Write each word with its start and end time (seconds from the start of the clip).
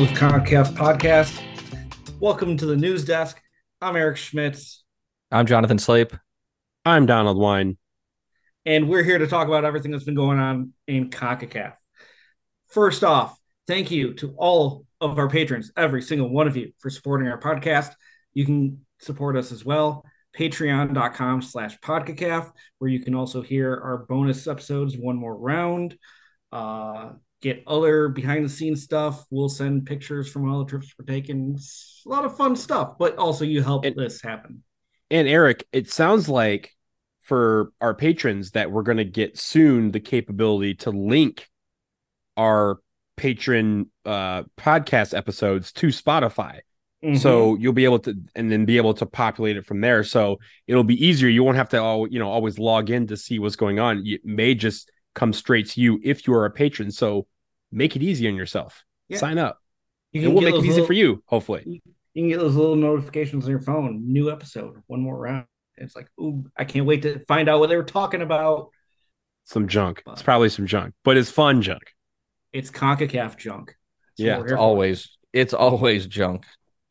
Welcome 0.00 0.16
to 0.16 0.24
the 0.24 0.32
World 0.32 0.46
of 0.46 0.46
CONCACAF 0.46 0.76
podcast. 0.76 2.20
Welcome 2.20 2.56
to 2.56 2.64
the 2.64 2.74
news 2.74 3.04
desk. 3.04 3.38
I'm 3.82 3.96
Eric 3.96 4.16
Schmitz, 4.16 4.82
I'm 5.30 5.44
Jonathan 5.44 5.78
Slape. 5.78 6.16
I'm 6.86 7.04
Donald 7.04 7.36
Wine. 7.36 7.76
and 8.64 8.88
we're 8.88 9.02
here 9.02 9.18
to 9.18 9.26
talk 9.26 9.46
about 9.46 9.66
everything 9.66 9.90
that's 9.90 10.04
been 10.04 10.14
going 10.14 10.38
on 10.38 10.72
in 10.88 11.10
CONCACAF. 11.10 11.74
First 12.68 13.04
off, 13.04 13.38
thank 13.66 13.90
you 13.90 14.14
to 14.14 14.34
all 14.38 14.86
of 15.02 15.18
our 15.18 15.28
patrons, 15.28 15.70
every 15.76 16.00
single 16.00 16.30
one 16.30 16.48
of 16.48 16.56
you, 16.56 16.72
for 16.78 16.88
supporting 16.88 17.28
our 17.28 17.38
podcast. 17.38 17.92
You 18.32 18.46
can 18.46 18.86
support 19.02 19.36
us 19.36 19.52
as 19.52 19.66
well. 19.66 20.06
Patreon.com 20.34 21.42
slash 21.42 21.78
podcacaf, 21.80 22.50
where 22.78 22.90
you 22.90 23.00
can 23.00 23.14
also 23.14 23.42
hear 23.42 23.74
our 23.74 24.06
bonus 24.08 24.46
episodes, 24.46 24.96
one 24.96 25.16
more 25.16 25.36
round. 25.36 25.98
Uh, 26.50 27.10
get 27.40 27.62
other 27.66 28.08
behind 28.08 28.44
the 28.44 28.48
scenes 28.48 28.82
stuff. 28.82 29.24
We'll 29.30 29.48
send 29.48 29.86
pictures 29.86 30.30
from 30.30 30.50
all 30.50 30.60
the 30.60 30.70
trips 30.70 30.94
we're 30.98 31.06
taking. 31.06 31.54
It's 31.54 32.02
a 32.06 32.08
lot 32.08 32.24
of 32.24 32.36
fun 32.36 32.56
stuff, 32.56 32.98
but 32.98 33.16
also 33.16 33.44
you 33.44 33.62
help 33.62 33.84
And- 33.84 33.96
this 33.96 34.20
happen. 34.20 34.62
And 35.10 35.26
Eric, 35.26 35.66
it 35.72 35.90
sounds 35.90 36.28
like 36.28 36.72
for 37.22 37.72
our 37.80 37.94
patrons 37.94 38.52
that 38.52 38.70
we're 38.70 38.82
going 38.82 38.98
to 38.98 39.04
get 39.04 39.38
soon 39.38 39.90
the 39.90 40.00
capability 40.00 40.74
to 40.74 40.90
link 40.90 41.48
our 42.36 42.78
patron 43.16 43.90
uh, 44.04 44.44
podcast 44.56 45.16
episodes 45.16 45.72
to 45.72 45.88
Spotify. 45.88 46.60
Mm-hmm. 47.04 47.16
So 47.16 47.56
you'll 47.56 47.72
be 47.72 47.84
able 47.84 47.98
to, 48.00 48.14
and 48.34 48.52
then 48.52 48.66
be 48.66 48.76
able 48.76 48.94
to 48.94 49.06
populate 49.06 49.56
it 49.56 49.66
from 49.66 49.80
there. 49.80 50.04
So 50.04 50.38
it'll 50.66 50.84
be 50.84 51.04
easier. 51.04 51.28
You 51.28 51.42
won't 51.42 51.56
have 51.56 51.70
to 51.70 51.82
all, 51.82 52.06
you 52.06 52.18
know, 52.18 52.30
always 52.30 52.58
log 52.58 52.90
in 52.90 53.06
to 53.08 53.16
see 53.16 53.38
what's 53.38 53.56
going 53.56 53.78
on. 53.78 54.02
It 54.06 54.24
may 54.24 54.54
just 54.54 54.90
come 55.20 55.32
straight 55.34 55.68
to 55.68 55.80
you 55.82 56.00
if 56.02 56.26
you 56.26 56.32
are 56.34 56.46
a 56.46 56.50
patron. 56.50 56.90
So 56.90 57.26
make 57.70 57.94
it 57.94 58.02
easy 58.02 58.26
on 58.26 58.34
yourself. 58.34 58.84
Yeah. 59.08 59.18
Sign 59.18 59.36
up. 59.38 59.58
you 60.12 60.22
It 60.22 60.28
will 60.32 60.40
make 60.40 60.54
it 60.54 60.58
easy 60.58 60.70
little- 60.70 60.86
for 60.86 60.94
you, 60.94 61.22
hopefully. 61.26 61.82
You 62.14 62.22
can 62.22 62.28
get 62.30 62.38
those 62.40 62.56
little 62.56 62.74
notifications 62.74 63.44
on 63.44 63.50
your 63.50 63.60
phone. 63.60 64.12
New 64.12 64.30
episode, 64.32 64.82
one 64.86 65.00
more 65.02 65.16
round. 65.16 65.44
It's 65.76 65.94
like, 65.94 66.08
ooh, 66.20 66.44
I 66.56 66.64
can't 66.64 66.86
wait 66.86 67.02
to 67.02 67.20
find 67.28 67.48
out 67.48 67.60
what 67.60 67.68
they 67.68 67.76
were 67.76 67.84
talking 67.84 68.22
about. 68.22 68.70
Some 69.44 69.68
junk. 69.68 70.02
It's 70.08 70.22
probably 70.22 70.48
some 70.48 70.66
junk, 70.66 70.94
but 71.04 71.16
it's 71.16 71.30
fun 71.30 71.62
junk. 71.62 71.82
It's 72.52 72.70
CONCACAF 72.70 73.36
junk. 73.36 73.68
That's 74.16 74.26
Yeah, 74.26 74.38
we're 74.38 74.42
It's 74.44 74.50
here 74.52 74.56
for. 74.56 74.62
always 74.62 75.16
it's 75.32 75.54
always 75.54 76.06
junk. 76.06 76.44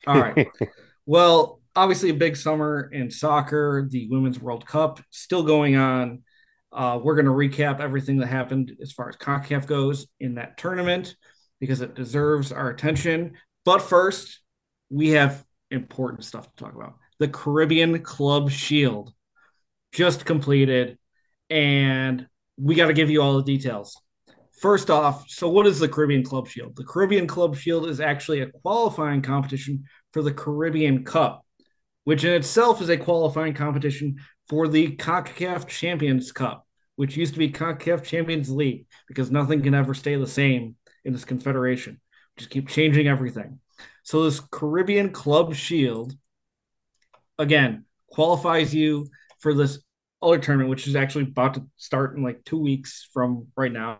All 0.07 0.17
right. 0.19 0.47
well, 1.05 1.59
obviously, 1.75 2.09
a 2.11 2.13
big 2.13 2.37
summer 2.37 2.89
in 2.91 3.11
soccer. 3.11 3.87
The 3.89 4.07
Women's 4.09 4.39
World 4.39 4.65
Cup 4.65 5.01
still 5.09 5.43
going 5.43 5.75
on. 5.75 6.23
Uh, 6.71 6.99
we're 7.01 7.15
going 7.15 7.25
to 7.25 7.31
recap 7.31 7.79
everything 7.79 8.17
that 8.17 8.27
happened 8.27 8.75
as 8.81 8.91
far 8.91 9.09
as 9.09 9.15
CONCACAF 9.15 9.65
goes 9.65 10.07
in 10.19 10.35
that 10.35 10.57
tournament 10.57 11.15
because 11.59 11.81
it 11.81 11.95
deserves 11.95 12.51
our 12.51 12.69
attention. 12.69 13.33
But 13.65 13.81
first, 13.81 14.39
we 14.89 15.09
have 15.09 15.43
important 15.71 16.23
stuff 16.23 16.53
to 16.55 16.63
talk 16.63 16.75
about. 16.75 16.95
The 17.19 17.27
Caribbean 17.27 17.99
Club 18.01 18.49
Shield 18.49 19.13
just 19.91 20.25
completed, 20.25 20.97
and 21.49 22.27
we 22.57 22.75
got 22.75 22.87
to 22.87 22.93
give 22.93 23.09
you 23.09 23.21
all 23.21 23.37
the 23.37 23.43
details. 23.43 23.99
First 24.61 24.89
off, 24.89 25.29
so 25.29 25.49
what 25.49 25.67
is 25.67 25.79
the 25.79 25.87
Caribbean 25.87 26.23
Club 26.23 26.47
Shield? 26.47 26.75
The 26.75 26.83
Caribbean 26.83 27.27
Club 27.27 27.55
Shield 27.55 27.87
is 27.87 27.99
actually 27.99 28.41
a 28.41 28.51
qualifying 28.51 29.21
competition 29.21 29.85
for 30.11 30.21
the 30.21 30.33
Caribbean 30.33 31.05
Cup, 31.05 31.45
which 32.03 32.23
in 32.23 32.33
itself 32.33 32.81
is 32.81 32.89
a 32.89 32.97
qualifying 32.97 33.53
competition 33.53 34.17
for 34.49 34.67
the 34.67 34.95
CONCACAF 34.97 35.67
Champions 35.67 36.31
Cup, 36.31 36.67
which 36.95 37.15
used 37.15 37.33
to 37.33 37.39
be 37.39 37.51
CONCACAF 37.51 38.03
Champions 38.03 38.49
League 38.49 38.87
because 39.07 39.31
nothing 39.31 39.61
can 39.61 39.75
ever 39.75 39.93
stay 39.93 40.15
the 40.15 40.27
same 40.27 40.75
in 41.05 41.13
this 41.13 41.23
confederation. 41.23 42.01
Just 42.37 42.49
keep 42.49 42.67
changing 42.67 43.07
everything. 43.07 43.59
So 44.03 44.23
this 44.23 44.41
Caribbean 44.51 45.11
Club 45.11 45.53
Shield 45.53 46.13
again 47.37 47.85
qualifies 48.07 48.73
you 48.73 49.07
for 49.39 49.53
this 49.53 49.79
other 50.21 50.39
tournament, 50.39 50.69
which 50.69 50.87
is 50.87 50.95
actually 50.95 51.25
about 51.25 51.53
to 51.53 51.65
start 51.77 52.17
in 52.17 52.23
like 52.23 52.43
two 52.43 52.59
weeks 52.59 53.07
from 53.13 53.47
right 53.55 53.71
now. 53.71 53.99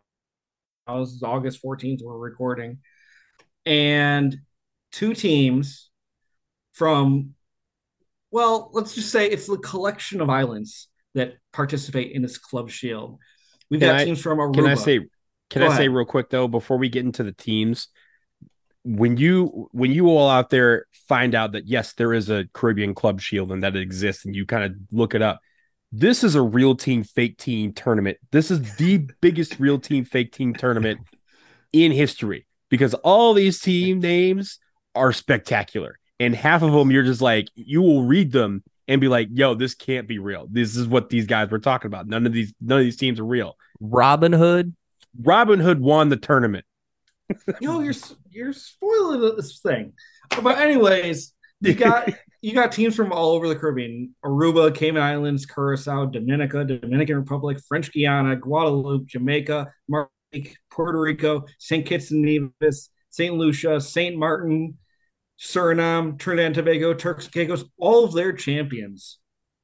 This 0.87 1.09
is 1.09 1.23
August 1.23 1.63
14th. 1.63 2.01
We're 2.03 2.17
recording. 2.17 2.79
And 3.65 4.35
two 4.91 5.13
teams 5.13 5.91
from, 6.73 7.35
well, 8.31 8.69
let's 8.73 8.95
just 8.95 9.11
say 9.11 9.27
it's 9.29 9.47
the 9.47 9.57
collection 9.57 10.21
of 10.21 10.29
islands 10.29 10.87
that 11.15 11.35
participate 11.51 12.11
in 12.11 12.21
this 12.21 12.37
club 12.37 12.69
shield. 12.69 13.19
We've 13.69 13.79
Can 13.79 13.89
got 13.89 14.01
I- 14.01 14.05
teams 14.05 14.21
from 14.21 14.37
Aruba. 14.37 14.55
Can 14.55 14.65
I 14.67 14.75
say 14.75 14.99
can 15.49 15.63
Go 15.63 15.69
I 15.69 15.77
say 15.77 15.87
real 15.87 16.05
quick 16.05 16.29
though 16.29 16.47
before 16.47 16.77
we 16.77 16.89
get 16.89 17.05
into 17.05 17.23
the 17.23 17.31
teams 17.31 17.87
when 18.83 19.17
you 19.17 19.67
when 19.71 19.91
you 19.91 20.07
all 20.07 20.29
out 20.29 20.49
there 20.49 20.85
find 21.07 21.35
out 21.35 21.53
that 21.53 21.67
yes 21.67 21.93
there 21.93 22.13
is 22.13 22.29
a 22.29 22.45
Caribbean 22.53 22.93
Club 22.93 23.19
Shield 23.19 23.51
and 23.51 23.63
that 23.63 23.75
it 23.75 23.81
exists 23.81 24.25
and 24.25 24.35
you 24.35 24.45
kind 24.45 24.63
of 24.63 24.73
look 24.91 25.15
it 25.15 25.21
up 25.21 25.39
this 25.91 26.23
is 26.23 26.35
a 26.35 26.41
real 26.41 26.75
team 26.75 27.03
fake 27.03 27.37
team 27.37 27.73
tournament 27.73 28.17
this 28.31 28.51
is 28.51 28.75
the 28.75 28.97
biggest 29.21 29.59
real 29.59 29.79
team 29.79 30.05
fake 30.05 30.31
team 30.31 30.53
tournament 30.53 30.99
in 31.73 31.91
history 31.91 32.45
because 32.69 32.93
all 32.93 33.33
these 33.33 33.59
team 33.59 33.99
names 33.99 34.59
are 34.95 35.11
spectacular 35.11 35.99
and 36.19 36.35
half 36.35 36.61
of 36.61 36.71
them 36.71 36.91
you're 36.91 37.03
just 37.03 37.21
like 37.21 37.49
you 37.55 37.81
will 37.81 38.03
read 38.03 38.31
them 38.31 38.63
and 38.87 38.99
be 38.99 39.07
like 39.07 39.27
yo 39.31 39.53
this 39.53 39.75
can't 39.75 40.07
be 40.07 40.19
real 40.19 40.47
this 40.51 40.75
is 40.75 40.87
what 40.87 41.09
these 41.09 41.25
guys 41.25 41.49
were 41.49 41.59
talking 41.59 41.87
about 41.87 42.07
none 42.07 42.25
of 42.25 42.33
these 42.33 42.53
none 42.59 42.79
of 42.79 42.83
these 42.83 42.97
teams 42.97 43.19
are 43.19 43.25
real 43.25 43.55
Robin 43.79 44.33
Hood. 44.33 44.75
Robin 45.21 45.59
Hood 45.59 45.79
won 45.79 46.09
the 46.09 46.17
tournament. 46.17 46.65
Yo, 47.61 47.79
you're 47.79 47.93
you're 48.29 48.53
spoiling 48.53 49.35
this 49.35 49.59
thing. 49.59 49.93
But 50.41 50.59
anyways, 50.59 51.33
you 51.61 51.73
got 51.73 52.09
you 52.41 52.53
got 52.53 52.71
teams 52.71 52.95
from 52.95 53.11
all 53.11 53.31
over 53.31 53.47
the 53.47 53.55
Caribbean: 53.55 54.15
Aruba, 54.23 54.73
Cayman 54.73 55.01
Islands, 55.01 55.45
Curacao, 55.45 56.05
Dominica, 56.05 56.63
Dominican 56.63 57.17
Republic, 57.17 57.59
French 57.67 57.91
Guiana, 57.91 58.35
Guadeloupe, 58.35 59.05
Jamaica, 59.05 59.71
Martinique, 59.87 60.57
Puerto 60.71 60.99
Rico, 60.99 61.45
Saint 61.57 61.85
Kitts 61.85 62.11
and 62.11 62.21
Nevis, 62.21 62.89
Saint 63.09 63.35
Lucia, 63.35 63.79
Saint 63.79 64.17
Martin, 64.17 64.77
Suriname, 65.39 66.19
Trinidad 66.19 66.47
and 66.47 66.55
Tobago, 66.55 66.93
Turks 66.93 67.25
and 67.25 67.33
Caicos. 67.33 67.63
All 67.77 68.03
of 68.03 68.13
their 68.13 68.33
champions 68.33 69.19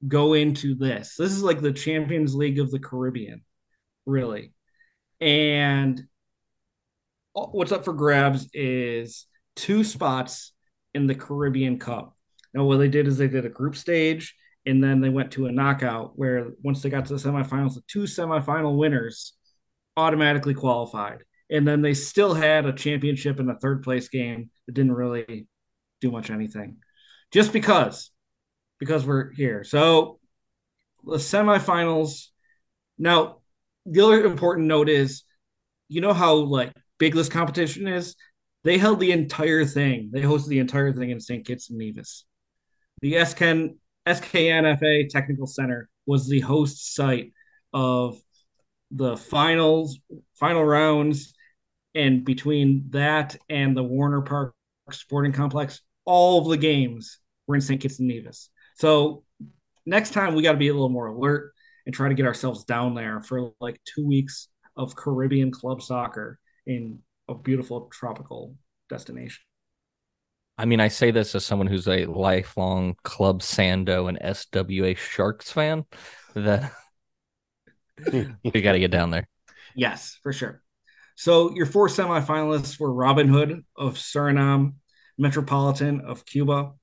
go 0.08 0.34
into 0.34 0.76
this. 0.76 1.16
This 1.18 1.32
is 1.32 1.44
like 1.44 1.62
the 1.62 1.74
Champions 1.74 2.34
League 2.34 2.60
of 2.60 2.72
the 2.72 2.80
Caribbean, 2.80 3.44
really. 4.06 4.54
And 5.20 6.02
what's 7.34 7.72
up 7.72 7.86
for 7.86 7.94
grabs 7.94 8.48
is 8.54 9.26
two 9.56 9.84
spots 9.84 10.54
in 10.94 11.08
the 11.08 11.16
Caribbean 11.16 11.80
Cup. 11.80 12.16
Now, 12.54 12.64
what 12.64 12.78
they 12.78 12.88
did 12.88 13.08
is 13.08 13.18
they 13.18 13.28
did 13.28 13.46
a 13.46 13.50
group 13.50 13.76
stage 13.76 14.34
and 14.66 14.82
then 14.82 15.02
they 15.02 15.10
went 15.10 15.32
to 15.32 15.48
a 15.48 15.52
knockout 15.52 16.18
where 16.18 16.52
once 16.64 16.82
they 16.82 16.90
got 16.90 17.06
to 17.06 17.14
the 17.14 17.20
semifinals, 17.20 17.76
the 17.76 17.84
two 17.88 18.04
semifinal 18.04 18.78
winners 18.78 19.34
automatically 19.98 20.54
qualified. 20.54 21.24
And 21.50 21.68
then 21.68 21.82
they 21.82 21.94
still 21.94 22.34
had 22.34 22.66
a 22.66 22.74
championship 22.74 23.40
in 23.40 23.50
a 23.50 23.60
third 23.60 23.84
place 23.84 24.08
game 24.08 24.50
that 24.66 24.74
didn't 24.74 24.94
really 24.94 25.48
do 26.02 26.12
much 26.12 26.30
anything 26.30 26.78
just 27.32 27.54
because, 27.54 28.12
because 28.80 29.06
we're 29.06 29.32
here. 29.32 29.64
So 29.64 30.20
the 31.04 31.18
semifinals. 31.18 32.28
Now, 32.98 33.38
the 33.86 34.02
other 34.02 34.26
important 34.26 34.68
note 34.68 34.90
is, 34.90 35.24
you 35.88 36.02
know 36.02 36.14
how 36.14 36.36
like 36.36 36.74
big 36.98 37.14
this 37.14 37.30
competition 37.30 37.88
is? 37.88 38.16
They 38.64 38.78
held 38.78 39.00
the 39.00 39.12
entire 39.12 39.66
thing. 39.66 40.10
They 40.12 40.22
hosted 40.22 40.48
the 40.48 40.60
entire 40.60 40.92
thing 40.92 41.12
in 41.12 41.20
St. 41.20 41.46
Kitts 41.46 41.70
and 41.70 41.78
Nevis. 41.78 42.26
The 43.02 43.14
SKN, 43.14 43.76
SKNFA 44.08 45.10
Technical 45.10 45.46
Center 45.46 45.90
was 46.08 46.28
the 46.28 46.40
host 46.40 46.96
site 46.96 47.34
of 47.74 48.18
the 48.90 49.18
finals, 49.18 50.00
final 50.34 50.64
rounds, 50.64 51.34
and 51.94 52.26
between 52.26 52.86
that 52.90 53.38
and 53.50 53.78
the 53.78 53.84
Warner 53.84 54.22
Park 54.22 54.56
Sporting 54.92 55.32
Complex, 55.32 55.82
all 56.06 56.42
of 56.42 56.48
the 56.50 56.58
games 56.58 57.20
were 57.48 57.56
in 57.56 57.62
St. 57.62 57.82
Kitts 57.82 58.00
and 58.00 58.08
Nevis. 58.08 58.50
So 58.76 59.24
next 59.86 60.12
time 60.12 60.36
we 60.36 60.44
got 60.44 60.54
to 60.54 60.58
be 60.58 60.68
a 60.68 60.74
little 60.74 60.90
more 60.90 61.08
alert 61.08 61.54
and 61.86 61.94
try 61.94 62.10
to 62.10 62.16
get 62.16 62.26
ourselves 62.26 62.64
down 62.64 62.96
there 62.96 63.22
for 63.22 63.52
like 63.60 63.80
two 63.86 64.06
weeks 64.06 64.48
of 64.76 64.96
Caribbean 64.96 65.52
club 65.52 65.82
soccer 65.82 66.40
in 66.66 67.00
a 67.28 67.36
beautiful 67.36 67.90
tropical 67.92 68.56
destination. 68.90 69.42
I 70.58 70.66
mean, 70.66 70.80
I 70.80 70.88
say 70.88 71.12
this 71.12 71.36
as 71.36 71.46
someone 71.46 71.68
who's 71.68 71.88
a 71.88 72.06
lifelong 72.06 72.96
Club 73.04 73.42
Sando 73.42 74.08
and 74.08 74.18
SWA 74.20 74.96
Sharks 74.96 75.52
fan. 75.52 75.84
That 76.34 76.72
we 78.12 78.62
got 78.62 78.74
to 78.74 78.80
get 78.80 78.92
down 78.92 79.10
there. 79.10 79.28
Yes, 79.76 80.18
for 80.24 80.32
sure. 80.32 80.62
So 81.16 81.52
your 81.56 81.66
four 81.66 81.88
semifinalists 81.88 82.80
were 82.80 82.94
Robin 82.94 83.28
Hood 83.28 83.64
of 83.76 83.96
Suriname, 83.96 84.76
Metropolitan 85.18 86.02
of 86.02 86.26
Cuba, 86.26 86.74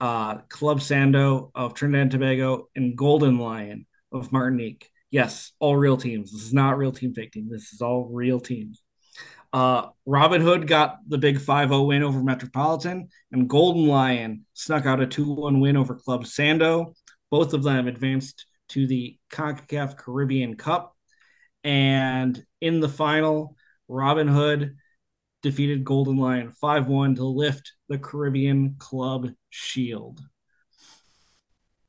uh, 0.00 0.36
Club 0.50 0.80
Sando 0.80 1.50
of 1.54 1.74
Trinidad 1.74 2.02
and 2.02 2.10
Tobago, 2.10 2.68
and 2.76 2.96
Golden 2.96 3.38
Lion 3.38 3.86
of 4.12 4.32
Martinique. 4.32 4.90
Yes, 5.10 5.52
all 5.60 5.76
real 5.76 5.96
teams. 5.96 6.30
This 6.30 6.42
is 6.42 6.52
not 6.52 6.76
real 6.76 6.92
team 6.92 7.14
fake 7.14 7.32
team. 7.32 7.48
This 7.50 7.72
is 7.72 7.80
all 7.80 8.10
real 8.12 8.38
teams. 8.38 8.82
Uh, 9.52 9.88
Robin 10.04 10.42
Hood 10.42 10.66
got 10.66 10.98
the 11.08 11.16
big 11.16 11.40
5 11.40 11.68
0 11.68 11.82
win 11.84 12.02
over 12.02 12.22
Metropolitan, 12.22 13.08
and 13.32 13.48
Golden 13.48 13.86
Lion 13.86 14.44
snuck 14.52 14.84
out 14.84 15.00
a 15.00 15.06
2 15.06 15.32
1 15.32 15.60
win 15.60 15.76
over 15.76 15.94
Club 15.94 16.24
Sando. 16.24 16.94
Both 17.30 17.54
of 17.54 17.62
them 17.62 17.88
advanced 17.88 18.46
to 18.70 18.86
the 18.86 19.18
CONCACAF 19.30 19.96
Caribbean 19.96 20.56
Cup. 20.56 20.96
And 21.62 22.44
in 22.64 22.80
the 22.80 22.88
final, 22.88 23.56
Robin 23.88 24.26
Hood 24.26 24.76
defeated 25.42 25.84
Golden 25.84 26.16
Lion 26.16 26.50
5 26.50 26.88
1 26.88 27.16
to 27.16 27.24
lift 27.24 27.74
the 27.90 27.98
Caribbean 27.98 28.76
Club 28.78 29.28
Shield. 29.50 30.22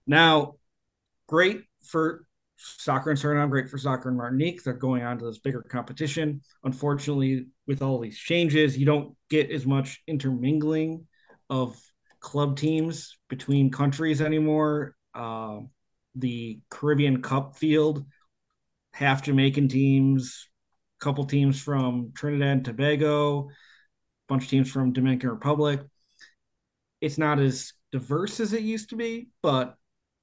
Now, 0.05 0.55
great 1.27 1.61
for 1.81 2.27
soccer 2.57 3.09
in 3.09 3.15
Suriname, 3.15 3.49
great 3.49 3.69
for 3.69 3.77
soccer 3.77 4.09
in 4.09 4.17
Martinique. 4.17 4.63
They're 4.63 4.73
going 4.73 5.03
on 5.03 5.17
to 5.19 5.25
this 5.25 5.39
bigger 5.39 5.61
competition. 5.61 6.41
Unfortunately, 6.65 7.47
with 7.65 7.81
all 7.81 7.99
these 7.99 8.17
changes, 8.17 8.77
you 8.77 8.85
don't 8.85 9.15
get 9.29 9.49
as 9.51 9.65
much 9.65 10.01
intermingling 10.07 11.07
of 11.49 11.79
club 12.19 12.57
teams 12.57 13.17
between 13.29 13.71
countries 13.71 14.21
anymore. 14.21 14.97
Uh, 15.13 15.59
the 16.15 16.59
Caribbean 16.69 17.21
Cup 17.21 17.55
field, 17.55 18.05
half 18.91 19.23
Jamaican 19.23 19.69
teams, 19.69 20.49
couple 20.99 21.25
teams 21.25 21.61
from 21.61 22.11
Trinidad 22.15 22.47
and 22.47 22.65
Tobago, 22.65 23.49
a 23.49 23.53
bunch 24.27 24.43
of 24.43 24.49
teams 24.49 24.71
from 24.71 24.93
Dominican 24.93 25.29
Republic. 25.29 25.81
It's 27.01 27.17
not 27.17 27.39
as 27.39 27.73
diverse 27.91 28.39
as 28.39 28.53
it 28.53 28.61
used 28.61 28.89
to 28.89 28.95
be, 28.95 29.29
but 29.41 29.75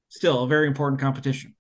still 0.09 0.45
a 0.45 0.49
very 0.49 0.67
important 0.67 1.01
competition. 1.01 1.55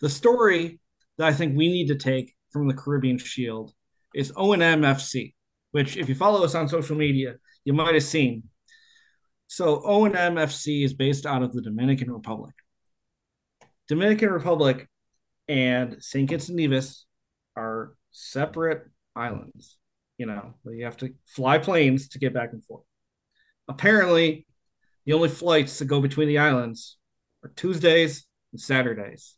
The 0.00 0.10
story 0.10 0.80
that 1.18 1.26
I 1.26 1.32
think 1.32 1.56
we 1.56 1.68
need 1.68 1.88
to 1.88 1.96
take 1.96 2.34
from 2.50 2.68
the 2.68 2.74
Caribbean 2.74 3.18
Shield 3.18 3.72
is 4.14 4.32
O&M 4.36 4.82
FC, 4.82 5.34
which 5.72 5.96
if 5.96 6.08
you 6.08 6.14
follow 6.14 6.44
us 6.44 6.54
on 6.54 6.68
social 6.68 6.96
media, 6.96 7.36
you 7.64 7.72
might 7.72 7.94
have 7.94 8.04
seen. 8.04 8.44
So 9.46 9.82
O&M 9.84 10.34
FC 10.34 10.84
is 10.84 10.94
based 10.94 11.26
out 11.26 11.42
of 11.42 11.52
the 11.52 11.62
Dominican 11.62 12.12
Republic. 12.12 12.54
Dominican 13.88 14.30
Republic 14.30 14.88
and 15.48 15.96
St. 16.00 16.28
Kitts 16.28 16.48
and 16.48 16.56
Nevis 16.56 17.06
are 17.56 17.94
separate 18.10 18.88
islands. 19.14 19.76
You 20.18 20.26
know, 20.26 20.54
you 20.64 20.84
have 20.84 20.96
to 20.98 21.14
fly 21.26 21.58
planes 21.58 22.08
to 22.10 22.18
get 22.18 22.34
back 22.34 22.52
and 22.52 22.64
forth. 22.64 22.84
Apparently, 23.68 24.46
the 25.06 25.12
only 25.12 25.28
flights 25.28 25.78
to 25.78 25.84
go 25.84 26.00
between 26.00 26.28
the 26.28 26.38
islands 26.38 26.96
are 27.42 27.52
Tuesdays 27.56 28.26
and 28.52 28.60
Saturdays. 28.60 29.36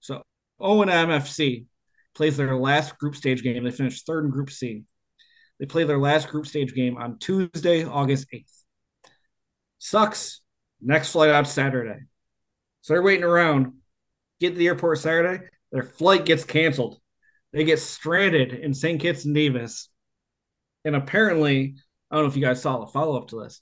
So 0.00 0.22
O&M 0.60 0.88
FC 0.88 1.66
plays 2.14 2.36
their 2.36 2.56
last 2.56 2.96
group 2.98 3.16
stage 3.16 3.42
game. 3.42 3.64
They 3.64 3.70
finished 3.70 4.06
third 4.06 4.24
in 4.24 4.30
Group 4.30 4.50
C. 4.50 4.84
They 5.58 5.66
play 5.66 5.84
their 5.84 5.98
last 5.98 6.28
group 6.28 6.46
stage 6.46 6.74
game 6.74 6.96
on 6.96 7.18
Tuesday, 7.18 7.84
August 7.84 8.28
8th. 8.32 8.64
Sucks. 9.78 10.40
Next 10.80 11.12
flight 11.12 11.30
out 11.30 11.48
Saturday. 11.48 12.00
So 12.82 12.92
they're 12.92 13.02
waiting 13.02 13.24
around. 13.24 13.72
Get 14.40 14.50
to 14.50 14.56
the 14.56 14.66
airport 14.66 14.98
Saturday. 14.98 15.44
Their 15.72 15.84
flight 15.84 16.24
gets 16.24 16.44
canceled. 16.44 17.00
They 17.54 17.62
get 17.62 17.78
stranded 17.78 18.52
in 18.52 18.74
St. 18.74 19.00
Kitts 19.00 19.24
and 19.24 19.32
Nevis. 19.32 19.88
And 20.84 20.96
apparently, 20.96 21.76
I 22.10 22.16
don't 22.16 22.24
know 22.24 22.28
if 22.28 22.36
you 22.36 22.42
guys 22.42 22.60
saw 22.60 22.80
the 22.80 22.88
follow 22.88 23.16
up 23.16 23.28
to 23.28 23.44
this. 23.44 23.60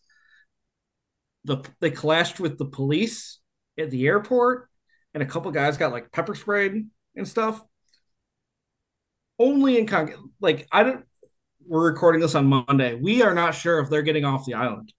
The 1.45 1.63
they 1.81 1.91
clashed 1.91 2.41
with 2.41 2.57
the 2.57 2.65
police 2.65 3.39
at 3.79 3.91
the 3.91 4.07
airport, 4.07 4.69
and 5.13 5.23
a 5.23 5.27
couple 5.27 5.51
guys 5.51 5.77
got 5.77 5.93
like 5.93 6.11
pepper 6.11 6.35
sprayed 6.35 6.87
and 7.15 7.29
stuff. 7.29 7.63
Only 9.39 9.79
in 9.79 9.87
con- 9.87 10.33
like 10.41 10.67
I 10.73 10.85
don't. 10.85 11.05
We're 11.67 11.85
recording 11.85 12.23
this 12.23 12.35
on 12.35 12.47
Monday. 12.47 12.95
We 12.95 13.23
are 13.23 13.35
not 13.35 13.55
sure 13.55 13.79
if 13.81 13.91
they're 13.91 14.03
getting 14.03 14.25
off 14.25 14.47
the 14.47 14.55
island. 14.55 14.93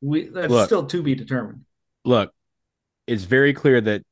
We 0.00 0.28
that's 0.28 0.50
Look. 0.50 0.66
still 0.66 0.86
to 0.86 1.02
be 1.02 1.16
determined. 1.16 1.64
Look, 2.04 2.32
it's 3.08 3.24
very 3.24 3.52
clear 3.52 3.80
that 3.80 4.02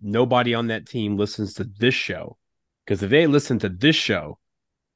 nobody 0.00 0.54
on 0.54 0.68
that 0.68 0.86
team 0.86 1.16
listens 1.16 1.54
to 1.54 1.64
this 1.64 1.94
show. 1.94 2.38
Because 2.84 3.02
if 3.02 3.10
they 3.10 3.26
listened 3.26 3.60
to 3.62 3.68
this 3.68 3.96
show, 3.96 4.38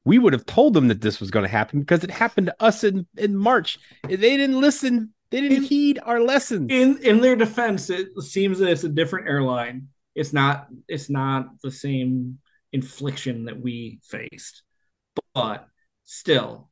we 0.05 0.19
would 0.19 0.33
have 0.33 0.47
told 0.47 0.75
them 0.75 0.89
that 0.89 1.01
this 1.01 1.21
was 1.21 1.31
going 1.31 1.45
to 1.45 1.49
happen 1.51 1.81
because 1.81 2.05
it 2.05 2.11
happened 2.11 2.47
to 2.49 2.57
us 2.63 2.85
in, 2.85 3.07
in 3.17 3.37
March. 3.37 3.79
They 4.07 4.17
didn't 4.17 4.61
listen, 4.61 5.13
they 5.31 5.41
didn't 5.41 5.65
heed 5.65 5.99
our 6.03 6.21
lessons. 6.21 6.69
In 6.71 6.99
in 7.03 7.21
their 7.21 7.37
defense, 7.37 7.91
it 7.91 8.09
seems 8.23 8.59
that 8.59 8.71
it's 8.71 8.85
a 8.85 8.89
different 8.89 9.29
airline. 9.29 9.89
It's 10.15 10.33
not 10.33 10.69
it's 10.89 11.11
not 11.11 11.61
the 11.63 11.71
same 11.71 12.39
infliction 12.73 13.47
that 13.47 13.61
we 13.61 14.01
faced, 14.03 14.63
but 15.35 15.67
still, 16.05 16.69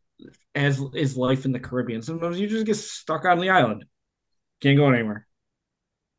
as 0.54 0.80
is 0.94 1.16
life 1.16 1.44
in 1.44 1.52
the 1.52 1.60
Caribbean, 1.60 2.02
sometimes 2.02 2.38
you 2.40 2.46
just 2.48 2.66
get 2.66 2.76
stuck 2.76 3.24
on 3.24 3.38
the 3.38 3.50
island, 3.50 3.84
can't 4.62 4.76
go 4.78 4.88
anywhere. 4.90 5.26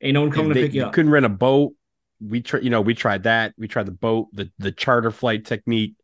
Ain't 0.01 0.13
no 0.13 0.21
one 0.21 0.31
coming 0.31 0.47
And 0.51 0.55
to 0.55 0.61
they- 0.61 0.67
pick 0.67 0.75
you 0.75 0.85
up. 0.85 0.93
couldn't 0.93 1.11
rent 1.11 1.25
a 1.25 1.29
boat. 1.29 1.73
We 2.19 2.41
try, 2.41 2.59
you 2.59 2.69
know, 2.69 2.81
we 2.81 2.93
tried 2.93 3.23
that. 3.23 3.53
We 3.57 3.67
tried 3.67 3.85
the 3.85 3.91
boat, 3.91 4.29
the 4.33 4.51
the 4.57 4.71
charter 4.71 5.11
flight 5.11 5.45
technique. 5.45 5.95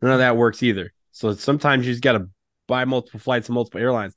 None 0.00 0.12
of 0.12 0.18
that 0.18 0.36
works 0.36 0.62
either. 0.62 0.92
So 1.12 1.34
sometimes 1.34 1.86
you 1.86 1.92
just 1.92 2.02
got 2.02 2.12
to 2.12 2.28
buy 2.66 2.84
multiple 2.84 3.20
flights 3.20 3.48
and 3.48 3.54
multiple 3.54 3.80
airlines, 3.80 4.14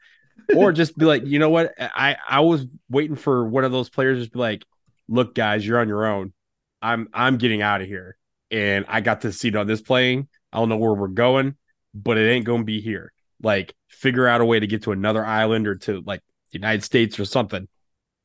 or 0.56 0.72
just 0.74 0.98
be 0.98 1.06
like, 1.06 1.26
you 1.26 1.40
know 1.40 1.50
what? 1.50 1.74
I 1.78 2.18
I 2.28 2.40
was 2.42 2.66
waiting 2.90 3.16
for 3.16 3.46
one 3.46 3.64
of 3.64 3.72
those 3.72 3.90
players 3.90 4.20
just 4.20 4.32
be 4.32 4.40
like, 4.40 4.64
look, 5.08 5.36
guys, 5.36 5.66
you're 5.66 5.80
on 5.80 5.88
your 5.88 6.06
own. 6.06 6.34
I'm 6.82 7.10
I'm 7.14 7.38
getting 7.38 7.62
out 7.62 7.82
of 7.82 7.88
here, 7.88 8.18
and 8.52 8.86
I 8.88 9.02
got 9.02 9.22
this 9.22 9.40
seat 9.40 9.56
on 9.56 9.68
this 9.68 9.82
plane. 9.82 10.28
I 10.52 10.60
don't 10.60 10.70
know 10.70 10.78
where 10.78 10.94
we're 10.94 11.08
going, 11.08 11.56
but 11.94 12.18
it 12.18 12.30
ain't 12.30 12.46
gonna 12.46 12.64
be 12.64 12.82
here. 12.82 13.12
Like, 13.42 13.74
figure 13.90 14.28
out 14.28 14.42
a 14.42 14.46
way 14.46 14.60
to 14.60 14.68
get 14.68 14.84
to 14.84 14.92
another 14.92 15.26
island 15.26 15.68
or 15.68 15.76
to 15.76 16.02
like 16.06 16.22
the 16.52 16.60
United 16.60 16.84
States 16.84 17.20
or 17.20 17.26
something, 17.26 17.68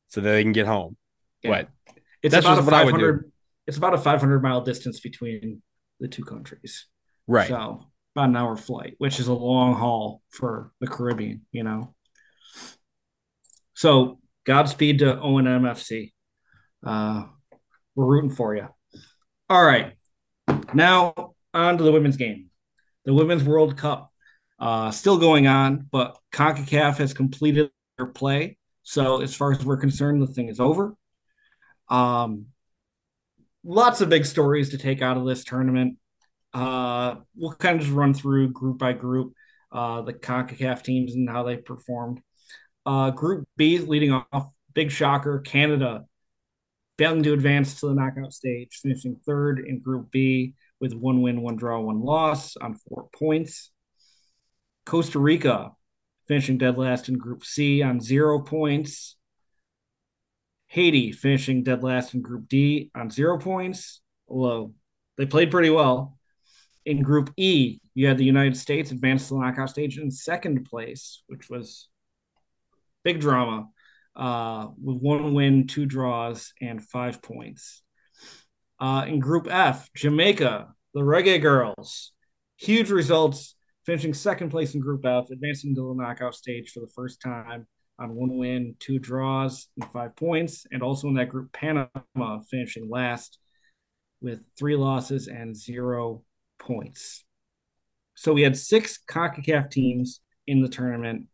so 0.07 0.21
that 0.21 0.29
they 0.29 0.43
can 0.43 0.53
get 0.53 0.67
home. 0.67 0.95
Yeah. 1.41 1.49
But 1.49 1.69
It's 2.21 2.33
That's 2.33 2.45
about 2.45 2.53
a 2.53 2.61
just 2.61 2.65
what 2.65 2.73
I 2.73 2.83
would 2.85 2.91
five 2.91 2.99
do. 2.99 3.05
hundred. 3.05 3.31
It's 3.67 3.77
about 3.77 3.93
a 3.93 3.97
five 3.97 4.19
hundred 4.19 4.41
mile 4.41 4.61
distance 4.61 4.99
between 4.99 5.61
the 5.99 6.07
two 6.07 6.23
countries. 6.23 6.85
right, 7.27 7.47
So 7.47 7.85
about 8.15 8.29
an 8.29 8.35
hour 8.35 8.55
flight, 8.57 8.95
which 8.97 9.19
is 9.19 9.27
a 9.27 9.33
long 9.33 9.75
haul 9.75 10.21
for 10.31 10.71
the 10.79 10.87
Caribbean, 10.87 11.45
you 11.51 11.63
know. 11.63 11.93
So 13.75 14.19
Godspeed 14.45 14.99
to 14.99 15.19
O 15.19 15.37
and 15.37 15.47
MFC. 15.47 16.11
Uh, 16.85 17.25
we're 17.95 18.05
rooting 18.05 18.31
for 18.31 18.55
you. 18.55 18.67
All 19.49 19.63
right, 19.63 19.93
now 20.73 21.33
on 21.53 21.77
to 21.77 21.83
the 21.83 21.91
women's 21.91 22.17
game. 22.17 22.49
The 23.05 23.13
Women's 23.13 23.43
World 23.43 23.77
Cup 23.77 24.11
uh, 24.59 24.91
still 24.91 25.17
going 25.17 25.47
on, 25.47 25.87
but 25.91 26.17
CONCACAF 26.33 26.97
has 26.97 27.13
completed 27.13 27.71
their 27.97 28.07
play. 28.07 28.57
So 28.83 29.21
as 29.21 29.33
far 29.35 29.51
as 29.51 29.63
we're 29.65 29.77
concerned, 29.77 30.21
the 30.21 30.27
thing 30.27 30.49
is 30.49 30.59
over. 30.59 30.95
Um, 31.89 32.47
lots 33.63 34.01
of 34.01 34.09
big 34.09 34.25
stories 34.25 34.69
to 34.69 34.77
take 34.77 35.01
out 35.01 35.17
of 35.17 35.25
this 35.25 35.43
tournament. 35.43 35.97
Uh, 36.53 37.15
we'll 37.35 37.53
kind 37.53 37.77
of 37.77 37.85
just 37.85 37.95
run 37.95 38.13
through 38.13 38.51
group 38.51 38.77
by 38.77 38.93
group 38.93 39.33
uh, 39.71 40.01
the 40.01 40.13
CONCACAF 40.13 40.81
teams 40.81 41.13
and 41.13 41.29
how 41.29 41.43
they 41.43 41.57
performed. 41.57 42.21
Uh, 42.85 43.11
group 43.11 43.47
B 43.55 43.79
leading 43.79 44.11
off, 44.11 44.51
big 44.73 44.91
shocker, 44.91 45.39
Canada 45.39 46.05
failing 46.97 47.23
to 47.23 47.33
advance 47.33 47.79
to 47.79 47.87
the 47.87 47.93
knockout 47.93 48.33
stage, 48.33 48.79
finishing 48.81 49.15
third 49.25 49.59
in 49.59 49.79
Group 49.79 50.11
B 50.11 50.53
with 50.81 50.93
one 50.93 51.21
win, 51.21 51.41
one 51.41 51.55
draw, 51.55 51.79
one 51.79 52.01
loss 52.01 52.57
on 52.57 52.73
four 52.73 53.07
points. 53.13 53.71
Costa 54.85 55.19
Rica 55.19 55.71
finishing 56.27 56.57
dead 56.57 56.77
last 56.77 57.07
in 57.07 57.17
Group 57.17 57.45
C 57.45 57.81
on 57.81 58.01
zero 58.01 58.41
points. 58.41 59.15
Haiti 60.69 61.11
finishing 61.11 61.63
dead 61.63 61.83
last 61.83 62.13
in 62.13 62.21
Group 62.21 62.47
D 62.47 62.91
on 62.95 63.09
zero 63.09 63.37
points. 63.37 64.01
Although 64.27 64.73
they 65.17 65.25
played 65.25 65.51
pretty 65.51 65.69
well. 65.69 66.17
In 66.85 67.01
Group 67.01 67.31
E, 67.35 67.79
you 67.93 68.07
had 68.07 68.17
the 68.17 68.25
United 68.25 68.55
States 68.55 68.91
advance 68.91 69.27
to 69.27 69.33
the 69.33 69.41
knockout 69.41 69.71
stage 69.71 69.97
in 69.97 70.11
second 70.11 70.65
place, 70.65 71.23
which 71.27 71.49
was 71.49 71.89
big 73.03 73.19
drama 73.19 73.67
uh, 74.15 74.67
with 74.81 74.97
one 74.97 75.33
win, 75.33 75.67
two 75.67 75.85
draws, 75.85 76.53
and 76.61 76.83
five 76.83 77.21
points. 77.21 77.81
Uh, 78.79 79.05
in 79.07 79.19
Group 79.19 79.47
F, 79.49 79.89
Jamaica, 79.95 80.73
the 80.93 81.01
Reggae 81.01 81.41
Girls, 81.41 82.13
huge 82.57 82.91
results, 82.91 83.55
finishing 83.85 84.13
second 84.13 84.49
place 84.51 84.75
in 84.75 84.81
Group 84.81 85.05
F, 85.05 85.31
advancing 85.31 85.75
to 85.75 85.81
the 85.81 86.01
knockout 86.01 86.35
stage 86.35 86.71
for 86.71 86.79
the 86.79 86.91
first 86.95 87.21
time 87.21 87.67
on 87.99 88.15
one 88.15 88.37
win, 88.37 88.75
two 88.79 88.99
draws, 88.99 89.67
and 89.75 89.91
five 89.91 90.15
points. 90.15 90.65
And 90.71 90.81
also 90.81 91.07
in 91.07 91.15
that 91.15 91.29
group, 91.29 91.51
Panama 91.51 92.39
finishing 92.49 92.89
last 92.89 93.37
with 94.21 94.41
three 94.57 94.75
losses 94.75 95.27
and 95.27 95.55
zero 95.55 96.23
points. 96.57 97.23
So 98.15 98.33
we 98.33 98.41
had 98.41 98.57
six 98.57 98.99
CONCACAF 99.07 99.71
teams 99.71 100.21
in 100.45 100.61
the 100.61 100.69
tournament, 100.69 101.27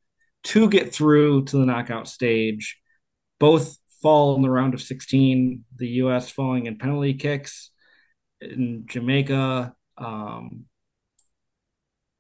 two 0.43 0.69
get 0.69 0.93
through 0.93 1.45
to 1.45 1.57
the 1.57 1.65
knockout 1.65 2.07
stage, 2.07 2.79
both 3.39 3.77
fall 4.01 4.36
in 4.36 4.41
the 4.41 4.51
round 4.51 4.74
of 4.74 4.81
16, 4.81 5.65
the 5.77 5.88
U.S. 5.88 6.29
falling 6.29 6.67
in 6.67 6.77
penalty 6.77 7.15
kicks. 7.15 7.72
In 8.41 8.86
Jamaica, 8.88 9.74
um, 9.98 10.65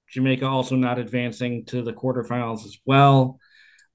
Jamaica 0.09 0.45
also 0.47 0.75
not 0.75 0.97
advancing 0.97 1.65
to 1.65 1.81
the 1.81 1.93
quarterfinals 1.93 2.65
as 2.65 2.77
well. 2.85 3.39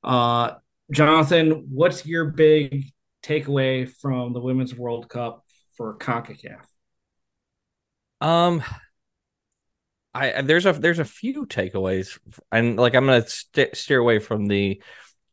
Uh, 0.03 0.55
Jonathan, 0.91 1.67
what's 1.71 2.07
your 2.07 2.27
big 2.27 2.87
takeaway 3.23 3.89
from 3.89 4.33
the 4.33 4.41
Women's 4.41 4.75
World 4.75 5.09
Cup 5.09 5.45
for 5.77 5.97
CONCACAF? 5.97 6.65
Um, 8.21 8.63
I 10.13 10.43
there's 10.43 10.67
a 10.67 10.73
there's 10.73 10.99
a 10.99 11.05
few 11.05 11.47
takeaways, 11.47 12.19
and 12.51 12.77
like 12.77 12.95
I'm 12.95 13.07
gonna 13.07 13.27
st- 13.27 13.77
steer 13.77 13.99
away 13.99 14.19
from 14.19 14.47
the 14.47 14.83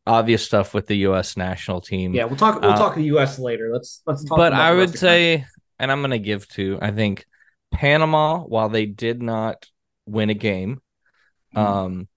obvious 0.06 0.44
stuff 0.44 0.72
with 0.72 0.86
the 0.86 0.96
U.S. 0.98 1.36
national 1.36 1.80
team. 1.80 2.14
Yeah, 2.14 2.24
we'll 2.24 2.36
talk. 2.36 2.62
We'll 2.62 2.72
uh, 2.72 2.78
talk 2.78 2.94
the 2.94 3.04
U.S. 3.04 3.38
later. 3.38 3.70
Let's 3.72 4.02
let's 4.06 4.24
talk. 4.24 4.38
But 4.38 4.52
I 4.52 4.72
would 4.72 4.96
say, 4.96 5.44
and 5.78 5.92
I'm 5.92 6.00
gonna 6.00 6.18
give 6.18 6.48
to 6.50 6.78
I 6.80 6.92
think 6.92 7.26
Panama, 7.72 8.38
while 8.38 8.68
they 8.68 8.86
did 8.86 9.20
not 9.20 9.66
win 10.06 10.30
a 10.30 10.34
game, 10.34 10.80
mm-hmm. 11.54 11.58
um, 11.58 12.08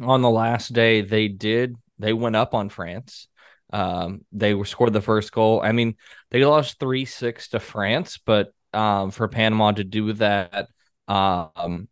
on 0.00 0.22
the 0.22 0.30
last 0.30 0.72
day 0.72 1.00
they 1.00 1.28
did 1.28 1.76
they 1.98 2.12
went 2.12 2.36
up 2.36 2.54
on 2.54 2.68
France. 2.68 3.28
Um, 3.72 4.24
they 4.32 4.54
were 4.54 4.64
scored 4.64 4.92
the 4.92 5.00
first 5.00 5.32
goal. 5.32 5.60
I 5.62 5.72
mean, 5.72 5.96
they 6.30 6.44
lost 6.44 6.78
three 6.78 7.04
six 7.04 7.48
to 7.48 7.60
France, 7.60 8.18
but 8.24 8.52
um, 8.72 9.10
for 9.10 9.28
Panama 9.28 9.72
to 9.72 9.84
do 9.84 10.12
that 10.14 10.68
um, 11.08 11.88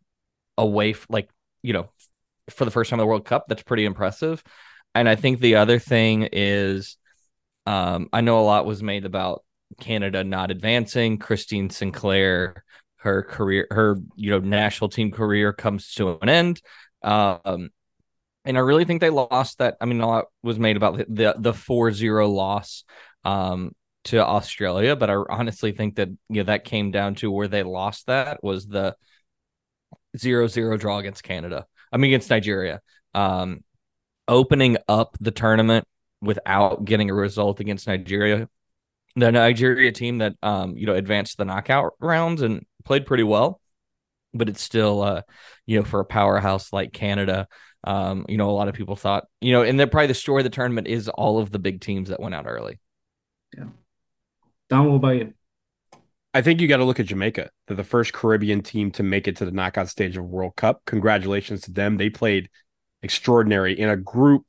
away, 0.57 0.95
like 1.09 1.29
you 1.61 1.73
know, 1.73 1.89
for 2.49 2.65
the 2.65 2.71
first 2.71 2.89
time 2.89 2.99
in 2.99 3.03
the 3.03 3.07
World 3.07 3.25
Cup, 3.25 3.45
that's 3.47 3.63
pretty 3.63 3.85
impressive. 3.85 4.43
And 4.95 5.09
I 5.09 5.15
think 5.15 5.39
the 5.39 5.55
other 5.55 5.79
thing 5.79 6.29
is, 6.31 6.97
um, 7.65 8.09
I 8.13 8.21
know 8.21 8.39
a 8.39 8.41
lot 8.45 8.65
was 8.65 8.83
made 8.83 9.05
about 9.05 9.43
Canada 9.79 10.23
not 10.23 10.51
advancing. 10.51 11.17
Christine 11.17 11.69
Sinclair, 11.69 12.63
her 12.97 13.23
career, 13.23 13.67
her 13.71 13.97
you 14.15 14.29
know 14.31 14.39
national 14.39 14.89
team 14.89 15.11
career 15.11 15.53
comes 15.53 15.93
to 15.95 16.19
an 16.21 16.29
end. 16.29 16.61
Um, 17.01 17.69
and 18.45 18.57
I 18.57 18.61
really 18.61 18.85
think 18.85 19.01
they 19.01 19.09
lost 19.09 19.59
that. 19.59 19.77
I 19.79 19.85
mean, 19.85 20.01
a 20.01 20.07
lot 20.07 20.25
was 20.41 20.59
made 20.59 20.77
about 20.77 20.97
the 20.97 21.05
the, 21.07 21.35
the 21.37 21.53
4-0 21.53 22.33
loss 22.33 22.83
um, 23.23 23.73
to 24.05 24.23
Australia, 24.23 24.95
but 24.95 25.09
I 25.09 25.15
honestly 25.29 25.71
think 25.71 25.95
that 25.95 26.09
you 26.29 26.37
know 26.37 26.43
that 26.43 26.65
came 26.65 26.91
down 26.91 27.15
to 27.15 27.31
where 27.31 27.47
they 27.47 27.63
lost 27.63 28.07
that 28.07 28.43
was 28.43 28.67
the 28.67 28.95
zero 30.17 30.47
zero 30.47 30.77
draw 30.77 30.99
against 30.99 31.23
Canada. 31.23 31.65
I 31.91 31.97
mean 31.97 32.11
against 32.11 32.29
Nigeria. 32.29 32.81
Um, 33.13 33.63
opening 34.27 34.77
up 34.87 35.17
the 35.19 35.31
tournament 35.31 35.87
without 36.21 36.85
getting 36.85 37.09
a 37.09 37.13
result 37.13 37.59
against 37.59 37.87
Nigeria. 37.87 38.49
The 39.15 39.31
Nigeria 39.31 39.91
team 39.91 40.19
that 40.19 40.33
um, 40.41 40.75
you 40.75 40.85
know 40.85 40.95
advanced 40.95 41.37
the 41.37 41.45
knockout 41.45 41.93
rounds 41.99 42.41
and 42.41 42.65
played 42.83 43.05
pretty 43.05 43.23
well, 43.23 43.61
but 44.33 44.49
it's 44.49 44.61
still 44.61 45.01
uh, 45.01 45.21
you 45.65 45.79
know, 45.79 45.85
for 45.85 45.99
a 45.99 46.05
powerhouse 46.05 46.73
like 46.73 46.93
Canada. 46.93 47.47
Um, 47.83 48.25
you 48.29 48.37
know, 48.37 48.49
a 48.49 48.51
lot 48.51 48.67
of 48.67 48.75
people 48.75 48.95
thought, 48.95 49.25
you 49.41 49.51
know, 49.51 49.63
and 49.63 49.79
then 49.79 49.89
probably 49.89 50.07
the 50.07 50.13
story 50.13 50.41
of 50.41 50.45
the 50.45 50.49
tournament 50.49 50.87
is 50.87 51.09
all 51.09 51.39
of 51.39 51.51
the 51.51 51.59
big 51.59 51.81
teams 51.81 52.09
that 52.09 52.19
went 52.19 52.33
out 52.33 52.45
early. 52.47 52.79
Yeah. 53.57 53.65
Don, 54.69 54.89
what 54.89 54.95
about 54.95 55.15
you? 55.17 55.33
I 56.33 56.41
think 56.41 56.61
you 56.61 56.67
got 56.67 56.77
to 56.77 56.85
look 56.85 56.99
at 56.99 57.05
Jamaica. 57.05 57.49
They're 57.67 57.77
the 57.77 57.83
first 57.83 58.13
Caribbean 58.13 58.61
team 58.61 58.91
to 58.91 59.03
make 59.03 59.27
it 59.27 59.35
to 59.37 59.45
the 59.45 59.51
knockout 59.51 59.89
stage 59.89 60.17
of 60.17 60.25
World 60.25 60.55
Cup. 60.55 60.81
Congratulations 60.85 61.61
to 61.61 61.71
them. 61.71 61.97
They 61.97 62.09
played 62.09 62.49
extraordinary 63.03 63.79
in 63.79 63.89
a 63.89 63.97
group 63.97 64.47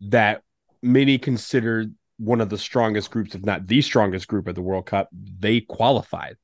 that 0.00 0.42
many 0.82 1.18
considered 1.18 1.94
one 2.18 2.40
of 2.40 2.48
the 2.48 2.58
strongest 2.58 3.10
groups, 3.10 3.34
if 3.34 3.44
not 3.44 3.68
the 3.68 3.80
strongest 3.80 4.26
group 4.26 4.48
at 4.48 4.56
the 4.56 4.62
World 4.62 4.86
Cup. 4.86 5.08
They 5.12 5.60
qualified 5.60 6.36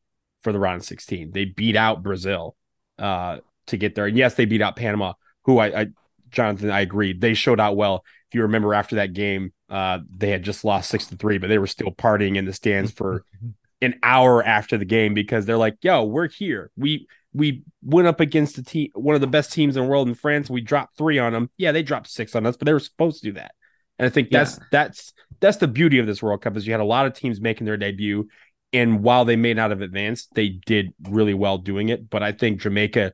for 0.42 0.52
the 0.52 0.60
round 0.60 0.82
of 0.82 0.86
16. 0.86 1.32
They 1.32 1.46
beat 1.46 1.74
out 1.74 2.02
Brazil 2.02 2.54
uh, 2.98 3.38
to 3.66 3.76
get 3.76 3.96
there. 3.96 4.06
And 4.06 4.16
yes, 4.16 4.34
they 4.34 4.44
beat 4.44 4.62
out 4.62 4.76
Panama, 4.76 5.14
who 5.44 5.58
I, 5.58 5.82
I 5.82 5.86
Jonathan, 6.30 6.70
I 6.70 6.80
agreed. 6.80 7.20
They 7.20 7.34
showed 7.34 7.60
out 7.60 7.76
well. 7.76 8.04
If 8.28 8.34
you 8.34 8.42
remember 8.42 8.74
after 8.74 8.96
that 8.96 9.12
game, 9.12 9.52
uh, 9.70 10.00
they 10.10 10.30
had 10.30 10.42
just 10.42 10.64
lost 10.64 10.90
six 10.90 11.06
to 11.06 11.16
three, 11.16 11.38
but 11.38 11.48
they 11.48 11.58
were 11.58 11.66
still 11.66 11.90
partying 11.90 12.36
in 12.36 12.44
the 12.44 12.52
stands 12.52 12.90
for 12.90 13.24
an 13.82 13.98
hour 14.02 14.42
after 14.42 14.76
the 14.78 14.84
game 14.84 15.14
because 15.14 15.46
they're 15.46 15.56
like, 15.56 15.76
"Yo, 15.82 16.04
we're 16.04 16.28
here. 16.28 16.70
We 16.76 17.06
we 17.34 17.62
went 17.82 18.08
up 18.08 18.20
against 18.20 18.56
the 18.56 18.62
team, 18.62 18.90
one 18.94 19.14
of 19.14 19.20
the 19.20 19.26
best 19.26 19.52
teams 19.52 19.76
in 19.76 19.82
the 19.82 19.88
world 19.88 20.08
in 20.08 20.14
France. 20.14 20.48
We 20.48 20.60
dropped 20.60 20.96
three 20.96 21.18
on 21.18 21.32
them. 21.32 21.50
Yeah, 21.56 21.72
they 21.72 21.82
dropped 21.82 22.08
six 22.08 22.34
on 22.36 22.46
us, 22.46 22.56
but 22.56 22.66
they 22.66 22.72
were 22.72 22.80
supposed 22.80 23.22
to 23.22 23.28
do 23.28 23.32
that. 23.34 23.54
And 23.98 24.06
I 24.06 24.10
think 24.10 24.30
that's 24.30 24.56
yeah. 24.58 24.64
that's 24.70 25.12
that's 25.40 25.56
the 25.58 25.68
beauty 25.68 25.98
of 25.98 26.06
this 26.06 26.22
World 26.22 26.42
Cup 26.42 26.56
is 26.56 26.66
you 26.66 26.72
had 26.72 26.80
a 26.80 26.84
lot 26.84 27.06
of 27.06 27.14
teams 27.14 27.40
making 27.40 27.66
their 27.66 27.76
debut, 27.76 28.28
and 28.72 29.02
while 29.02 29.24
they 29.24 29.36
may 29.36 29.54
not 29.54 29.70
have 29.70 29.82
advanced, 29.82 30.30
they 30.34 30.48
did 30.48 30.94
really 31.08 31.34
well 31.34 31.58
doing 31.58 31.88
it. 31.88 32.08
But 32.08 32.22
I 32.22 32.32
think 32.32 32.60
Jamaica, 32.60 33.12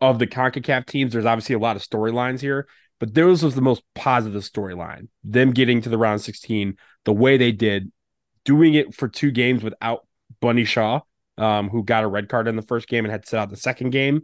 of 0.00 0.18
the 0.18 0.26
Concacaf 0.26 0.86
teams, 0.86 1.12
there's 1.12 1.26
obviously 1.26 1.54
a 1.54 1.58
lot 1.58 1.76
of 1.76 1.82
storylines 1.82 2.40
here, 2.40 2.68
but 3.00 3.14
theirs 3.14 3.42
was 3.42 3.54
the 3.54 3.60
most 3.60 3.82
positive 3.94 4.42
storyline. 4.42 5.08
Them 5.24 5.52
getting 5.52 5.80
to 5.82 5.88
the 5.88 5.98
round 5.98 6.20
16, 6.20 6.76
the 7.04 7.12
way 7.12 7.36
they 7.36 7.52
did, 7.52 7.90
doing 8.44 8.74
it 8.74 8.94
for 8.94 9.08
two 9.08 9.30
games 9.30 9.62
without 9.62 10.06
Bunny 10.40 10.64
Shaw, 10.64 11.00
um, 11.36 11.68
who 11.68 11.84
got 11.84 12.04
a 12.04 12.08
red 12.08 12.28
card 12.28 12.48
in 12.48 12.56
the 12.56 12.62
first 12.62 12.88
game 12.88 13.04
and 13.04 13.12
had 13.12 13.22
to 13.22 13.28
sit 13.28 13.38
out 13.38 13.50
the 13.50 13.56
second 13.56 13.90
game. 13.90 14.22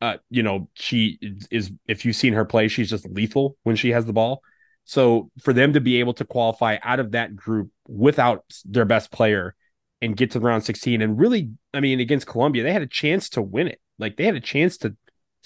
Uh, 0.00 0.16
you 0.30 0.42
know, 0.42 0.68
she 0.74 1.18
is, 1.50 1.72
if 1.86 2.04
you've 2.04 2.16
seen 2.16 2.34
her 2.34 2.44
play, 2.44 2.68
she's 2.68 2.90
just 2.90 3.08
lethal 3.08 3.56
when 3.62 3.76
she 3.76 3.90
has 3.90 4.04
the 4.04 4.12
ball. 4.12 4.42
So 4.84 5.30
for 5.42 5.52
them 5.52 5.72
to 5.72 5.80
be 5.80 6.00
able 6.00 6.14
to 6.14 6.24
qualify 6.24 6.78
out 6.82 7.00
of 7.00 7.12
that 7.12 7.34
group 7.34 7.70
without 7.88 8.44
their 8.64 8.84
best 8.84 9.10
player 9.10 9.54
and 10.00 10.16
get 10.16 10.30
to 10.32 10.38
the 10.38 10.44
round 10.44 10.64
16 10.64 11.02
and 11.02 11.18
really, 11.18 11.50
I 11.74 11.80
mean, 11.80 12.00
against 12.00 12.26
Colombia, 12.26 12.62
they 12.62 12.72
had 12.72 12.82
a 12.82 12.86
chance 12.86 13.30
to 13.30 13.42
win 13.42 13.68
it. 13.68 13.80
Like 13.98 14.16
they 14.16 14.24
had 14.24 14.36
a 14.36 14.40
chance 14.40 14.76
to 14.78 14.94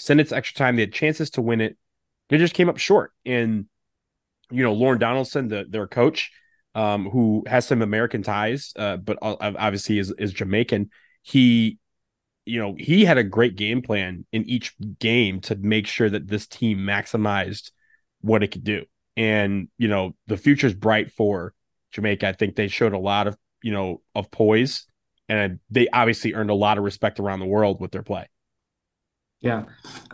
send 0.00 0.20
it 0.20 0.28
to 0.28 0.36
extra 0.36 0.56
time. 0.56 0.76
They 0.76 0.82
had 0.82 0.92
chances 0.92 1.30
to 1.30 1.42
win 1.42 1.60
it. 1.60 1.76
They 2.28 2.38
just 2.38 2.54
came 2.54 2.68
up 2.68 2.78
short. 2.78 3.12
And, 3.24 3.66
you 4.50 4.62
know, 4.62 4.72
Lorne 4.72 4.98
Donaldson, 4.98 5.48
the, 5.48 5.66
their 5.68 5.86
coach, 5.86 6.30
um, 6.74 7.10
who 7.10 7.44
has 7.46 7.66
some 7.66 7.82
American 7.82 8.22
ties, 8.22 8.72
uh, 8.76 8.96
but 8.96 9.18
obviously 9.20 9.98
is, 9.98 10.12
is 10.18 10.32
Jamaican. 10.32 10.90
He, 11.22 11.78
you 12.46 12.60
know, 12.60 12.74
he 12.78 13.04
had 13.04 13.18
a 13.18 13.24
great 13.24 13.56
game 13.56 13.82
plan 13.82 14.24
in 14.32 14.44
each 14.44 14.74
game 14.98 15.40
to 15.42 15.56
make 15.56 15.86
sure 15.86 16.08
that 16.08 16.28
this 16.28 16.46
team 16.46 16.78
maximized 16.78 17.70
what 18.20 18.42
it 18.42 18.48
could 18.48 18.64
do. 18.64 18.84
And, 19.16 19.68
you 19.78 19.88
know, 19.88 20.14
the 20.26 20.36
future's 20.36 20.74
bright 20.74 21.12
for 21.12 21.54
Jamaica. 21.92 22.28
I 22.28 22.32
think 22.32 22.54
they 22.54 22.68
showed 22.68 22.92
a 22.92 22.98
lot 22.98 23.26
of, 23.26 23.36
you 23.62 23.72
know, 23.72 24.00
of 24.14 24.30
poise 24.30 24.86
and 25.28 25.60
they 25.70 25.88
obviously 25.88 26.34
earned 26.34 26.50
a 26.50 26.54
lot 26.54 26.76
of 26.76 26.84
respect 26.84 27.20
around 27.20 27.38
the 27.38 27.46
world 27.46 27.80
with 27.80 27.92
their 27.92 28.02
play. 28.02 28.28
Yeah. 29.40 29.64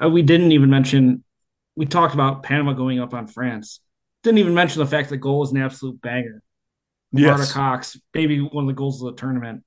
Uh, 0.02 0.08
we 0.08 0.22
didn't 0.22 0.52
even 0.52 0.70
mention, 0.70 1.24
we 1.74 1.86
talked 1.86 2.14
about 2.14 2.42
Panama 2.42 2.72
going 2.72 3.00
up 3.00 3.14
on 3.14 3.26
France. 3.26 3.80
Didn't 4.22 4.38
even 4.38 4.54
mention 4.54 4.80
the 4.80 4.86
fact 4.86 5.10
that 5.10 5.18
goal 5.18 5.40
was 5.40 5.52
an 5.52 5.58
absolute 5.58 6.00
banger. 6.00 6.42
Yes. 7.12 7.38
Marta 7.38 7.52
Cox, 7.52 8.00
maybe 8.14 8.40
one 8.40 8.64
of 8.64 8.68
the 8.68 8.74
goals 8.74 9.02
of 9.02 9.14
the 9.14 9.20
tournament. 9.20 9.64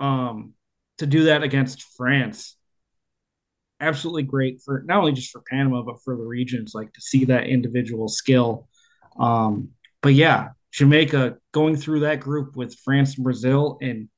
Um, 0.00 0.54
to 0.98 1.06
do 1.06 1.24
that 1.24 1.42
against 1.42 1.82
France, 1.96 2.56
absolutely 3.80 4.24
great 4.24 4.60
for 4.64 4.82
not 4.86 4.98
only 4.98 5.12
just 5.12 5.30
for 5.30 5.42
Panama 5.48 5.82
but 5.82 6.02
for 6.04 6.16
the 6.16 6.22
regions. 6.22 6.74
Like 6.74 6.92
to 6.92 7.00
see 7.00 7.26
that 7.26 7.46
individual 7.46 8.08
skill. 8.08 8.68
Um, 9.18 9.70
but 10.02 10.14
yeah, 10.14 10.50
Jamaica 10.72 11.38
going 11.52 11.76
through 11.76 12.00
that 12.00 12.20
group 12.20 12.56
with 12.56 12.78
France 12.84 13.16
and 13.16 13.24
Brazil 13.24 13.78
and 13.80 14.08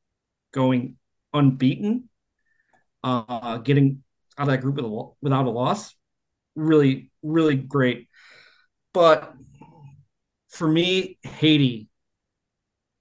going 0.53 0.97
unbeaten, 1.33 2.09
uh, 3.05 3.59
getting 3.59 4.03
out 4.40 4.49
of 4.49 4.52
that 4.54 4.62
group 4.62 4.76
without 5.20 5.44
a 5.44 5.50
loss, 5.50 5.94
really, 6.56 7.11
really 7.23 7.56
great. 7.56 8.09
But 8.94 9.35
for 10.49 10.66
me, 10.66 11.18
Haiti 11.23 11.90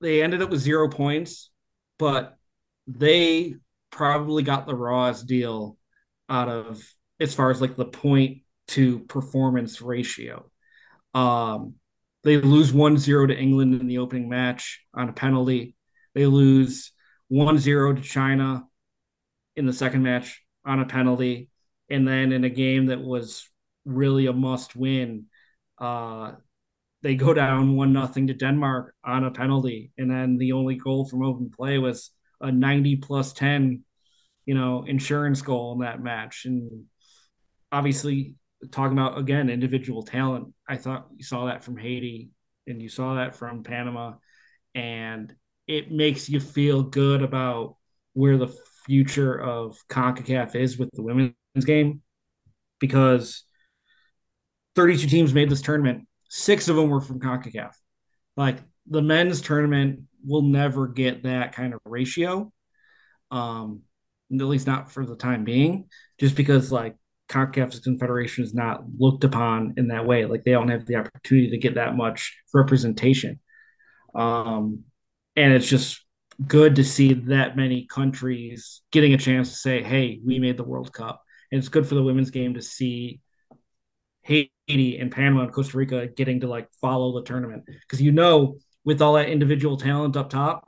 they 0.01 0.23
ended 0.23 0.41
up 0.41 0.49
with 0.49 0.61
zero 0.61 0.89
points, 0.89 1.51
but 1.97 2.37
they 2.87 3.55
probably 3.91 4.43
got 4.43 4.65
the 4.65 4.75
rawest 4.75 5.27
deal 5.27 5.77
out 6.29 6.47
of 6.47 6.81
as 7.19 7.33
far 7.33 7.51
as 7.51 7.59
like 7.59 7.75
the 7.75 7.85
point 7.85 8.39
to 8.69 8.99
performance 8.99 9.81
ratio. 9.81 10.49
Um, 11.13 11.75
they 12.23 12.37
lose 12.37 12.71
1-0 12.71 13.27
to 13.27 13.37
England 13.37 13.79
in 13.81 13.87
the 13.87 13.97
opening 13.97 14.29
match 14.29 14.85
on 14.93 15.09
a 15.09 15.13
penalty. 15.13 15.75
They 16.13 16.25
lose 16.25 16.91
1-0 17.31 17.95
to 17.95 18.01
China 18.01 18.65
in 19.55 19.65
the 19.65 19.73
second 19.73 20.03
match 20.03 20.41
on 20.65 20.79
a 20.79 20.85
penalty. 20.85 21.49
And 21.89 22.07
then 22.07 22.31
in 22.31 22.43
a 22.43 22.49
game 22.49 22.87
that 22.87 23.01
was 23.01 23.49
really 23.85 24.27
a 24.27 24.33
must 24.33 24.75
win, 24.75 25.25
uh, 25.79 26.33
they 27.01 27.15
go 27.15 27.33
down 27.33 27.75
one 27.75 27.93
nothing 27.93 28.27
to 28.27 28.33
Denmark 28.33 28.93
on 29.03 29.23
a 29.23 29.31
penalty, 29.31 29.91
and 29.97 30.11
then 30.11 30.37
the 30.37 30.51
only 30.51 30.75
goal 30.75 31.07
from 31.07 31.23
open 31.23 31.49
play 31.49 31.77
was 31.77 32.11
a 32.41 32.51
90 32.51 32.97
plus 32.97 33.33
10, 33.33 33.83
you 34.45 34.53
know, 34.53 34.83
insurance 34.85 35.41
goal 35.41 35.73
in 35.73 35.79
that 35.79 36.01
match. 36.01 36.43
And 36.45 36.85
obviously, 37.71 38.35
talking 38.71 38.97
about 38.97 39.17
again 39.17 39.49
individual 39.49 40.03
talent, 40.03 40.53
I 40.67 40.75
thought 40.75 41.07
you 41.15 41.23
saw 41.23 41.45
that 41.45 41.63
from 41.63 41.77
Haiti 41.77 42.31
and 42.67 42.81
you 42.81 42.89
saw 42.89 43.15
that 43.15 43.35
from 43.35 43.63
Panama, 43.63 44.15
and 44.75 45.33
it 45.67 45.91
makes 45.91 46.29
you 46.29 46.39
feel 46.39 46.83
good 46.83 47.21
about 47.21 47.77
where 48.13 48.37
the 48.37 48.53
future 48.89 49.39
of 49.39 49.77
CONCACAF 49.87 50.55
is 50.55 50.79
with 50.79 50.89
the 50.93 51.03
women's 51.03 51.35
game. 51.63 52.01
because 52.79 53.43
32 54.75 55.07
teams 55.07 55.33
made 55.33 55.49
this 55.49 55.61
tournament. 55.61 56.07
Six 56.29 56.69
of 56.69 56.75
them 56.75 56.89
were 56.89 57.01
from 57.01 57.19
CONCACAF. 57.19 57.75
Like 58.35 58.57
the 58.87 59.03
men's 59.03 59.41
tournament 59.41 60.01
will 60.25 60.41
never 60.41 60.87
get 60.87 61.23
that 61.23 61.53
kind 61.53 61.73
of 61.73 61.81
ratio. 61.85 62.51
Um, 63.29 63.81
at 64.33 64.39
least 64.39 64.65
not 64.65 64.91
for 64.91 65.05
the 65.05 65.15
time 65.15 65.43
being, 65.43 65.89
just 66.19 66.35
because 66.35 66.71
like 66.71 66.95
CONCACAF's 67.29 67.81
confederation 67.81 68.43
is 68.43 68.55
not 68.55 68.81
looked 68.97 69.23
upon 69.23 69.75
in 69.77 69.89
that 69.89 70.07
way. 70.07 70.25
Like 70.25 70.43
they 70.43 70.51
don't 70.51 70.69
have 70.69 70.87
the 70.87 70.95
opportunity 70.95 71.51
to 71.51 71.57
get 71.57 71.75
that 71.75 71.95
much 71.95 72.35
representation. 72.55 73.39
Um, 74.15 74.85
and 75.35 75.53
it's 75.53 75.67
just 75.67 76.03
good 76.47 76.75
to 76.77 76.83
see 76.83 77.13
that 77.13 77.57
many 77.57 77.85
countries 77.85 78.81
getting 78.91 79.13
a 79.13 79.17
chance 79.17 79.49
to 79.49 79.55
say, 79.55 79.83
"Hey, 79.83 80.19
we 80.23 80.39
made 80.39 80.57
the 80.57 80.63
World 80.63 80.93
Cup," 80.93 81.23
and 81.51 81.59
it's 81.59 81.69
good 81.69 81.87
for 81.87 81.95
the 81.95 82.03
women's 82.03 82.31
game 82.31 82.53
to 82.53 82.61
see 82.61 83.19
Haiti 84.23 84.97
and 84.99 85.11
Panama 85.11 85.43
and 85.43 85.53
Costa 85.53 85.77
Rica 85.77 86.07
getting 86.07 86.41
to 86.41 86.47
like 86.47 86.69
follow 86.81 87.19
the 87.19 87.25
tournament 87.25 87.63
because 87.65 88.01
you 88.01 88.11
know 88.11 88.57
with 88.85 89.01
all 89.01 89.13
that 89.13 89.29
individual 89.29 89.77
talent 89.77 90.15
up 90.15 90.29
top, 90.29 90.67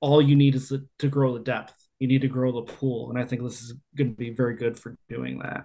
all 0.00 0.20
you 0.20 0.36
need 0.36 0.54
is 0.54 0.72
to, 0.98 1.08
grow 1.08 1.34
the 1.34 1.42
depth. 1.42 1.74
You 1.98 2.08
need 2.08 2.20
to 2.20 2.28
grow 2.28 2.52
the 2.52 2.72
pool, 2.72 3.10
and 3.10 3.18
I 3.18 3.24
think 3.24 3.42
this 3.42 3.62
is 3.62 3.74
going 3.96 4.10
to 4.10 4.16
be 4.16 4.30
very 4.30 4.56
good 4.56 4.78
for 4.78 4.96
doing 5.08 5.38
that. 5.38 5.64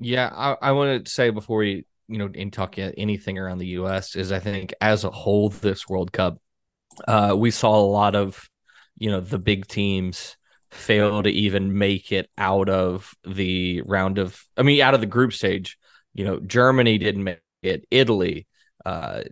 Yeah, 0.00 0.30
I, 0.34 0.56
I 0.60 0.72
want 0.72 1.04
to 1.04 1.10
say 1.10 1.30
before 1.30 1.58
we 1.58 1.86
you 2.08 2.18
know 2.18 2.28
in 2.34 2.50
talking 2.50 2.92
anything 2.96 3.38
around 3.38 3.58
the 3.58 3.68
U.S. 3.68 4.16
is 4.16 4.32
I 4.32 4.40
think 4.40 4.74
as 4.80 5.04
a 5.04 5.10
whole 5.10 5.50
this 5.50 5.88
World 5.88 6.12
Cup 6.12 6.38
uh, 7.06 7.34
we 7.36 7.50
saw 7.50 7.76
a 7.76 7.86
lot 7.86 8.14
of, 8.14 8.48
you 8.96 9.10
know, 9.10 9.20
the 9.20 9.38
big 9.38 9.66
teams 9.66 10.36
fail 10.70 11.22
to 11.22 11.30
even 11.30 11.78
make 11.78 12.12
it 12.12 12.28
out 12.36 12.68
of 12.68 13.14
the 13.26 13.82
round 13.82 14.18
of, 14.18 14.42
I 14.56 14.62
mean, 14.62 14.80
out 14.80 14.94
of 14.94 15.00
the 15.00 15.06
group 15.06 15.32
stage. 15.32 15.78
You 16.14 16.24
know, 16.24 16.40
Germany 16.40 16.98
didn't 16.98 17.24
make 17.24 17.40
it, 17.62 17.86
Italy, 17.90 18.46
uh, 18.84 19.22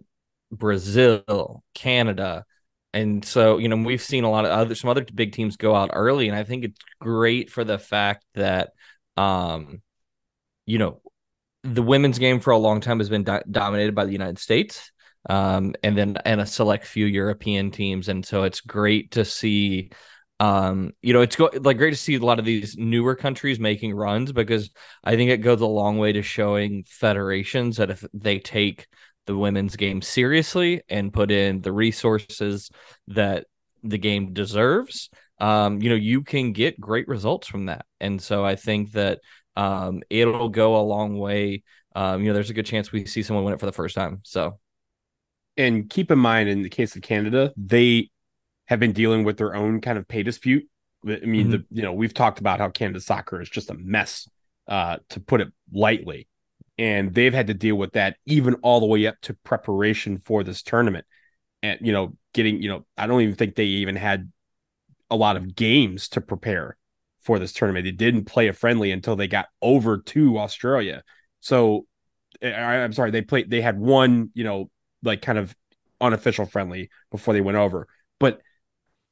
Brazil, 0.51 1.63
Canada. 1.75 2.45
And 2.93 3.25
so, 3.25 3.59
you 3.59 3.69
know, 3.69 3.77
we've 3.77 4.03
seen 4.03 4.25
a 4.25 4.31
lot 4.31 4.45
of 4.45 4.51
other, 4.51 4.75
some 4.75 4.91
other 4.91 5.05
big 5.15 5.33
teams 5.33 5.57
go 5.57 5.75
out 5.75 5.91
early. 5.93 6.29
And 6.29 6.37
I 6.37 6.45
think 6.45 6.65
it's 6.65 6.81
great 7.01 7.51
for 7.51 7.65
the 7.65 7.79
fact 7.79 8.25
that, 8.35 8.71
um, 9.17 9.83
you 10.67 10.79
know, 10.79 11.01
the 11.63 11.83
women's 11.83 12.19
game 12.19 12.41
for 12.41 12.51
a 12.51 12.59
long 12.59 12.81
time 12.81 12.99
has 12.99 13.09
been 13.09 13.25
do- 13.25 13.43
dominated 13.51 13.95
by 13.95 14.05
the 14.05 14.13
United 14.13 14.39
States 14.39 14.91
um, 15.29 15.75
and 15.83 15.97
then 15.97 16.17
and 16.25 16.41
a 16.41 16.47
select 16.47 16.87
few 16.87 17.07
European 17.07 17.71
teams. 17.71 18.09
And 18.09 18.25
so 18.25 18.45
it's 18.45 18.61
great 18.61 19.13
to 19.13 19.25
see. 19.25 19.91
Um, 20.41 20.93
you 21.03 21.13
know, 21.13 21.21
it's 21.21 21.37
go- 21.37 21.51
like 21.61 21.79
great 21.79 21.91
to 21.91 21.97
see 21.97 22.17
a 22.17 22.19
lot 22.19 22.41
of 22.41 22.45
these 22.45 22.77
newer 22.77 23.15
countries 23.15 23.61
making 23.61 23.95
runs 23.95 24.33
because 24.33 24.71
I 25.05 25.15
think 25.15 25.31
it 25.31 25.37
goes 25.37 25.61
a 25.61 25.67
long 25.67 25.99
way 25.99 26.13
to 26.13 26.23
showing 26.23 26.85
federations 26.89 27.77
that 27.77 27.91
if 27.91 28.05
they 28.13 28.41
take 28.41 28.89
the 29.27 29.37
women's 29.37 29.77
game 29.77 30.03
seriously 30.03 30.83
and 30.89 31.13
put 31.13 31.31
in 31.31 31.61
the 31.61 31.71
resources 31.73 32.71
that 33.07 33.47
the 33.85 33.99
game 33.99 34.33
deserves, 34.33 35.11
um, 35.39 35.81
you 35.81 35.91
know, 35.91 35.97
you 35.97 36.23
can 36.23 36.53
get 36.53 36.81
great 36.81 37.07
results 37.09 37.47
from 37.47 37.67
that. 37.67 37.85
And 38.01 38.21
so 38.21 38.45
I 38.45 38.57
think 38.57 38.93
that 38.93 39.21
um, 39.57 40.03
it'll 40.11 40.49
go 40.49 40.77
a 40.77 40.83
long 40.83 41.19
way. 41.19 41.63
Um, 41.95 42.21
you 42.23 42.29
know, 42.29 42.35
there's 42.35 42.51
a 42.51 42.55
good 42.55 42.67
chance 42.67 42.91
we 42.91 43.07
see 43.07 43.23
someone 43.23 43.45
win 43.45 43.55
it 43.55 43.61
for 43.61 43.67
the 43.67 43.73
first 43.73 43.95
time. 43.95 44.21
So 44.25 44.59
and 45.57 45.89
keep 45.89 46.11
in 46.11 46.19
mind 46.19 46.49
in 46.49 46.63
the 46.63 46.69
case 46.69 46.97
of 46.97 47.03
Canada, 47.03 47.53
they 47.57 48.11
have 48.67 48.81
been 48.81 48.93
dealing 48.93 49.25
with 49.25 49.37
their 49.37 49.55
own 49.55 49.81
kind 49.81 49.99
of 49.99 50.09
pay 50.09 50.23
dispute. 50.23 50.65
I 51.05 51.21
mean, 51.25 51.49
mm-hmm. 51.49 51.51
the 51.51 51.65
you 51.71 51.83
know, 51.83 51.93
we've 51.93 52.15
talked 52.15 52.39
about 52.39 52.61
how 52.61 52.69
Canada 52.71 53.01
soccer 53.01 53.41
is 53.41 53.51
just 53.51 53.71
a 53.71 53.75
mess, 53.75 54.29
uh, 54.69 54.99
to 55.11 55.21
put 55.21 55.41
it 55.41 55.49
lightly. 55.73 56.29
And 56.79 57.13
they've 57.13 57.35
had 57.35 57.49
to 57.49 57.55
deal 57.55 57.77
with 57.77 57.93
that 57.93 58.17
even 58.25 58.55
all 58.57 58.81
the 58.81 58.87
way 58.87 59.07
up 59.07 59.17
to 59.23 59.35
preparation 59.45 60.19
for 60.19 60.43
this 60.43 60.63
tournament. 60.63 61.05
And 61.63 61.79
you 61.83 61.93
know, 61.93 62.17
getting, 62.33 62.63
you 62.63 62.69
know, 62.69 62.87
I 62.97 63.07
don't 63.07 63.21
even 63.21 63.35
think 63.35 63.55
they 63.55 63.65
even 63.65 63.97
had 63.97 64.31
a 65.11 65.17
lot 65.17 65.37
of 65.37 65.55
games 65.55 66.09
to 66.11 66.21
prepare 66.21 66.77
for 67.21 67.39
this 67.39 67.53
tournament. 67.53 67.85
They 67.85 67.93
didn't 67.93 68.25
play 68.25 68.49
a 68.49 68.53
friendly 68.53 68.91
until 68.91 69.17
they 69.17 69.29
got 69.29 69.47
over 69.61 69.99
to 69.99 70.39
Australia. 70.39 71.03
So 71.41 71.87
I'm 72.43 72.93
sorry, 72.93 73.11
they 73.11 73.23
played 73.23 73.51
they 73.51 73.61
had 73.61 73.79
one, 73.79 74.31
you 74.35 74.45
know, 74.45 74.71
like 75.03 75.23
kind 75.23 75.39
of 75.39 75.55
unofficial 76.01 76.47
friendly 76.47 76.91
before 77.11 77.35
they 77.35 77.41
went 77.41 77.59
over. 77.59 77.89
But 78.19 78.41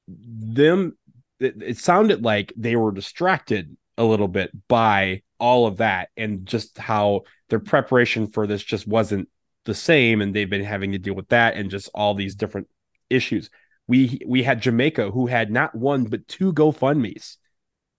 them, 0.09 0.97
it, 1.39 1.63
it 1.63 1.79
sounded 1.79 2.23
like 2.23 2.53
they 2.57 2.77
were 2.77 2.93
distracted 2.93 3.77
a 3.97 4.05
little 4.05 4.29
bit 4.29 4.51
by 4.69 5.23
all 5.39 5.67
of 5.67 5.79
that 5.79 6.11
and 6.17 6.47
just 6.47 6.79
how 6.79 7.23
their 7.49 7.61
preparation 7.61 8.27
for 8.27 8.47
this 8.47 8.63
just 8.63 8.87
wasn't 8.87 9.29
the 9.65 9.75
same 9.75 10.21
and 10.21 10.35
they've 10.35 10.51
been 10.51 10.65
having 10.65 10.93
to 10.93 10.99
deal 10.99 11.15
with 11.15 11.29
that 11.29 11.55
and 11.55 11.71
just 11.71 11.91
all 11.95 12.15
these 12.15 12.35
different 12.35 12.69
issues. 13.09 13.51
We 13.87 14.21
we 14.27 14.43
had 14.43 14.63
Jamaica 14.63 15.11
who 15.11 15.27
had 15.27 15.51
not 15.51 15.75
one 15.75 16.05
but 16.05 16.29
two 16.29 16.53
GoFundMe's 16.53 17.39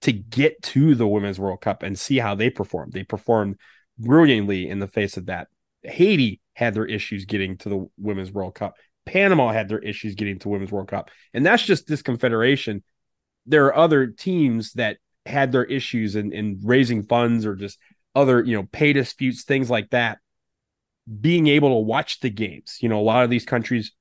to 0.02 0.12
get 0.12 0.62
to 0.64 0.96
the 0.96 1.08
Women's 1.08 1.40
World 1.40 1.62
Cup 1.62 1.84
and 1.84 1.98
see 1.98 2.18
how 2.18 2.36
they 2.36 2.50
performed. 2.50 2.94
They 2.94 3.04
performed 3.04 3.58
brilliantly 3.98 4.68
in 4.68 4.80
the 4.80 4.88
face 4.88 5.18
of 5.18 5.28
that. 5.28 5.48
Haiti 5.84 6.42
had 6.54 6.74
their 6.74 6.86
issues 6.86 7.26
getting 7.26 7.58
to 7.58 7.70
the 7.70 7.90
Women's 7.98 8.32
World 8.32 8.56
Cup. 8.56 8.76
Panama 9.06 9.52
had 9.52 9.68
their 9.68 9.80
issues 9.80 10.16
getting 10.16 10.40
to 10.40 10.50
Women's 10.50 10.72
World 10.72 10.88
Cup. 10.88 11.10
And 11.34 11.46
that's 11.46 11.64
just 11.64 11.88
this 11.88 12.02
confederation. 12.02 12.84
There 13.46 13.66
are 13.66 13.76
other 13.76 14.08
teams 14.08 14.74
that 14.74 14.98
had 15.26 15.52
their 15.52 15.66
issues 15.66 16.16
in, 16.16 16.32
in 16.32 16.60
raising 16.64 17.04
funds 17.04 17.46
or 17.46 17.56
just 17.56 17.80
other, 18.16 18.44
you 18.44 18.56
know, 18.56 18.68
pay 18.72 18.94
disputes, 18.94 19.44
things 19.44 19.70
like 19.70 19.90
that. 19.92 20.20
Being 21.20 21.48
able 21.48 21.70
to 21.70 21.86
watch 21.86 22.20
the 22.20 22.30
games. 22.30 22.78
You 22.82 22.90
know, 22.90 23.00
a 23.00 23.02
lot 23.02 23.24
of 23.24 23.30
these 23.30 23.46
countries 23.46 23.92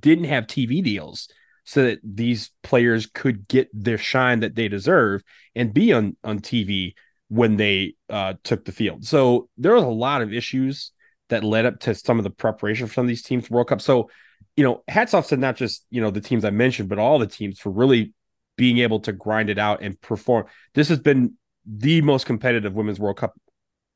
didn't 0.00 0.24
have 0.24 0.46
TV 0.46 0.82
deals 0.82 1.28
so 1.64 1.84
that 1.84 1.98
these 2.02 2.50
players 2.62 3.06
could 3.06 3.48
get 3.48 3.68
their 3.72 3.98
shine 3.98 4.40
that 4.40 4.54
they 4.54 4.68
deserve 4.68 5.22
and 5.54 5.74
be 5.74 5.92
on, 5.92 6.16
on 6.24 6.38
TV 6.40 6.94
when 7.28 7.56
they 7.56 7.94
uh, 8.08 8.34
took 8.42 8.64
the 8.64 8.72
field. 8.72 9.04
So 9.04 9.48
there 9.56 9.74
was 9.74 9.84
a 9.84 9.88
lot 9.88 10.22
of 10.22 10.32
issues 10.32 10.92
that 11.28 11.44
led 11.44 11.66
up 11.66 11.80
to 11.80 11.94
some 11.94 12.18
of 12.18 12.24
the 12.24 12.30
preparation 12.30 12.86
for 12.86 12.94
some 12.94 13.04
of 13.04 13.08
these 13.08 13.22
teams 13.22 13.50
World 13.50 13.68
Cup. 13.68 13.80
So, 13.80 14.10
you 14.56 14.64
know, 14.64 14.82
hats 14.88 15.14
off 15.14 15.28
to 15.28 15.36
not 15.36 15.56
just, 15.56 15.86
you 15.90 16.00
know, 16.00 16.10
the 16.10 16.20
teams 16.20 16.44
I 16.44 16.50
mentioned, 16.50 16.88
but 16.88 16.98
all 16.98 17.18
the 17.18 17.26
teams 17.26 17.58
for 17.58 17.70
really 17.70 18.12
being 18.56 18.78
able 18.78 19.00
to 19.00 19.12
grind 19.12 19.50
it 19.50 19.58
out 19.58 19.82
and 19.82 20.00
perform. 20.00 20.46
This 20.74 20.88
has 20.88 21.00
been 21.00 21.34
the 21.66 22.02
most 22.02 22.26
competitive 22.26 22.74
Women's 22.74 23.00
World 23.00 23.16
Cup 23.16 23.34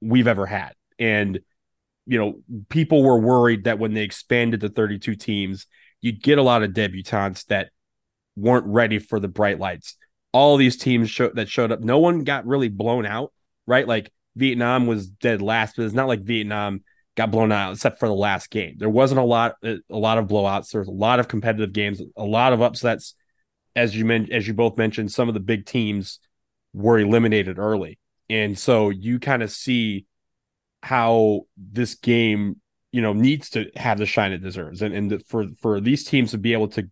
we've 0.01 0.27
ever 0.27 0.47
had. 0.47 0.73
And, 0.99 1.41
you 2.07 2.19
know, 2.19 2.41
people 2.69 3.03
were 3.03 3.21
worried 3.21 3.65
that 3.65 3.79
when 3.79 3.95
they 3.95 4.03
expanded 4.03 4.61
to 4.63 4.69
32 4.69 5.15
teams, 5.15 5.67
you'd 6.01 6.23
get 6.23 6.39
a 6.39 6.43
lot 6.43 6.63
of 6.63 6.73
debutantes 6.73 7.45
that 7.47 7.71
weren't 8.37 8.67
ready 8.67 8.99
for 8.99 9.21
the 9.21 9.29
bright 9.29 9.59
lights. 9.59 9.97
All 10.33 10.57
these 10.57 10.77
teams 10.77 11.11
show, 11.11 11.31
that 11.31 11.49
showed 11.49 11.73
up, 11.73 11.81
no 11.81 11.99
one 11.99 12.25
got 12.25 12.47
really 12.47 12.69
blown 12.69 13.07
out, 13.07 13.33
right? 13.67 13.87
Like 13.87 14.13
Vietnam 14.37 14.87
was 14.87 15.09
dead 15.09 15.43
last, 15.43 15.77
but 15.77 15.85
it's 15.85 15.95
not 15.95 16.09
like 16.09 16.21
Vietnam 16.21 16.83
got 17.19 17.33
blown 17.33 17.51
out 17.51 17.73
except 17.73 17.99
for 17.99 18.07
the 18.07 18.15
last 18.15 18.49
game. 18.49 18.77
There 18.79 18.89
wasn't 18.89 19.19
a 19.19 19.25
lot 19.25 19.57
a 19.63 19.81
lot 19.91 20.19
of 20.19 20.29
blowouts. 20.29 20.71
There 20.71 20.81
was 20.81 20.89
a 20.89 20.93
lot 20.93 21.19
of 21.19 21.27
competitive 21.27 21.73
games, 21.73 22.01
a 22.17 22.25
lot 22.25 22.53
of 22.53 22.63
upsets. 22.63 23.15
As 23.75 23.95
you 23.95 24.05
mentioned, 24.05 24.33
as 24.33 24.47
you 24.47 24.55
both 24.55 24.79
mentioned, 24.79 25.11
some 25.11 25.27
of 25.27 25.35
the 25.35 25.41
big 25.41 25.67
teams 25.67 26.21
were 26.73 27.01
eliminated 27.01 27.59
early, 27.59 27.99
and 28.31 28.57
so 28.57 28.91
you 28.91 29.19
kind 29.19 29.43
of 29.43 29.51
see 29.51 30.07
how 30.81 31.43
this 31.57 31.97
game, 31.97 32.61
you 32.93 33.03
know, 33.03 33.13
needs 33.13 33.51
to 33.51 33.69
have 33.75 33.99
the 33.99 34.07
shine 34.07 34.31
it 34.31 34.39
deserves, 34.39 34.81
and 34.81 34.95
and 34.95 35.27
for 35.27 35.47
for 35.61 35.81
these 35.81 36.05
teams 36.05 36.31
to 36.31 36.39
be 36.39 36.53
able 36.53 36.69
to, 36.69 36.89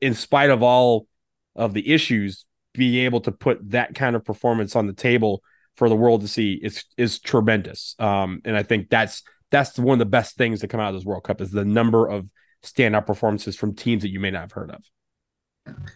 in 0.00 0.14
spite 0.14 0.50
of 0.50 0.64
all 0.64 1.06
of 1.54 1.74
the 1.74 1.92
issues, 1.92 2.44
be 2.72 3.04
able 3.04 3.20
to 3.20 3.30
put 3.30 3.70
that 3.70 3.94
kind 3.94 4.16
of 4.16 4.24
performance 4.24 4.74
on 4.74 4.88
the 4.88 4.92
table 4.92 5.44
for 5.76 5.88
the 5.88 5.96
world 5.96 6.22
to 6.22 6.28
see 6.28 6.54
is 6.60 6.84
is 6.96 7.20
tremendous. 7.20 7.94
Um, 8.00 8.40
and 8.44 8.56
I 8.56 8.64
think 8.64 8.90
that's 8.90 9.22
that's 9.54 9.78
one 9.78 9.94
of 9.94 9.98
the 10.00 10.04
best 10.04 10.36
things 10.36 10.60
to 10.60 10.68
come 10.68 10.80
out 10.80 10.88
of 10.88 10.94
this 10.96 11.04
World 11.04 11.22
Cup 11.22 11.40
is 11.40 11.52
the 11.52 11.64
number 11.64 12.08
of 12.08 12.28
standout 12.64 13.06
performances 13.06 13.54
from 13.54 13.72
teams 13.72 14.02
that 14.02 14.10
you 14.10 14.18
may 14.18 14.32
not 14.32 14.40
have 14.40 14.52
heard 14.52 14.72
of. 14.72 14.84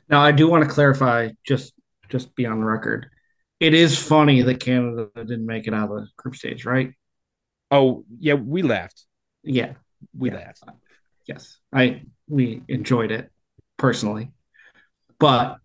Now, 0.09 0.21
I 0.21 0.31
do 0.31 0.49
want 0.49 0.63
to 0.63 0.71
clarify, 0.71 1.31
just 1.45 1.75
just 2.09 2.37
be 2.37 2.47
on 2.47 2.61
the 2.61 2.65
record. 2.65 3.09
It 3.59 3.75
is 3.75 3.99
funny 3.99 4.43
that 4.43 4.61
Canada 4.61 5.09
didn't 5.17 5.45
make 5.45 5.67
it 5.67 5.75
out 5.75 5.91
of 5.91 5.97
the 5.97 6.07
group 6.17 6.37
stage, 6.37 6.65
right? 6.65 6.93
Oh 7.73 8.05
yeah, 8.21 8.35
we 8.35 8.63
laughed. 8.63 9.05
Yeah, 9.43 9.73
we 10.17 10.31
yeah. 10.31 10.37
laughed. 10.37 10.63
Yes, 11.27 11.59
I 11.73 12.03
we 12.29 12.63
enjoyed 12.69 13.11
it 13.11 13.29
personally, 13.77 14.31
but 15.19 15.59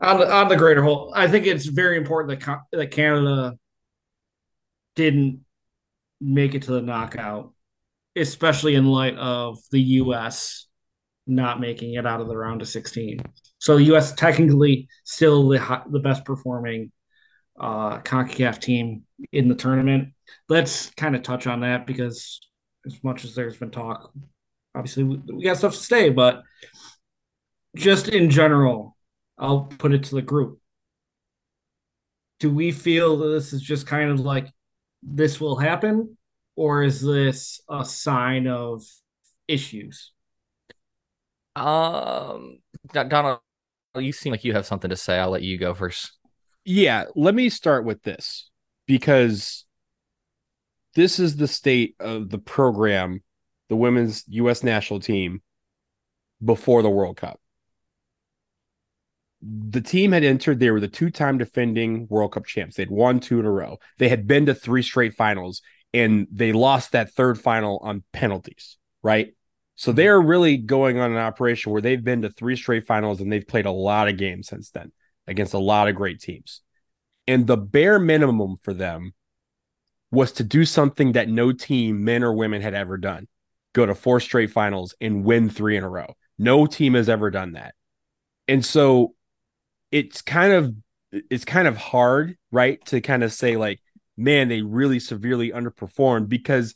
on 0.00 0.18
the 0.18 0.30
on 0.30 0.48
the 0.48 0.56
greater 0.56 0.82
whole, 0.82 1.12
I 1.14 1.28
think 1.28 1.46
it's 1.46 1.66
very 1.66 1.96
important 1.96 2.40
that 2.40 2.58
that 2.72 2.90
Canada 2.90 3.56
didn't 4.96 5.45
make 6.20 6.54
it 6.54 6.62
to 6.62 6.72
the 6.72 6.82
knockout, 6.82 7.52
especially 8.14 8.74
in 8.74 8.86
light 8.86 9.16
of 9.16 9.58
the 9.70 9.80
U.S. 9.80 10.66
not 11.26 11.60
making 11.60 11.94
it 11.94 12.06
out 12.06 12.20
of 12.20 12.28
the 12.28 12.36
round 12.36 12.62
of 12.62 12.68
16. 12.68 13.20
So 13.58 13.76
the 13.76 13.84
U.S. 13.84 14.12
technically 14.12 14.88
still 15.04 15.48
the 15.48 15.82
the 15.90 16.00
best 16.00 16.24
performing 16.24 16.92
uh, 17.58 17.98
CONCACAF 18.00 18.60
team 18.60 19.04
in 19.32 19.48
the 19.48 19.54
tournament. 19.54 20.10
Let's 20.48 20.90
kind 20.90 21.16
of 21.16 21.22
touch 21.22 21.46
on 21.46 21.60
that 21.60 21.86
because 21.86 22.40
as 22.86 23.02
much 23.02 23.24
as 23.24 23.34
there's 23.34 23.56
been 23.56 23.70
talk, 23.70 24.12
obviously 24.74 25.04
we, 25.04 25.16
we 25.32 25.44
got 25.44 25.56
stuff 25.56 25.72
to 25.74 25.78
say, 25.78 26.10
but 26.10 26.42
just 27.76 28.08
in 28.08 28.30
general, 28.30 28.96
I'll 29.38 29.62
put 29.78 29.92
it 29.92 30.04
to 30.04 30.14
the 30.14 30.22
group. 30.22 30.60
Do 32.40 32.50
we 32.50 32.72
feel 32.72 33.16
that 33.18 33.28
this 33.28 33.52
is 33.52 33.62
just 33.62 33.86
kind 33.86 34.10
of 34.10 34.20
like 34.20 34.50
this 35.02 35.40
will 35.40 35.56
happen, 35.56 36.16
or 36.54 36.82
is 36.82 37.02
this 37.02 37.60
a 37.68 37.84
sign 37.84 38.46
of 38.46 38.84
issues? 39.48 40.12
Um, 41.54 42.58
Donald, 42.92 43.40
you 43.96 44.12
seem 44.12 44.30
like 44.30 44.44
you 44.44 44.52
have 44.52 44.66
something 44.66 44.90
to 44.90 44.96
say. 44.96 45.18
I'll 45.18 45.30
let 45.30 45.42
you 45.42 45.58
go 45.58 45.74
first. 45.74 46.12
Yeah, 46.64 47.04
let 47.14 47.34
me 47.34 47.48
start 47.48 47.84
with 47.84 48.02
this 48.02 48.50
because 48.86 49.64
this 50.94 51.18
is 51.18 51.36
the 51.36 51.48
state 51.48 51.94
of 52.00 52.28
the 52.28 52.38
program, 52.38 53.22
the 53.68 53.76
women's 53.76 54.24
U.S. 54.28 54.62
national 54.62 55.00
team 55.00 55.42
before 56.44 56.82
the 56.82 56.90
World 56.90 57.16
Cup. 57.16 57.40
The 59.68 59.80
team 59.80 60.12
had 60.12 60.24
entered, 60.24 60.58
they 60.58 60.70
were 60.70 60.80
the 60.80 60.88
two 60.88 61.10
time 61.10 61.38
defending 61.38 62.06
World 62.08 62.32
Cup 62.32 62.46
champs. 62.46 62.76
They'd 62.76 62.90
won 62.90 63.20
two 63.20 63.38
in 63.38 63.46
a 63.46 63.50
row. 63.50 63.78
They 63.98 64.08
had 64.08 64.26
been 64.26 64.46
to 64.46 64.54
three 64.54 64.82
straight 64.82 65.14
finals 65.14 65.62
and 65.92 66.26
they 66.30 66.52
lost 66.52 66.92
that 66.92 67.12
third 67.12 67.38
final 67.38 67.78
on 67.82 68.02
penalties, 68.12 68.76
right? 69.02 69.34
So 69.74 69.90
mm-hmm. 69.90 69.96
they're 69.96 70.20
really 70.20 70.56
going 70.56 70.98
on 70.98 71.12
an 71.12 71.18
operation 71.18 71.72
where 71.72 71.82
they've 71.82 72.02
been 72.02 72.22
to 72.22 72.30
three 72.30 72.56
straight 72.56 72.86
finals 72.86 73.20
and 73.20 73.30
they've 73.30 73.46
played 73.46 73.66
a 73.66 73.70
lot 73.70 74.08
of 74.08 74.16
games 74.16 74.48
since 74.48 74.70
then 74.70 74.92
against 75.26 75.54
a 75.54 75.58
lot 75.58 75.88
of 75.88 75.94
great 75.94 76.20
teams. 76.20 76.62
And 77.26 77.46
the 77.46 77.56
bare 77.56 77.98
minimum 77.98 78.56
for 78.62 78.72
them 78.72 79.12
was 80.10 80.32
to 80.32 80.44
do 80.44 80.64
something 80.64 81.12
that 81.12 81.28
no 81.28 81.52
team, 81.52 82.04
men 82.04 82.22
or 82.22 82.32
women, 82.32 82.62
had 82.62 82.74
ever 82.74 82.96
done 82.96 83.26
go 83.72 83.84
to 83.84 83.94
four 83.94 84.20
straight 84.20 84.50
finals 84.50 84.94
and 85.02 85.22
win 85.22 85.50
three 85.50 85.76
in 85.76 85.84
a 85.84 85.88
row. 85.88 86.14
No 86.38 86.64
team 86.64 86.94
has 86.94 87.10
ever 87.10 87.30
done 87.30 87.52
that. 87.52 87.74
And 88.48 88.64
so 88.64 89.14
it's 89.96 90.20
kind 90.20 90.52
of 90.52 90.74
it's 91.30 91.46
kind 91.46 91.66
of 91.66 91.76
hard, 91.78 92.36
right, 92.50 92.84
to 92.86 93.00
kind 93.00 93.24
of 93.24 93.32
say 93.32 93.56
like, 93.56 93.80
man, 94.16 94.48
they 94.48 94.60
really 94.60 95.00
severely 95.00 95.50
underperformed 95.52 96.28
because 96.28 96.74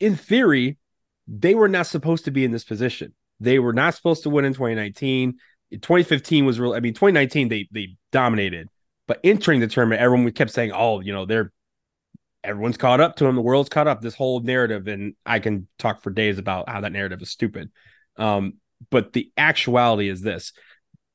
in 0.00 0.16
theory, 0.16 0.78
they 1.28 1.54
were 1.54 1.68
not 1.68 1.86
supposed 1.86 2.24
to 2.24 2.32
be 2.32 2.44
in 2.44 2.50
this 2.50 2.64
position. 2.64 3.14
They 3.38 3.60
were 3.60 3.72
not 3.72 3.94
supposed 3.94 4.24
to 4.24 4.30
win 4.30 4.44
in 4.44 4.54
2019. 4.54 5.34
2015 5.70 6.44
was 6.44 6.58
real. 6.58 6.72
I 6.72 6.80
mean, 6.80 6.94
2019 6.94 7.48
they 7.48 7.68
they 7.70 7.96
dominated, 8.10 8.68
but 9.06 9.20
entering 9.22 9.60
the 9.60 9.68
tournament, 9.68 10.00
everyone 10.00 10.28
kept 10.32 10.50
saying, 10.50 10.72
"Oh, 10.74 10.98
you 10.98 11.12
know, 11.12 11.26
they're 11.26 11.52
everyone's 12.42 12.76
caught 12.76 13.00
up 13.00 13.16
to 13.16 13.24
them. 13.24 13.36
The 13.36 13.42
world's 13.42 13.68
caught 13.68 13.86
up." 13.86 14.00
This 14.00 14.16
whole 14.16 14.40
narrative, 14.40 14.88
and 14.88 15.14
I 15.24 15.38
can 15.38 15.68
talk 15.78 16.02
for 16.02 16.10
days 16.10 16.38
about 16.38 16.68
how 16.68 16.80
that 16.80 16.90
narrative 16.90 17.22
is 17.22 17.30
stupid. 17.30 17.70
Um, 18.16 18.54
but 18.90 19.12
the 19.12 19.30
actuality 19.36 20.08
is 20.08 20.22
this: 20.22 20.52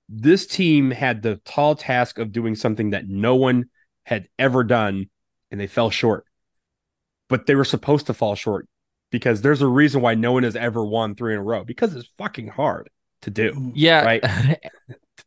this 0.10 0.46
team 0.46 0.92
had 0.92 1.22
the 1.22 1.38
tall 1.46 1.76
task 1.76 2.20
of 2.20 2.32
doing 2.32 2.56
something 2.56 2.92
that 2.92 3.08
no 3.08 3.36
one 3.36 3.66
had 4.04 4.28
ever 4.38 4.64
done, 4.64 5.10
and 5.52 5.60
they 5.60 5.68
fell 5.68 5.90
short. 5.90 6.26
But 7.28 7.48
they 7.48 7.56
were 7.56 7.66
supposed 7.66 8.08
to 8.08 8.14
fall 8.14 8.36
short 8.36 8.68
because 9.12 9.42
there's 9.42 9.62
a 9.62 9.68
reason 9.68 10.02
why 10.02 10.14
no 10.14 10.32
one 10.34 10.44
has 10.44 10.56
ever 10.56 10.86
won 10.86 11.16
three 11.16 11.34
in 11.34 11.40
a 11.40 11.44
row 11.44 11.64
because 11.64 11.96
it's 11.96 12.10
fucking 12.18 12.48
hard 12.50 12.90
to 13.22 13.32
do. 13.32 13.72
Yeah. 13.74 14.04
Right. 14.04 14.24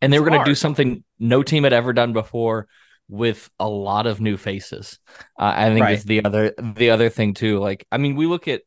and 0.01 0.13
they 0.13 0.21
were 0.21 0.29
going 0.29 0.39
to 0.39 0.45
do 0.45 0.55
something 0.55 1.03
no 1.19 1.43
team 1.43 1.65
had 1.65 1.73
ever 1.73 1.93
done 1.93 2.13
before 2.13 2.69
with 3.09 3.51
a 3.59 3.69
lot 3.69 4.07
of 4.07 4.21
new 4.21 4.37
faces. 4.37 4.99
Uh, 5.39 5.53
I 5.57 5.71
think 5.71 5.81
Right. 5.81 5.97
is 5.97 6.05
the 6.05 6.25
other 6.25 6.55
the 6.59 6.91
other 6.91 7.09
thing 7.09 7.35
too. 7.35 7.59
Like, 7.59 7.87
I 7.91 7.99
mean, 7.99 8.15
we 8.15 8.27
look 8.27 8.47
at 8.47 8.63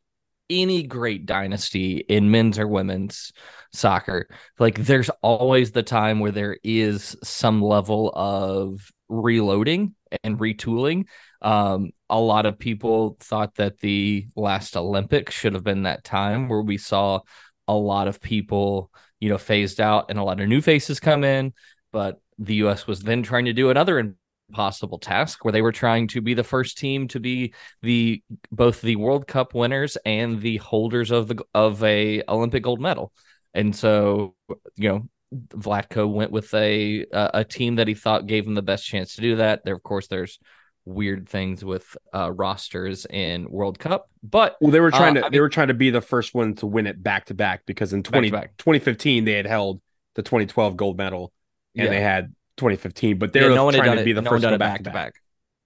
any 0.51 0.83
great 0.83 1.25
dynasty 1.25 1.97
in 1.97 2.29
men's 2.29 2.59
or 2.59 2.67
women's 2.67 3.31
soccer. 3.73 4.27
Like, 4.59 4.77
there's 4.77 5.09
always 5.23 5.71
the 5.71 5.81
time 5.81 6.19
where 6.19 6.31
there 6.31 6.57
is 6.63 7.15
some 7.23 7.61
level 7.61 8.11
of 8.13 8.91
reloading 9.09 9.95
and 10.23 10.37
retooling. 10.37 11.05
Um, 11.41 11.91
a 12.09 12.19
lot 12.19 12.45
of 12.45 12.59
people 12.59 13.17
thought 13.19 13.55
that 13.55 13.79
the 13.79 14.27
last 14.35 14.77
Olympics 14.77 15.33
should 15.33 15.53
have 15.53 15.63
been 15.63 15.83
that 15.83 16.03
time 16.03 16.49
where 16.49 16.61
we 16.61 16.77
saw 16.77 17.21
a 17.67 17.73
lot 17.73 18.07
of 18.07 18.21
people, 18.21 18.91
you 19.19 19.29
know, 19.29 19.37
phased 19.37 19.79
out 19.79 20.05
and 20.09 20.19
a 20.19 20.23
lot 20.23 20.39
of 20.39 20.47
new 20.47 20.61
faces 20.61 20.99
come 20.99 21.23
in. 21.23 21.53
But 21.91 22.19
the 22.37 22.55
US 22.55 22.87
was 22.87 23.01
then 23.01 23.23
trying 23.23 23.45
to 23.45 23.53
do 23.53 23.69
another 23.69 24.15
impossible 24.51 24.99
task 24.99 25.43
where 25.45 25.51
they 25.51 25.61
were 25.61 25.71
trying 25.71 26.07
to 26.09 26.21
be 26.21 26.33
the 26.33 26.43
first 26.43 26.77
team 26.77 27.07
to 27.09 27.19
be 27.19 27.53
the 27.81 28.21
both 28.51 28.81
the 28.81 28.95
World 28.97 29.27
Cup 29.27 29.53
winners 29.53 29.97
and 30.05 30.41
the 30.41 30.57
holders 30.57 31.11
of 31.11 31.27
the 31.27 31.43
of 31.53 31.83
a 31.83 32.23
Olympic 32.27 32.63
gold 32.63 32.81
medal. 32.81 33.11
And 33.53 33.75
so, 33.75 34.35
you 34.75 34.89
know, 34.89 35.09
Vlatko 35.33 36.11
went 36.11 36.31
with 36.31 36.53
a 36.53 37.05
a, 37.11 37.29
a 37.35 37.43
team 37.43 37.75
that 37.75 37.87
he 37.87 37.93
thought 37.93 38.27
gave 38.27 38.45
him 38.45 38.55
the 38.55 38.61
best 38.61 38.85
chance 38.85 39.15
to 39.15 39.21
do 39.21 39.37
that. 39.37 39.63
There, 39.63 39.75
of 39.75 39.83
course, 39.83 40.07
there's 40.07 40.39
weird 40.85 41.29
things 41.29 41.63
with 41.63 41.95
uh, 42.13 42.31
rosters 42.31 43.05
in 43.09 43.49
World 43.49 43.77
Cup, 43.79 44.09
but 44.23 44.57
Well, 44.59 44.71
they 44.71 44.79
were 44.79 44.91
trying 44.91 45.17
Uh, 45.17 45.21
to 45.21 45.25
I 45.27 45.29
they 45.29 45.39
were 45.39 45.49
trying 45.49 45.67
to 45.69 45.73
be 45.73 45.89
the 45.91 46.01
first 46.01 46.33
one 46.33 46.55
to 46.55 46.65
win 46.65 46.87
it 46.87 47.01
back 47.01 47.25
to 47.25 47.33
back 47.33 47.61
because 47.65 47.93
in 47.93 48.03
20, 48.03 48.29
Back-to-back. 48.29 48.57
2015 48.57 49.25
they 49.25 49.33
had 49.33 49.45
held 49.45 49.79
the 50.15 50.23
2012 50.23 50.75
gold 50.75 50.97
medal 50.97 51.31
and 51.77 51.85
Yeah. 51.85 51.91
they 51.91 52.01
had 52.01 52.33
2015, 52.61 53.17
but 53.17 53.33
they 53.33 53.41
yeah, 53.41 53.49
were 53.49 53.55
no 53.55 53.69
trying 53.71 53.95
to 53.97 54.01
it. 54.01 54.05
be 54.05 54.13
the 54.13 54.21
no 54.21 54.29
first 54.29 54.45
one 54.45 54.57
back 54.57 54.77
to 54.77 54.83
back. 54.85 54.93
back. 54.93 55.13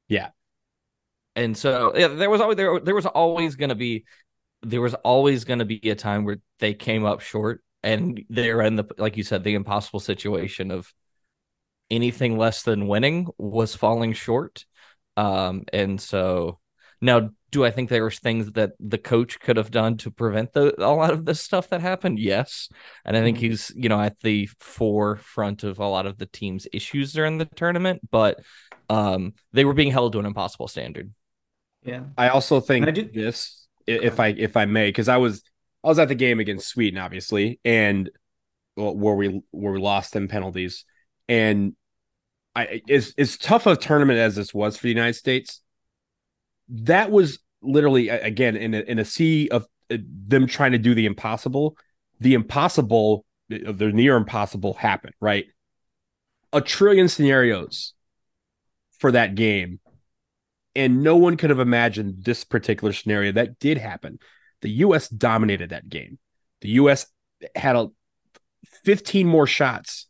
Yeah. 0.07 0.29
And 1.35 1.57
so 1.57 1.93
yeah, 1.95 2.07
there 2.07 2.29
was 2.29 2.41
always 2.41 2.57
there 2.57 2.79
there 2.79 2.95
was 2.95 3.05
always 3.05 3.55
going 3.55 3.69
to 3.69 3.75
be 3.75 4.05
there 4.63 4.81
was 4.81 4.93
always 4.95 5.43
going 5.43 5.59
to 5.59 5.65
be 5.65 5.79
a 5.89 5.95
time 5.95 6.23
where 6.23 6.37
they 6.59 6.73
came 6.73 7.05
up 7.05 7.21
short 7.21 7.61
and 7.83 8.23
they're 8.29 8.61
in 8.61 8.75
the 8.77 8.85
like 8.97 9.17
you 9.17 9.23
said 9.23 9.43
the 9.43 9.53
impossible 9.53 9.99
situation 9.99 10.71
of 10.71 10.91
anything 11.91 12.37
less 12.37 12.63
than 12.63 12.87
winning 12.87 13.27
was 13.37 13.75
falling 13.75 14.13
short. 14.13 14.65
Um 15.17 15.65
and 15.71 15.99
so 16.01 16.59
now 17.01 17.29
do 17.55 17.63
I 17.65 17.71
think 17.71 17.89
there 17.89 18.03
was 18.03 18.19
things 18.19 18.51
that 18.51 18.71
the 18.79 18.97
coach 18.97 19.39
could 19.39 19.57
have 19.57 19.71
done 19.71 19.97
to 20.03 20.11
prevent 20.11 20.51
the 20.53 20.75
a 20.83 20.91
lot 20.91 21.11
of 21.11 21.25
the 21.25 21.33
stuff 21.33 21.69
that 21.69 21.81
happened? 21.81 22.19
Yes. 22.19 22.69
And 23.05 23.15
I 23.17 23.21
think 23.21 23.37
Mhm. 23.37 23.41
he's, 23.41 23.71
you 23.75 23.89
know, 23.89 24.01
at 24.01 24.19
the 24.19 24.49
forefront 24.59 25.63
of 25.63 25.79
a 25.79 25.87
lot 25.87 26.05
of 26.05 26.17
the 26.17 26.25
team's 26.25 26.67
issues 26.73 27.13
during 27.13 27.37
the 27.37 27.45
tournament, 27.45 28.01
but 28.11 28.33
um 28.89 29.33
they 29.53 29.65
were 29.65 29.73
being 29.73 29.91
held 29.91 30.13
to 30.13 30.19
an 30.19 30.25
impossible 30.25 30.67
standard. 30.67 31.11
Yeah. 31.83 32.03
I 32.17 32.29
also 32.29 32.59
think 32.59 32.87
I 32.87 32.91
do- 32.91 33.09
this, 33.11 33.67
if 33.87 34.19
I 34.19 34.27
if 34.47 34.57
I 34.57 34.65
may, 34.65 34.89
because 34.89 35.09
I 35.09 35.17
was 35.17 35.41
I 35.83 35.87
was 35.87 35.99
at 35.99 36.07
the 36.09 36.15
game 36.15 36.39
against 36.39 36.67
Sweden, 36.67 36.99
obviously, 36.99 37.59
and 37.63 38.09
well, 38.75 38.95
where 38.95 39.15
we 39.15 39.41
where 39.51 39.71
we 39.73 39.79
lost 39.79 40.15
in 40.15 40.27
penalties, 40.27 40.83
and 41.29 41.75
I 42.55 42.81
as 42.89 43.13
as 43.17 43.37
tough 43.37 43.65
a 43.67 43.75
tournament 43.75 44.19
as 44.19 44.35
this 44.35 44.53
was 44.53 44.77
for 44.77 44.83
the 44.83 44.95
United 44.99 45.13
States, 45.15 45.61
that 46.69 47.11
was 47.11 47.39
literally 47.65 48.09
again 48.09 48.55
in 48.55 48.73
a, 48.73 48.79
in 48.79 48.99
a 48.99 49.05
sea 49.05 49.49
of 49.49 49.65
uh, 49.91 49.97
them 50.27 50.47
trying 50.47 50.71
to 50.73 50.77
do 50.77 50.93
the 50.93 51.05
impossible. 51.05 51.77
The 52.19 52.33
impossible, 52.33 53.25
uh, 53.51 53.71
the 53.71 53.91
near 53.91 54.15
impossible, 54.15 54.73
happened. 54.73 55.15
Right, 55.19 55.45
a 56.53 56.61
trillion 56.61 57.07
scenarios 57.07 57.93
for 58.97 59.11
that 59.11 59.35
game 59.35 59.79
and 60.75 61.01
no 61.01 61.15
one 61.15 61.37
could 61.37 61.49
have 61.49 61.59
imagined 61.59 62.23
this 62.23 62.43
particular 62.43 62.93
scenario 62.93 63.31
that 63.31 63.59
did 63.59 63.77
happen. 63.77 64.19
The 64.61 64.69
US 64.69 65.07
dominated 65.07 65.69
that 65.69 65.89
game. 65.89 66.19
The 66.61 66.69
US 66.69 67.07
had 67.55 67.75
a 67.75 67.87
15 68.83 69.25
more 69.25 69.47
shots 69.47 70.07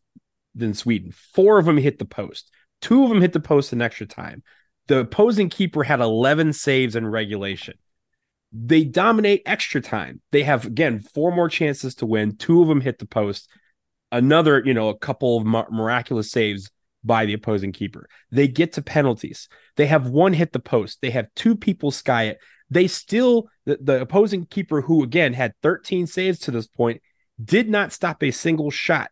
than 0.56 0.74
Sweden. 0.74 1.12
Four 1.12 1.60
of 1.60 1.66
them 1.66 1.78
hit 1.78 2.00
the 2.00 2.06
post. 2.06 2.52
Two 2.82 3.04
of 3.04 3.10
them 3.10 3.22
hit 3.22 3.34
the 3.34 3.40
post 3.40 3.74
in 3.74 3.82
extra 3.82 4.08
time. 4.08 4.44
The 4.88 5.00
opposing 5.00 5.50
keeper 5.50 5.84
had 5.84 6.00
11 6.00 6.54
saves 6.54 6.96
in 6.96 7.08
regulation. 7.08 7.76
They 8.52 8.84
dominate 8.84 9.42
extra 9.46 9.82
time. 9.82 10.22
They 10.32 10.44
have 10.44 10.66
again 10.66 11.00
four 11.00 11.36
more 11.36 11.50
chances 11.50 11.96
to 11.96 12.06
win. 12.06 12.38
Two 12.38 12.62
of 12.62 12.68
them 12.68 12.82
hit 12.82 13.00
the 13.00 13.08
post. 13.08 13.50
Another, 14.12 14.62
you 14.64 14.74
know, 14.74 14.90
a 14.90 14.98
couple 14.98 15.38
of 15.38 15.46
miraculous 15.72 16.32
saves 16.32 16.70
by 17.04 17.26
the 17.26 17.34
opposing 17.34 17.72
keeper. 17.72 18.08
They 18.32 18.48
get 18.48 18.74
to 18.74 18.82
penalties. 18.82 19.50
They 19.76 19.88
have 19.88 20.08
one 20.08 20.34
hit 20.34 20.54
the 20.54 20.60
post. 20.60 21.02
They 21.02 21.12
have 21.12 21.28
two 21.36 21.56
people 21.56 21.92
sky 21.92 22.24
it. 22.24 22.40
They 22.70 22.88
still, 22.88 23.48
the, 23.66 23.78
the 23.80 24.02
opposing 24.02 24.46
keeper, 24.46 24.82
who 24.82 25.04
again 25.04 25.34
had 25.34 25.54
13 25.62 26.08
saves 26.08 26.40
to 26.40 26.52
this 26.52 26.68
point, 26.68 27.02
did 27.44 27.70
not 27.70 27.94
stop 27.94 28.24
a 28.24 28.32
single 28.32 28.72
shot 28.72 29.12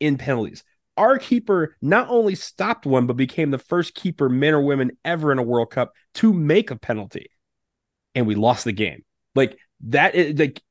in 0.00 0.18
penalties. 0.18 0.64
Our 0.96 1.18
keeper 1.18 1.76
not 1.80 2.08
only 2.10 2.34
stopped 2.34 2.84
one, 2.84 3.06
but 3.06 3.16
became 3.16 3.50
the 3.50 3.58
first 3.58 3.94
keeper, 3.94 4.28
men 4.28 4.54
or 4.54 4.60
women, 4.62 4.90
ever 5.04 5.32
in 5.32 5.38
a 5.38 5.42
World 5.42 5.70
Cup 5.70 5.92
to 6.14 6.32
make 6.32 6.70
a 6.70 6.76
penalty. 6.76 7.30
And 8.14 8.26
we 8.26 8.34
lost 8.34 8.64
the 8.64 8.72
game. 8.72 9.04
Like 9.34 9.56
that 9.84 10.14
is 10.14 10.38
like 10.38 10.62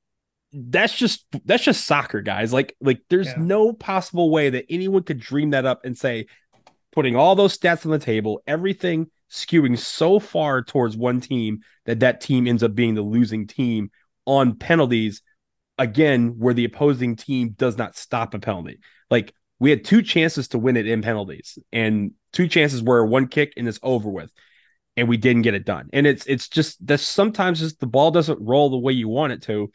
that's 0.51 0.95
just 0.95 1.25
that's 1.45 1.63
just 1.63 1.86
soccer, 1.86 2.21
guys. 2.21 2.51
Like 2.53 2.75
like 2.82 3.01
there's 3.10 3.27
Yeah. 3.27 3.36
no 3.39 3.73
possible 3.73 4.29
way 4.29 4.49
that 4.51 4.65
anyone 4.69 5.03
could 5.03 5.19
dream 5.19 5.51
that 5.51 5.65
up 5.65 5.86
and 5.86 5.97
say 5.97 6.27
putting 6.91 7.15
all 7.15 7.36
those 7.36 7.58
stats 7.58 7.86
on 7.86 7.91
the 7.91 7.99
table, 7.99 8.41
everything 8.45 9.08
skewing 9.32 9.77
so 9.77 10.19
far 10.19 10.63
towards 10.63 10.97
one 10.97 11.21
team 11.21 11.60
that 11.86 11.99
that 12.01 12.19
team 12.19 12.47
ends 12.47 12.63
up 12.63 12.73
being 12.75 12.95
the 12.95 13.01
losing 13.01 13.47
team 13.47 13.91
on 14.25 14.55
penalties 14.55 15.21
again 15.77 16.36
where 16.39 16.53
the 16.53 16.65
opposing 16.65 17.15
team 17.15 17.49
does 17.51 17.77
not 17.77 17.95
stop 17.95 18.34
a 18.34 18.39
penalty 18.39 18.79
like 19.10 19.34
we 19.59 19.69
had 19.69 19.83
two 19.83 20.01
chances 20.01 20.47
to 20.49 20.59
win 20.59 20.77
it 20.77 20.87
in 20.87 21.01
penalties 21.01 21.59
and 21.71 22.11
two 22.33 22.47
chances 22.47 22.81
where 22.81 23.03
one 23.03 23.27
kick 23.27 23.53
and 23.57 23.67
it's 23.67 23.79
over 23.83 24.09
with 24.09 24.31
and 24.97 25.07
we 25.07 25.17
didn't 25.17 25.43
get 25.43 25.53
it 25.53 25.65
done 25.65 25.89
and 25.93 26.07
it's 26.07 26.25
it's 26.25 26.47
just 26.47 26.85
that 26.85 26.99
sometimes 26.99 27.59
just 27.59 27.79
the 27.79 27.87
ball 27.87 28.11
doesn't 28.11 28.39
roll 28.41 28.69
the 28.69 28.77
way 28.77 28.93
you 28.93 29.07
want 29.07 29.33
it 29.33 29.41
to 29.41 29.71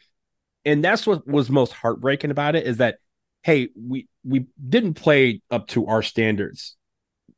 and 0.63 0.83
that's 0.83 1.05
what 1.05 1.27
was 1.27 1.49
most 1.49 1.73
heartbreaking 1.73 2.31
about 2.31 2.55
it 2.55 2.65
is 2.65 2.77
that 2.77 2.97
hey 3.43 3.69
we 3.75 4.07
we 4.23 4.45
didn't 4.67 4.95
play 4.95 5.41
up 5.51 5.67
to 5.67 5.87
our 5.87 6.01
standards 6.01 6.75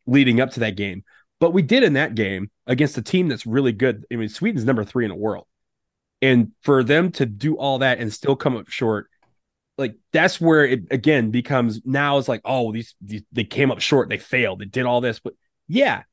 leading 0.06 0.40
up 0.40 0.52
to 0.52 0.62
that 0.62 0.76
game 0.76 1.04
but 1.40 1.52
we 1.52 1.62
did 1.62 1.84
in 1.84 1.94
that 1.94 2.16
game 2.16 2.50
against 2.66 2.98
a 2.98 3.02
team 3.02 3.28
that's 3.28 3.46
really 3.46 3.72
good. 3.72 4.06
I 4.12 4.16
mean, 4.16 4.30
Sweden's 4.30 4.66
number 4.66 4.84
three 4.84 5.06
in 5.06 5.10
the 5.10 5.16
world. 5.16 5.46
And 6.22 6.52
for 6.64 6.84
them 6.84 7.12
to 7.14 7.26
do 7.26 7.58
all 7.58 7.80
that 7.80 8.00
and 8.00 8.12
still 8.12 8.36
come 8.36 8.58
up 8.58 8.70
short, 8.70 9.08
like 9.78 9.96
that's 10.12 10.42
where 10.42 10.66
it 10.66 10.84
again 10.92 11.32
becomes 11.32 11.82
now 11.86 12.18
it's 12.18 12.28
like, 12.28 12.42
oh, 12.46 12.72
these, 12.72 12.96
these 13.02 13.24
they 13.32 13.44
came 13.44 13.72
up 13.72 13.80
short, 13.80 14.10
they 14.10 14.18
failed, 14.18 14.60
they 14.60 14.66
did 14.66 14.86
all 14.86 15.02
this. 15.02 15.20
But 15.20 15.34
yeah, 15.68 16.04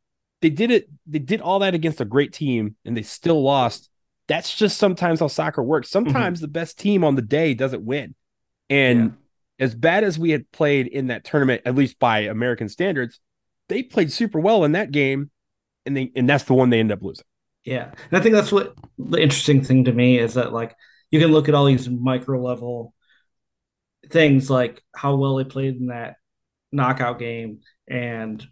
they 0.42 0.50
did 0.50 0.70
it, 0.70 0.88
they 1.06 1.18
did 1.18 1.40
all 1.40 1.60
that 1.60 1.74
against 1.74 2.00
a 2.00 2.04
great 2.04 2.32
team 2.32 2.76
and 2.84 2.96
they 2.96 3.02
still 3.02 3.42
lost. 3.42 3.88
That's 4.26 4.54
just 4.54 4.78
sometimes 4.78 5.20
how 5.20 5.28
soccer 5.28 5.62
works. 5.62 5.88
Mm-hmm. 5.88 6.06
Sometimes 6.06 6.38
mm-hmm. 6.38 6.44
the 6.44 6.48
best 6.48 6.78
team 6.78 7.04
on 7.04 7.14
the 7.14 7.22
day 7.22 7.54
doesn't 7.54 7.84
win. 7.84 8.14
And 8.68 9.14
yeah. 9.58 9.64
as 9.64 9.74
bad 9.74 10.04
as 10.04 10.18
we 10.18 10.30
had 10.30 10.50
played 10.50 10.86
in 10.86 11.08
that 11.08 11.24
tournament, 11.24 11.62
at 11.64 11.74
least 11.74 11.98
by 11.98 12.20
American 12.20 12.68
standards, 12.68 13.20
they 13.68 13.82
played 13.82 14.12
super 14.12 14.38
well 14.38 14.64
in 14.64 14.72
that 14.72 14.90
game, 14.90 15.30
and 15.86 15.96
they 15.96 16.10
and 16.14 16.28
that's 16.28 16.44
the 16.44 16.54
one 16.54 16.70
they 16.70 16.80
end 16.80 16.92
up 16.92 17.02
losing. 17.02 17.24
Yeah, 17.64 17.90
and 18.10 18.18
I 18.18 18.20
think 18.20 18.34
that's 18.34 18.52
what 18.52 18.74
the 18.98 19.18
interesting 19.20 19.64
thing 19.64 19.84
to 19.84 19.92
me 19.92 20.18
is 20.18 20.34
that 20.34 20.52
like 20.52 20.74
you 21.10 21.20
can 21.20 21.32
look 21.32 21.48
at 21.48 21.54
all 21.54 21.64
these 21.64 21.88
micro 21.88 22.42
level 22.42 22.94
things 24.10 24.50
like 24.50 24.82
how 24.94 25.16
well 25.16 25.36
they 25.36 25.44
played 25.44 25.76
in 25.76 25.86
that 25.86 26.16
knockout 26.72 27.18
game, 27.18 27.60
and 27.88 28.46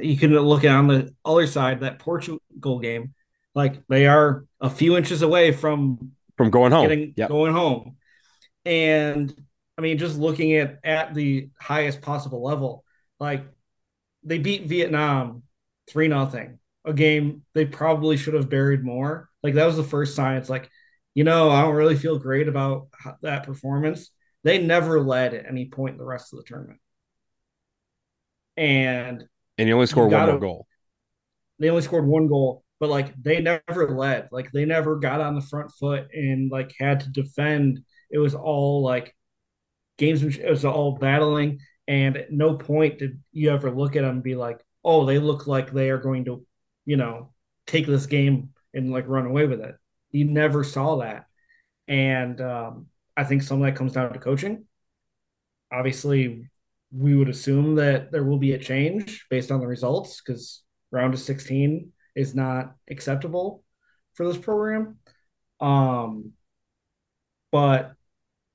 you 0.00 0.16
can 0.16 0.32
look 0.38 0.64
at 0.64 0.74
on 0.74 0.88
the 0.88 1.14
other 1.24 1.46
side 1.46 1.80
that 1.80 1.98
Portugal 1.98 2.78
game, 2.80 3.14
like 3.54 3.86
they 3.88 4.06
are 4.06 4.44
a 4.60 4.70
few 4.70 4.96
inches 4.96 5.22
away 5.22 5.52
from 5.52 6.12
from 6.36 6.50
going 6.50 6.72
home, 6.72 6.88
getting, 6.88 7.14
yep. 7.16 7.28
going 7.28 7.52
home, 7.52 7.96
and 8.64 9.34
I 9.78 9.82
mean 9.82 9.98
just 9.98 10.18
looking 10.18 10.54
at 10.56 10.78
at 10.84 11.14
the 11.14 11.48
highest 11.60 12.02
possible 12.02 12.42
level, 12.42 12.84
like 13.18 13.44
they 14.22 14.38
beat 14.38 14.66
Vietnam 14.66 15.42
three 15.88 16.08
nothing, 16.08 16.58
a 16.84 16.92
game 16.92 17.42
they 17.54 17.64
probably 17.64 18.16
should 18.16 18.34
have 18.34 18.50
buried 18.50 18.84
more. 18.84 19.28
Like 19.42 19.54
that 19.54 19.66
was 19.66 19.76
the 19.76 19.82
first 19.82 20.14
sign. 20.14 20.36
It's 20.36 20.50
like, 20.50 20.70
you 21.14 21.24
know, 21.24 21.50
I 21.50 21.62
don't 21.62 21.74
really 21.74 21.96
feel 21.96 22.18
great 22.18 22.48
about 22.48 22.88
that 23.22 23.44
performance. 23.44 24.10
They 24.44 24.58
never 24.58 25.00
led 25.00 25.34
at 25.34 25.46
any 25.46 25.66
point 25.66 25.92
in 25.92 25.98
the 25.98 26.04
rest 26.04 26.32
of 26.32 26.38
the 26.38 26.44
tournament, 26.44 26.80
and 28.56 29.24
and 29.58 29.68
you 29.68 29.74
only 29.74 29.86
scored 29.86 30.10
one 30.10 30.26
more 30.26 30.38
goal. 30.38 30.66
They 31.58 31.68
only 31.68 31.82
scored 31.82 32.06
one 32.06 32.28
goal, 32.28 32.64
but 32.78 32.88
like 32.88 33.14
they 33.22 33.40
never 33.40 33.90
led. 33.94 34.28
Like 34.32 34.50
they 34.52 34.64
never 34.64 34.96
got 34.96 35.20
on 35.20 35.34
the 35.34 35.42
front 35.42 35.70
foot 35.72 36.08
and 36.14 36.50
like 36.50 36.74
had 36.78 37.00
to 37.00 37.10
defend. 37.10 37.80
It 38.10 38.18
was 38.18 38.34
all 38.34 38.82
like 38.82 39.14
games. 39.98 40.22
It 40.22 40.48
was 40.48 40.64
all 40.64 40.96
battling. 40.96 41.60
And 41.86 42.16
at 42.16 42.32
no 42.32 42.54
point 42.54 42.98
did 42.98 43.20
you 43.32 43.50
ever 43.50 43.70
look 43.70 43.96
at 43.96 44.02
them 44.02 44.16
and 44.16 44.22
be 44.22 44.34
like, 44.34 44.64
oh, 44.84 45.04
they 45.04 45.18
look 45.18 45.46
like 45.46 45.72
they 45.72 45.90
are 45.90 45.98
going 45.98 46.24
to, 46.24 46.46
you 46.86 46.96
know, 46.96 47.32
take 47.66 47.86
this 47.86 48.06
game 48.06 48.50
and 48.72 48.90
like 48.90 49.06
run 49.06 49.26
away 49.26 49.46
with 49.46 49.60
it. 49.60 49.74
You 50.12 50.24
never 50.24 50.64
saw 50.64 50.96
that. 50.96 51.26
And 51.88 52.40
um, 52.40 52.86
I 53.16 53.24
think 53.24 53.42
some 53.42 53.60
of 53.60 53.66
that 53.66 53.76
comes 53.76 53.92
down 53.92 54.12
to 54.12 54.18
coaching. 54.18 54.64
Obviously, 55.72 56.48
we 56.92 57.14
would 57.16 57.28
assume 57.28 57.76
that 57.76 58.10
there 58.10 58.24
will 58.24 58.38
be 58.38 58.52
a 58.52 58.58
change 58.58 59.26
based 59.30 59.50
on 59.50 59.60
the 59.60 59.66
results 59.66 60.20
because 60.20 60.62
round 60.90 61.14
of 61.14 61.20
16 61.20 61.92
is 62.16 62.34
not 62.34 62.74
acceptable 62.90 63.62
for 64.14 64.26
this 64.26 64.38
program. 64.38 64.98
Um, 65.60 66.32
but 67.52 67.94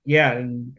yeah, 0.03 0.33
and 0.33 0.77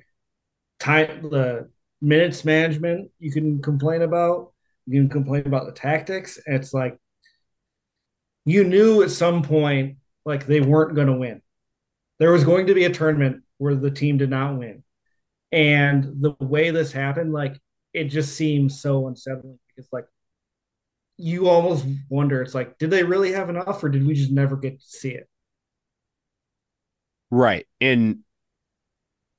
time 0.79 1.31
the 1.31 1.71
minutes 2.01 2.45
management 2.45 3.11
you 3.19 3.33
can 3.33 3.63
complain 3.63 4.03
about. 4.03 4.53
You 4.87 5.01
can 5.01 5.09
complain 5.09 5.47
about 5.47 5.67
the 5.67 5.73
tactics. 5.73 6.39
It's 6.47 6.73
like 6.73 6.99
you 8.45 8.65
knew 8.65 9.03
at 9.03 9.11
some 9.11 9.43
point 9.43 9.97
like 10.27 10.45
they 10.45 10.61
weren't 10.61 10.95
going 10.95 11.07
to 11.07 11.15
win. 11.15 11.41
There 12.19 12.33
was 12.33 12.45
going 12.45 12.67
to 12.67 12.75
be 12.75 12.85
a 12.85 12.93
tournament 12.93 13.45
where 13.57 13.75
the 13.75 13.91
team 13.91 14.19
did 14.19 14.31
not 14.31 14.59
win. 14.59 14.83
And 15.53 16.21
the 16.21 16.35
way 16.41 16.71
this 16.71 16.93
happened, 16.93 17.33
like 17.33 17.59
it 17.95 18.05
just 18.05 18.37
seems 18.37 18.79
so 18.79 19.09
unsettling 19.09 19.59
because 19.69 19.89
like 19.93 20.07
you 21.17 21.49
almost 21.49 21.87
wonder 22.11 22.43
it's 22.43 22.55
like 22.55 22.77
did 22.77 22.91
they 22.91 23.03
really 23.03 23.33
have 23.33 23.49
enough 23.49 23.83
or 23.83 23.89
did 23.89 24.07
we 24.07 24.13
just 24.13 24.31
never 24.31 24.55
get 24.55 24.79
to 24.79 24.87
see 24.87 25.13
it 25.13 25.27
right 27.31 27.67
and 27.81 28.19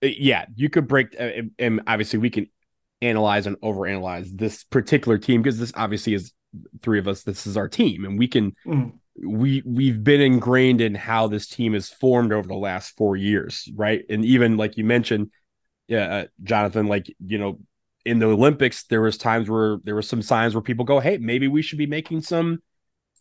uh, 0.04 0.08
yeah, 0.08 0.46
you 0.56 0.70
could 0.70 0.88
break, 0.88 1.16
uh, 1.20 1.30
and 1.58 1.82
obviously 1.88 2.20
we 2.20 2.30
can 2.30 2.48
analyze 3.02 3.48
and 3.48 3.60
overanalyze 3.62 4.38
this 4.38 4.64
particular 4.64 5.18
team 5.18 5.42
because 5.42 5.60
this 5.60 5.72
obviously 5.76 6.14
is 6.14 6.34
three 6.82 7.00
of 7.00 7.08
us. 7.08 7.24
This 7.24 7.48
is 7.48 7.58
our 7.58 7.68
team, 7.68 8.06
and 8.06 8.18
we 8.18 8.28
can 8.28 8.56
mm. 8.66 8.94
We 9.24 9.64
we've 9.66 10.04
been 10.04 10.22
ingrained 10.22 10.82
in 10.82 10.96
how 10.96 11.28
this 11.28 11.48
team 11.48 11.76
is 11.76 11.90
formed 11.90 12.32
over 12.32 12.48
the 12.48 12.56
last 12.56 12.96
four 12.96 13.16
years, 13.16 13.70
right? 13.76 14.04
And 14.10 14.24
even 14.26 14.58
like 14.58 14.78
you 14.78 14.86
mentioned, 14.86 15.32
yeah, 15.88 16.16
uh, 16.16 16.26
Jonathan, 16.44 16.88
like 16.88 17.14
you 17.26 17.38
know, 17.38 17.60
in 18.06 18.20
the 18.20 18.28
Olympics, 18.28 18.84
there 18.86 19.02
was 19.02 19.18
times 19.18 19.50
where 19.50 19.78
there 19.84 19.96
were 19.96 20.02
some 20.02 20.22
signs 20.22 20.54
where 20.54 20.62
people 20.62 20.86
go, 20.86 21.00
"Hey, 21.00 21.18
maybe 21.18 21.48
we 21.48 21.62
should 21.62 21.78
be 21.78 21.88
making 21.88 22.22
some." 22.22 22.60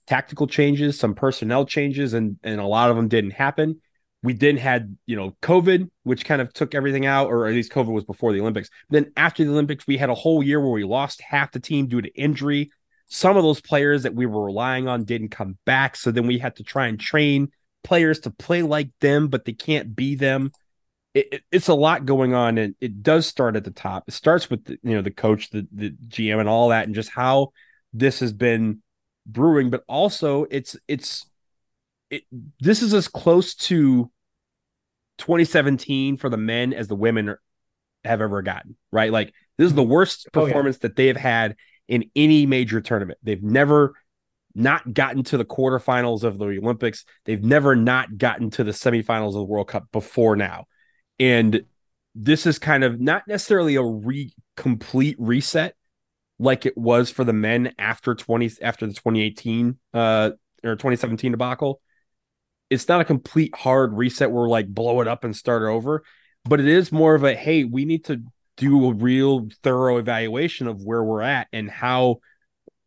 tactical 0.06 0.46
changes 0.46 0.98
some 0.98 1.14
personnel 1.14 1.66
changes 1.66 2.14
and 2.14 2.38
and 2.44 2.60
a 2.60 2.66
lot 2.66 2.90
of 2.90 2.96
them 2.96 3.08
didn't 3.08 3.32
happen 3.32 3.80
we 4.22 4.32
then 4.32 4.56
had 4.56 4.96
you 5.04 5.16
know 5.16 5.36
covid 5.42 5.90
which 6.04 6.24
kind 6.24 6.40
of 6.40 6.52
took 6.52 6.74
everything 6.74 7.06
out 7.06 7.28
or 7.28 7.46
at 7.46 7.54
least 7.54 7.72
covid 7.72 7.92
was 7.92 8.04
before 8.04 8.32
the 8.32 8.40
olympics 8.40 8.70
then 8.88 9.10
after 9.16 9.44
the 9.44 9.50
olympics 9.50 9.86
we 9.86 9.96
had 9.96 10.08
a 10.08 10.14
whole 10.14 10.42
year 10.42 10.60
where 10.60 10.70
we 10.70 10.84
lost 10.84 11.20
half 11.20 11.50
the 11.50 11.60
team 11.60 11.88
due 11.88 12.00
to 12.00 12.08
injury 12.14 12.70
some 13.08 13.36
of 13.36 13.42
those 13.42 13.60
players 13.60 14.02
that 14.02 14.14
we 14.14 14.26
were 14.26 14.44
relying 14.44 14.88
on 14.88 15.04
didn't 15.04 15.28
come 15.28 15.56
back. 15.64 15.96
So 15.96 16.10
then 16.10 16.26
we 16.26 16.38
had 16.38 16.56
to 16.56 16.64
try 16.64 16.86
and 16.86 16.98
train 16.98 17.50
players 17.84 18.20
to 18.20 18.30
play 18.30 18.62
like 18.62 18.90
them 19.00 19.28
but 19.28 19.44
they 19.44 19.52
can't 19.52 19.94
be 19.94 20.16
them. 20.16 20.50
It, 21.14 21.28
it, 21.32 21.42
it's 21.52 21.68
a 21.68 21.74
lot 21.74 22.04
going 22.04 22.34
on 22.34 22.58
and 22.58 22.74
it 22.80 23.02
does 23.02 23.26
start 23.26 23.54
at 23.56 23.64
the 23.64 23.70
top. 23.70 24.04
It 24.08 24.14
starts 24.14 24.50
with 24.50 24.64
the, 24.64 24.78
you 24.82 24.94
know 24.94 25.02
the 25.02 25.12
coach 25.12 25.50
the, 25.50 25.66
the 25.72 25.90
gm 26.08 26.40
and 26.40 26.48
all 26.48 26.70
that 26.70 26.86
and 26.86 26.94
just 26.94 27.10
how 27.10 27.52
this 27.92 28.20
has 28.20 28.32
been 28.32 28.82
brewing. 29.24 29.70
But 29.70 29.84
also 29.86 30.46
it's 30.50 30.76
it's 30.88 31.26
it, 32.10 32.24
this 32.60 32.82
is 32.82 32.92
as 32.92 33.08
close 33.08 33.54
to 33.54 34.10
2017 35.18 36.16
for 36.16 36.28
the 36.28 36.36
men 36.36 36.72
as 36.72 36.88
the 36.88 36.94
women 36.96 37.28
are, 37.28 37.40
have 38.04 38.20
ever 38.20 38.42
gotten, 38.42 38.76
right? 38.90 39.12
Like 39.12 39.32
this 39.58 39.66
is 39.66 39.74
the 39.74 39.82
mm-hmm. 39.82 39.92
worst 39.92 40.28
performance 40.32 40.76
oh, 40.76 40.78
yeah. 40.82 40.88
that 40.88 40.96
they 40.96 41.06
have 41.06 41.16
had 41.16 41.56
in 41.88 42.10
any 42.14 42.46
major 42.46 42.80
tournament. 42.80 43.18
They've 43.22 43.42
never 43.42 43.94
not 44.54 44.94
gotten 44.94 45.22
to 45.24 45.36
the 45.36 45.44
quarterfinals 45.44 46.22
of 46.22 46.38
the 46.38 46.46
Olympics. 46.46 47.04
They've 47.24 47.42
never 47.42 47.76
not 47.76 48.16
gotten 48.16 48.50
to 48.52 48.64
the 48.64 48.72
semifinals 48.72 49.28
of 49.28 49.34
the 49.34 49.44
World 49.44 49.68
Cup 49.68 49.86
before 49.92 50.36
now. 50.36 50.66
And 51.18 51.62
this 52.14 52.46
is 52.46 52.58
kind 52.58 52.82
of 52.82 53.00
not 53.00 53.22
necessarily 53.28 53.76
a 53.76 53.82
re 53.82 54.32
complete 54.56 55.16
reset 55.18 55.74
like 56.38 56.64
it 56.64 56.76
was 56.76 57.10
for 57.10 57.24
the 57.24 57.32
men 57.32 57.72
after 57.78 58.14
20 58.14 58.52
after 58.62 58.86
the 58.86 58.94
2018 58.94 59.78
uh 59.92 60.30
or 60.64 60.72
2017 60.76 61.32
debacle 61.32 61.80
it's 62.70 62.88
not 62.88 63.00
a 63.00 63.04
complete 63.04 63.54
hard 63.54 63.96
reset 63.96 64.30
where 64.30 64.48
like 64.48 64.66
blow 64.68 65.00
it 65.00 65.08
up 65.08 65.24
and 65.24 65.36
start 65.36 65.62
over, 65.62 66.02
but 66.44 66.60
it 66.60 66.66
is 66.66 66.92
more 66.92 67.14
of 67.14 67.24
a 67.24 67.34
hey, 67.34 67.64
we 67.64 67.84
need 67.84 68.04
to 68.06 68.22
do 68.56 68.86
a 68.86 68.94
real 68.94 69.48
thorough 69.62 69.98
evaluation 69.98 70.66
of 70.66 70.82
where 70.82 71.04
we're 71.04 71.22
at 71.22 71.48
and 71.52 71.70
how 71.70 72.20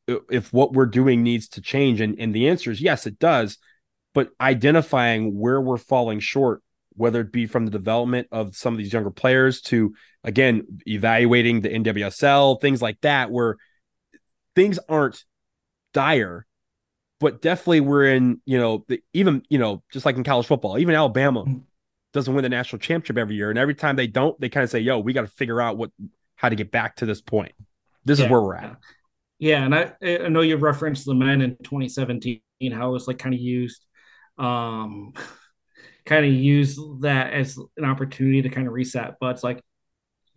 if 0.08 0.52
what 0.52 0.74
we're 0.74 0.86
doing 0.86 1.24
needs 1.24 1.48
to 1.50 1.62
change. 1.62 2.02
And, 2.02 2.20
and 2.20 2.34
the 2.34 2.50
answer 2.50 2.72
is 2.72 2.82
yes, 2.82 3.06
it 3.06 3.20
does. 3.20 3.58
But 4.14 4.30
identifying 4.42 5.38
where 5.38 5.62
we're 5.62 5.78
falling 5.78 6.20
short, 6.20 6.64
whether 6.96 7.22
it 7.22 7.32
be 7.32 7.46
from 7.46 7.66
the 7.66 7.72
development 7.72 8.28
of 8.32 8.56
some 8.56 8.74
of 8.74 8.80
these 8.80 8.92
younger 8.92 9.12
players 9.12 9.62
to 9.62 9.94
again 10.24 10.66
evaluating 10.88 11.62
the 11.62 11.70
NWSL, 11.70 12.60
things 12.60 12.82
like 12.82 13.00
that, 13.02 13.32
where 13.32 13.58
things 14.56 14.80
aren't 14.90 15.24
dire, 15.94 16.46
but 17.20 17.42
definitely 17.42 17.82
we're 17.82 18.06
in, 18.06 18.42
you 18.46 18.58
know, 18.58 18.86
the, 18.88 19.02
even, 19.14 19.44
you 19.50 19.58
know, 19.58 19.84
just 19.92 20.06
like 20.06 20.16
in 20.16 20.24
college 20.24 20.48
football, 20.48 20.78
even 20.78 20.96
Alabama 20.96 21.44
mm. 21.46 21.62
Doesn't 22.14 22.34
win 22.34 22.44
the 22.44 22.50
national 22.50 22.80
championship 22.80 23.18
every 23.18 23.36
year. 23.36 23.50
And 23.50 23.60
every 23.60 23.76
time 23.76 23.96
they 23.96 24.08
don't, 24.08 24.40
they 24.40 24.50
kind 24.50 24.64
of 24.64 24.70
say, 24.70 24.80
yo, 24.80 25.00
we 25.00 25.14
got 25.14 25.22
to 25.22 25.28
figure 25.28 25.62
out 25.62 25.78
what, 25.78 25.92
how 26.36 26.50
to 26.50 26.56
get 26.56 26.72
back 26.72 26.98
to 26.98 27.06
this 27.06 27.22
point. 27.22 27.54
This 28.06 28.20
Yeah, 28.20 28.22
is 28.22 28.28
where 28.28 28.42
we're 28.42 28.56
at. 28.56 28.78
Yeah, 29.40 29.64
and 29.66 29.74
I 29.76 29.94
I 30.04 30.28
know 30.30 30.42
you 30.42 30.58
referenced 30.58 31.06
the 31.06 31.14
men 31.16 31.42
in 31.42 31.58
2017, 31.64 32.42
how 32.74 32.90
it 32.90 32.92
was 32.94 33.08
like 33.08 33.20
kind 33.20 33.34
of 33.34 33.40
used, 33.42 33.86
um, 34.38 35.14
kind 36.06 36.26
of 36.26 36.32
used 36.34 36.80
that 37.02 37.34
as 37.34 37.58
an 37.78 37.86
opportunity 37.86 38.42
to 38.44 38.50
kind 38.50 38.68
of 38.68 38.74
reset. 38.74 39.16
But 39.20 39.32
it's 39.36 39.44
like 39.44 39.62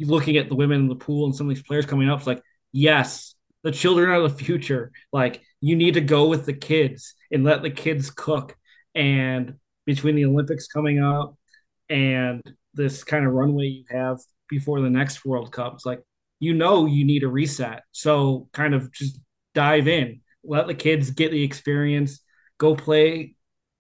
looking 0.01 0.37
at 0.39 0.49
the 0.49 0.57
women 0.57 0.81
in 0.83 0.89
the 0.89 0.97
pool 0.97 1.27
and 1.27 1.37
some 1.37 1.49
of 1.51 1.55
these 1.57 1.65
players 1.65 1.87
coming 1.87 2.11
up. 2.11 2.21
It's 2.21 2.27
like 2.29 2.43
yes, 2.73 3.35
the 3.65 3.73
children 3.73 4.11
are 4.11 4.23
the 4.23 4.31
future. 4.31 4.93
Like 5.13 5.43
you 5.61 5.77
need 5.77 5.95
to 5.95 6.01
go 6.03 6.29
with 6.29 6.47
the 6.47 6.55
kids 6.55 7.15
and 7.33 7.45
let 7.45 7.63
the 7.63 7.71
kids 7.71 8.11
cook. 8.11 8.57
And 8.95 9.57
between 9.87 10.17
the 10.17 10.27
Olympics 10.27 10.69
coming 10.69 11.03
up 11.03 11.37
and 11.93 12.43
this 12.75 13.05
kind 13.05 13.27
of 13.27 13.33
runway 13.33 13.67
you 13.67 13.85
have 13.91 14.19
before 14.49 14.81
the 14.81 14.91
next 14.91 15.25
World 15.25 15.53
Cup, 15.53 15.75
it's 15.75 15.87
like 15.87 16.01
you 16.41 16.55
know 16.55 16.87
you 16.87 17.05
need 17.05 17.23
a 17.23 17.29
reset. 17.29 17.83
So 17.93 18.49
kind 18.53 18.75
of 18.75 18.91
just 18.91 19.21
dive 19.55 19.87
in, 19.87 20.23
let 20.43 20.67
the 20.67 20.75
kids 20.75 21.11
get 21.11 21.31
the 21.31 21.45
experience, 21.45 22.21
go 22.59 22.75
play 22.75 23.35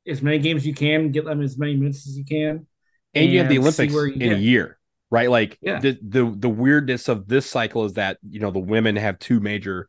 as 0.06 0.20
many 0.20 0.38
games 0.38 0.62
as 0.62 0.66
you 0.66 0.74
can, 0.74 1.10
get 1.10 1.24
them 1.24 1.40
as 1.40 1.58
many 1.58 1.74
minutes 1.74 2.06
as 2.06 2.16
you 2.16 2.24
can. 2.24 2.66
And, 3.14 3.30
you 3.30 3.38
have 3.40 3.48
the 3.48 3.58
Olympics 3.58 3.94
in 3.94 4.32
a 4.32 4.36
year, 4.36 4.78
right? 5.10 5.30
Like 5.30 5.58
Yeah. 5.62 5.80
the 5.80 5.98
the 6.06 6.34
the 6.36 6.48
weirdness 6.48 7.08
of 7.08 7.28
this 7.28 7.46
cycle 7.46 7.84
is 7.86 7.94
that 7.94 8.18
you 8.28 8.40
know 8.40 8.50
the 8.50 8.58
women 8.58 8.96
have 8.96 9.18
two 9.18 9.40
major 9.40 9.88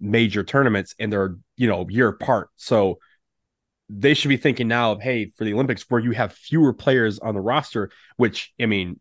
major 0.00 0.42
tournaments 0.42 0.94
and 0.98 1.10
they're 1.10 1.36
you 1.56 1.66
know 1.66 1.86
year 1.88 2.08
apart. 2.08 2.50
So 2.56 2.98
they 3.88 4.14
should 4.14 4.28
be 4.28 4.36
thinking 4.36 4.68
now 4.68 4.92
of 4.92 5.00
hey 5.02 5.32
for 5.36 5.44
the 5.44 5.52
Olympics 5.52 5.84
where 5.88 6.00
you 6.00 6.12
have 6.12 6.32
fewer 6.32 6.72
players 6.72 7.18
on 7.18 7.34
the 7.34 7.40
roster, 7.40 7.90
which 8.16 8.52
I 8.60 8.66
mean 8.66 8.98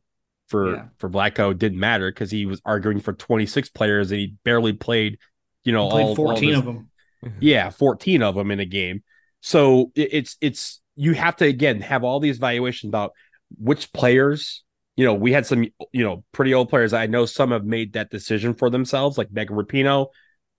for 0.50 0.76
Yeah. 0.76 0.86
for 1.00 1.10
Vlatko 1.10 1.58
didn't 1.58 1.80
matter 1.80 2.12
because 2.12 2.30
he 2.32 2.46
was 2.46 2.62
arguing 2.66 3.00
for 3.00 3.14
26 3.14 3.70
players 3.70 4.12
and 4.12 4.20
he 4.20 4.36
barely 4.44 4.74
played 4.74 5.18
you 5.64 5.72
know 5.72 5.90
Played 5.90 6.04
all, 6.04 6.10
all 6.10 6.16
14 6.16 6.56
of 6.56 6.66
them. 6.66 6.90
yeah 7.40 7.70
14 7.70 8.22
of 8.22 8.36
them 8.36 8.52
in 8.52 8.60
a 8.60 8.66
game 8.66 9.04
so 9.40 9.92
it- 9.96 10.10
it's 10.12 10.38
it's 10.42 10.82
you 10.98 11.14
have 11.14 11.38
to 11.38 11.46
again 11.46 11.80
have 11.82 12.04
all 12.04 12.20
these 12.20 12.38
evaluations 12.38 12.90
about 12.90 13.14
which 13.58 13.94
players 13.94 14.64
you 14.98 15.06
know 15.06 15.14
we 15.14 15.32
had 15.32 15.46
some 15.46 15.64
you 15.94 16.04
know 16.04 16.26
pretty 16.34 16.54
old 16.54 16.68
players 16.70 16.92
i 16.92 17.08
know 17.08 17.26
some 17.26 17.52
have 17.52 17.64
made 17.66 17.94
that 17.94 18.10
decision 18.10 18.54
for 18.54 18.70
themselves 18.70 19.18
like 19.18 19.32
megan 19.32 19.56
rapinoe 19.56 20.08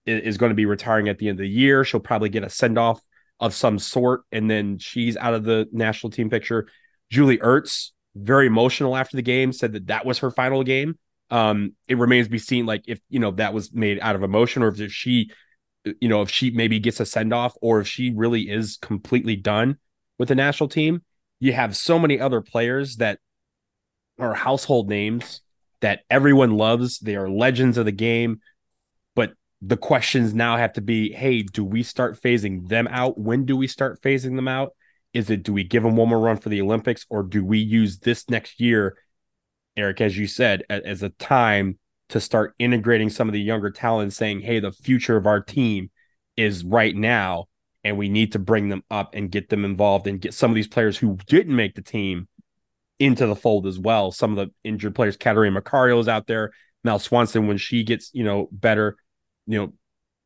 is, 0.06 0.22
is 0.22 0.38
going 0.38 0.50
to 0.50 0.56
be 0.56 0.64
retiring 0.66 1.08
at 1.10 1.18
the 1.18 1.28
end 1.28 1.38
of 1.38 1.42
the 1.42 1.48
year 1.48 1.84
she'll 1.84 2.00
probably 2.00 2.30
get 2.30 2.42
a 2.42 2.48
send-off 2.48 3.00
of 3.40 3.54
some 3.54 3.78
sort 3.78 4.22
and 4.32 4.50
then 4.50 4.78
she's 4.78 5.16
out 5.16 5.34
of 5.34 5.44
the 5.44 5.66
national 5.72 6.10
team 6.10 6.30
picture 6.30 6.68
julie 7.10 7.38
ertz 7.38 7.90
very 8.14 8.46
emotional 8.46 8.96
after 8.96 9.16
the 9.16 9.22
game 9.22 9.52
said 9.52 9.72
that 9.72 9.88
that 9.88 10.06
was 10.06 10.18
her 10.20 10.30
final 10.30 10.62
game 10.62 10.96
um 11.30 11.72
it 11.88 11.98
remains 11.98 12.26
to 12.26 12.30
be 12.30 12.38
seen 12.38 12.64
like 12.64 12.84
if 12.86 13.00
you 13.08 13.18
know 13.18 13.32
that 13.32 13.52
was 13.52 13.72
made 13.72 13.98
out 14.00 14.14
of 14.14 14.22
emotion 14.22 14.62
or 14.62 14.68
if 14.68 14.92
she 14.92 15.30
you 16.00 16.08
know, 16.08 16.22
if 16.22 16.30
she 16.30 16.50
maybe 16.50 16.78
gets 16.78 17.00
a 17.00 17.06
send 17.06 17.32
off 17.32 17.54
or 17.60 17.80
if 17.80 17.88
she 17.88 18.12
really 18.14 18.50
is 18.50 18.78
completely 18.80 19.36
done 19.36 19.76
with 20.18 20.28
the 20.28 20.34
national 20.34 20.68
team, 20.68 21.02
you 21.40 21.52
have 21.52 21.76
so 21.76 21.98
many 21.98 22.18
other 22.18 22.40
players 22.40 22.96
that 22.96 23.18
are 24.18 24.34
household 24.34 24.88
names 24.88 25.42
that 25.80 26.00
everyone 26.08 26.56
loves. 26.56 26.98
They 27.00 27.16
are 27.16 27.28
legends 27.28 27.76
of 27.76 27.84
the 27.84 27.92
game. 27.92 28.40
The 29.66 29.76
questions 29.76 30.34
now 30.34 30.56
have 30.56 30.74
to 30.74 30.80
be 30.80 31.12
hey, 31.12 31.42
do 31.42 31.64
we 31.64 31.82
start 31.82 32.20
phasing 32.20 32.68
them 32.68 32.86
out? 32.90 33.18
When 33.18 33.46
do 33.46 33.56
we 33.56 33.66
start 33.66 34.02
phasing 34.02 34.36
them 34.36 34.48
out? 34.48 34.72
Is 35.12 35.30
it 35.30 35.42
do 35.42 35.52
we 35.52 35.64
give 35.64 35.82
them 35.82 35.96
one 35.96 36.08
more 36.08 36.18
run 36.18 36.36
for 36.36 36.48
the 36.48 36.60
Olympics 36.60 37.06
or 37.08 37.22
do 37.22 37.44
we 37.44 37.58
use 37.58 37.98
this 37.98 38.28
next 38.28 38.60
year, 38.60 38.98
Eric, 39.76 40.00
as 40.00 40.18
you 40.18 40.26
said, 40.26 40.64
as 40.68 41.02
a 41.02 41.08
time 41.10 41.78
to 42.10 42.20
start 42.20 42.54
integrating 42.58 43.08
some 43.08 43.28
of 43.28 43.32
the 43.32 43.40
younger 43.40 43.70
talent, 43.70 44.12
saying, 44.12 44.40
hey, 44.40 44.60
the 44.60 44.72
future 44.72 45.16
of 45.16 45.26
our 45.26 45.40
team 45.40 45.90
is 46.36 46.64
right 46.64 46.94
now, 46.94 47.46
and 47.82 47.96
we 47.96 48.08
need 48.08 48.32
to 48.32 48.38
bring 48.38 48.68
them 48.68 48.82
up 48.90 49.14
and 49.14 49.30
get 49.30 49.48
them 49.48 49.64
involved 49.64 50.06
and 50.06 50.20
get 50.20 50.34
some 50.34 50.50
of 50.50 50.54
these 50.54 50.68
players 50.68 50.98
who 50.98 51.16
didn't 51.26 51.56
make 51.56 51.74
the 51.74 51.82
team 51.82 52.28
into 52.98 53.26
the 53.26 53.36
fold 53.36 53.66
as 53.66 53.78
well. 53.78 54.10
Some 54.10 54.36
of 54.36 54.36
the 54.36 54.68
injured 54.68 54.94
players, 54.94 55.16
Catarina 55.16 55.60
Macario 55.60 55.98
is 56.00 56.08
out 56.08 56.26
there. 56.26 56.52
Mal 56.82 56.98
Swanson, 56.98 57.46
when 57.46 57.56
she 57.56 57.82
gets, 57.82 58.10
you 58.12 58.24
know, 58.24 58.48
better, 58.52 58.96
you 59.46 59.58
know, 59.58 59.72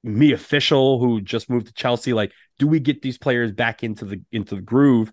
Mia 0.04 0.38
Fishel 0.38 1.00
who 1.00 1.20
just 1.20 1.50
moved 1.50 1.66
to 1.66 1.72
Chelsea, 1.72 2.12
like, 2.12 2.32
do 2.58 2.66
we 2.66 2.80
get 2.80 3.02
these 3.02 3.18
players 3.18 3.52
back 3.52 3.82
into 3.82 4.04
the 4.04 4.20
into 4.30 4.54
the 4.54 4.62
groove 4.62 5.12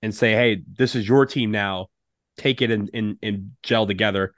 and 0.00 0.14
say, 0.14 0.32
hey, 0.32 0.62
this 0.72 0.94
is 0.94 1.06
your 1.06 1.26
team 1.26 1.50
now, 1.50 1.88
take 2.36 2.62
it 2.62 2.70
and 2.70 2.90
and, 2.94 3.16
and 3.22 3.52
gel 3.62 3.86
together? 3.86 4.34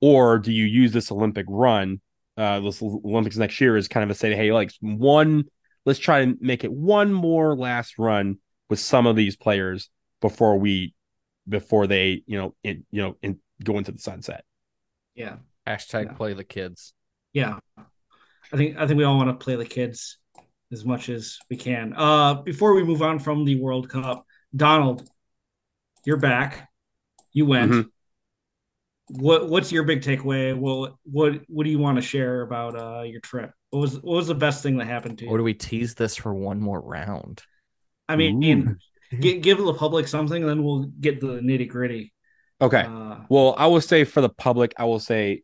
Or 0.00 0.38
do 0.38 0.52
you 0.52 0.64
use 0.64 0.92
this 0.92 1.10
Olympic 1.10 1.46
run, 1.48 2.00
uh, 2.36 2.60
this 2.60 2.82
Olympics 2.82 3.36
next 3.36 3.60
year 3.60 3.76
is 3.76 3.88
kind 3.88 4.04
of 4.04 4.10
a 4.10 4.14
say, 4.14 4.34
hey, 4.34 4.52
like 4.52 4.72
one, 4.80 5.44
let's 5.86 5.98
try 5.98 6.20
and 6.20 6.36
make 6.40 6.64
it 6.64 6.72
one 6.72 7.12
more 7.12 7.56
last 7.56 7.98
run 7.98 8.38
with 8.68 8.78
some 8.78 9.06
of 9.06 9.16
these 9.16 9.36
players 9.36 9.88
before 10.20 10.58
we, 10.58 10.92
before 11.48 11.86
they, 11.86 12.22
you 12.26 12.36
know, 12.36 12.54
in, 12.62 12.84
you 12.90 13.00
know, 13.00 13.16
in, 13.22 13.38
go 13.64 13.78
into 13.78 13.92
the 13.92 13.98
sunset. 13.98 14.44
Yeah. 15.14 15.36
Hashtag 15.66 16.06
Yeah. 16.06 16.12
play 16.12 16.34
the 16.34 16.44
kids. 16.44 16.92
Yeah. 17.32 17.58
I 18.52 18.56
think 18.56 18.76
I 18.76 18.86
think 18.86 18.98
we 18.98 19.04
all 19.04 19.16
want 19.16 19.28
to 19.28 19.44
play 19.44 19.56
the 19.56 19.64
kids 19.64 20.18
as 20.72 20.84
much 20.84 21.08
as 21.08 21.38
we 21.50 21.56
can. 21.56 21.92
Uh 21.96 22.34
before 22.42 22.74
we 22.74 22.82
move 22.84 23.02
on 23.02 23.18
from 23.18 23.44
the 23.44 23.60
World 23.60 23.88
Cup, 23.88 24.24
Donald, 24.54 25.08
you're 26.04 26.16
back. 26.16 26.68
You 27.32 27.46
went. 27.46 27.72
Mhm. 27.72 27.86
What 29.08 29.48
what's 29.48 29.70
your 29.70 29.84
big 29.84 30.02
takeaway? 30.02 30.56
Well, 30.56 30.98
what 31.04 31.40
what 31.48 31.64
do 31.64 31.70
you 31.70 31.78
want 31.78 31.96
to 31.96 32.02
share 32.02 32.42
about 32.42 32.74
uh 32.76 33.02
your 33.02 33.20
trip? 33.20 33.52
What 33.70 33.80
was 33.80 33.94
what 33.94 34.16
was 34.16 34.26
the 34.26 34.34
best 34.34 34.62
thing 34.62 34.78
that 34.78 34.86
happened 34.86 35.18
to 35.18 35.24
you? 35.24 35.30
Or 35.30 35.38
do 35.38 35.44
we 35.44 35.54
tease 35.54 35.94
this 35.94 36.16
for 36.16 36.34
one 36.34 36.60
more 36.60 36.80
round? 36.80 37.42
I 38.08 38.16
mean, 38.16 38.42
Ooh. 38.42 38.76
gi- 39.20 39.38
give 39.40 39.58
the 39.58 39.74
public 39.74 40.08
something, 40.08 40.42
and 40.42 40.48
then 40.48 40.64
we'll 40.64 40.84
get 41.00 41.20
the 41.20 41.38
nitty 41.40 41.68
gritty. 41.68 42.12
Okay. 42.60 42.82
Uh, 42.82 43.18
Well, 43.28 43.54
I 43.58 43.66
will 43.66 43.80
say 43.80 44.04
for 44.04 44.20
the 44.20 44.28
public, 44.28 44.72
I 44.78 44.84
will 44.84 44.98
say, 45.00 45.42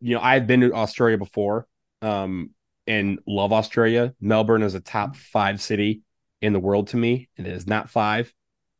you 0.00 0.14
know, 0.14 0.20
I've 0.20 0.46
been 0.46 0.60
to 0.60 0.74
Australia 0.74 1.16
before, 1.16 1.66
um, 2.02 2.50
and 2.86 3.18
love 3.26 3.52
Australia. 3.52 4.14
Melbourne 4.20 4.62
is 4.62 4.74
a 4.74 4.80
top 4.80 5.16
five 5.16 5.60
city 5.60 6.02
in 6.40 6.52
the 6.52 6.60
world 6.60 6.88
to 6.88 6.96
me. 6.96 7.28
And 7.38 7.46
it 7.46 7.52
is 7.52 7.66
not 7.66 7.88
five. 7.88 8.32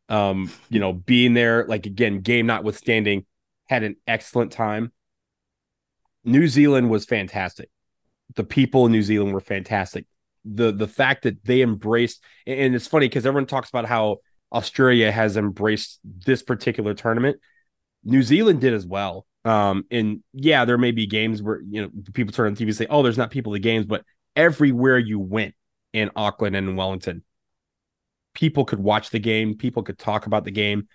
Um, 0.09 0.51
you 0.69 0.81
know, 0.81 0.93
being 0.93 1.33
there, 1.33 1.65
like 1.67 1.87
again, 1.87 2.21
game 2.21 2.47
notwithstanding, 2.47 3.25
had 3.69 3.85
an 3.85 3.97
excellent 4.07 4.53
time. 4.53 4.93
New 6.25 6.49
Zealand 6.49 6.91
was 6.91 7.05
fantastic. 7.05 7.71
The 8.35 8.45
people 8.45 8.87
in 8.87 8.93
New 8.93 9.03
Zealand 9.03 9.33
were 9.33 9.41
fantastic. 9.41 10.07
The 10.45 10.73
the 10.73 10.89
fact 10.89 11.23
that 11.23 11.45
they 11.45 11.63
embraced 11.63 12.23
and 12.47 12.75
it's 12.75 12.89
funny 12.89 13.09
because 13.09 13.25
everyone 13.25 13.47
talks 13.47 13.69
about 13.69 13.87
how 13.87 14.19
Australia 14.53 15.11
has 15.13 15.37
embraced 15.37 16.01
this 16.05 16.43
particular 16.43 16.95
tournament. 16.95 17.39
New 18.05 18.23
Zealand 18.23 18.61
did 18.61 18.75
as 18.75 18.85
well. 18.85 19.25
Um, 19.45 19.85
and 19.91 20.23
yeah, 20.33 20.65
there 20.65 20.79
may 20.79 20.93
be 20.93 21.07
games 21.07 21.43
where 21.43 21.61
you 21.61 21.83
know 21.83 21.91
people 22.13 22.33
turn 22.33 22.49
on 22.49 22.55
TV 22.55 22.63
and 22.63 22.77
say, 22.77 22.87
"Oh, 22.89 23.03
there's 23.03 23.19
not 23.19 23.31
people 23.31 23.53
at 23.53 23.57
the 23.57 23.61
games," 23.61 23.87
but 23.87 24.05
everywhere 24.37 24.99
you 24.99 25.19
went 25.19 25.55
in 25.93 26.11
Auckland 26.15 26.57
and 26.57 26.69
in 26.69 26.77
Wellington, 26.77 27.25
people 28.35 28.65
could 28.65 28.79
watch 28.79 29.11
the 29.11 29.19
game, 29.19 29.57
people 29.57 29.83
could 29.83 29.99
talk 29.99 30.27
about 30.27 30.45
the 30.45 30.51
game, 30.51 30.89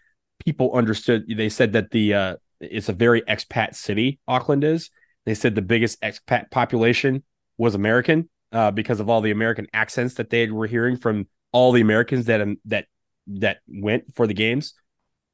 people 0.43 0.73
understood. 0.73 1.25
They 1.27 1.49
said 1.49 1.73
that 1.73 1.91
the 1.91 2.13
uh, 2.13 2.35
it's 2.59 2.89
a 2.89 2.93
very 2.93 3.21
expat 3.23 3.75
city. 3.75 4.19
Auckland 4.27 4.63
is. 4.63 4.89
They 5.25 5.33
said 5.33 5.55
the 5.55 5.61
biggest 5.61 6.01
expat 6.01 6.49
population 6.51 7.23
was 7.57 7.75
American 7.75 8.29
uh, 8.51 8.71
because 8.71 8.99
of 8.99 9.09
all 9.09 9.21
the 9.21 9.31
American 9.31 9.67
accents 9.73 10.15
that 10.15 10.29
they 10.29 10.49
were 10.49 10.67
hearing 10.67 10.97
from 10.97 11.27
all 11.51 11.71
the 11.71 11.81
Americans 11.81 12.25
that 12.25 12.41
um, 12.41 12.57
that 12.65 12.85
that 13.27 13.57
went 13.67 14.15
for 14.15 14.25
the 14.25 14.33
games. 14.33 14.73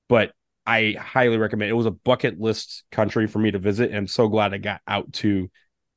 But 0.09 0.33
I 0.65 0.95
highly 0.99 1.37
recommend. 1.37 1.69
It 1.69 1.75
was 1.75 1.85
a 1.85 1.91
bucket 1.91 2.39
list 2.39 2.83
country 2.91 3.27
for 3.27 3.39
me 3.39 3.51
to 3.51 3.59
visit, 3.59 3.89
and 3.89 3.97
I'm 3.97 4.07
so 4.07 4.27
glad 4.27 4.53
I 4.53 4.57
got 4.57 4.81
out 4.87 5.11
to 5.13 5.49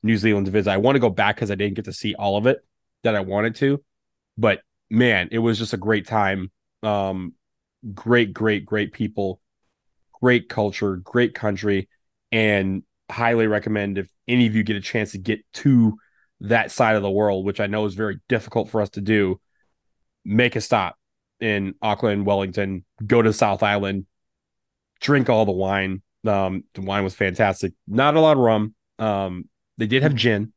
New 0.02 0.16
Zealand 0.16 0.46
to 0.46 0.52
visit. 0.52 0.70
I 0.70 0.76
want 0.78 0.96
to 0.96 1.00
go 1.00 1.10
back 1.10 1.36
because 1.36 1.50
I 1.50 1.54
didn't 1.54 1.74
get 1.74 1.84
to 1.86 1.92
see 1.92 2.14
all 2.14 2.36
of 2.36 2.46
it 2.46 2.58
that 3.02 3.14
I 3.14 3.20
wanted 3.20 3.54
to, 3.56 3.82
but 4.36 4.60
man, 4.90 5.28
it 5.30 5.38
was 5.38 5.58
just 5.58 5.72
a 5.72 5.78
great 5.78 6.06
time. 6.06 6.50
Um, 6.82 7.34
great, 7.94 8.32
great, 8.32 8.66
great 8.66 8.92
people, 8.92 9.40
great 10.20 10.48
culture, 10.48 10.96
great 10.96 11.34
country, 11.34 11.88
and 12.32 12.82
highly 13.10 13.46
recommend 13.46 13.98
if 13.98 14.08
any 14.26 14.46
of 14.46 14.54
you 14.54 14.62
get 14.62 14.76
a 14.76 14.80
chance 14.80 15.12
to 15.12 15.18
get 15.18 15.40
to 15.52 15.96
that 16.40 16.70
side 16.70 16.96
of 16.96 17.02
the 17.02 17.10
world, 17.10 17.44
which 17.44 17.60
I 17.60 17.66
know 17.66 17.84
is 17.86 17.94
very 17.94 18.18
difficult 18.28 18.68
for 18.68 18.80
us 18.80 18.90
to 18.90 19.00
do. 19.00 19.40
Make 20.24 20.56
a 20.56 20.60
stop 20.60 20.96
in 21.40 21.74
Auckland, 21.80 22.26
Wellington, 22.26 22.84
go 23.06 23.22
to 23.22 23.32
South 23.32 23.62
Island, 23.62 24.06
drink 25.00 25.28
all 25.28 25.44
the 25.44 25.52
wine. 25.52 26.02
Um, 26.26 26.64
the 26.74 26.82
wine 26.82 27.04
was 27.04 27.14
fantastic. 27.14 27.72
Not 27.86 28.16
a 28.16 28.20
lot 28.20 28.36
of 28.36 28.42
rum. 28.42 28.74
Um, 28.98 29.48
they 29.78 29.86
did 29.86 30.02
have 30.02 30.14
gin. 30.14 30.52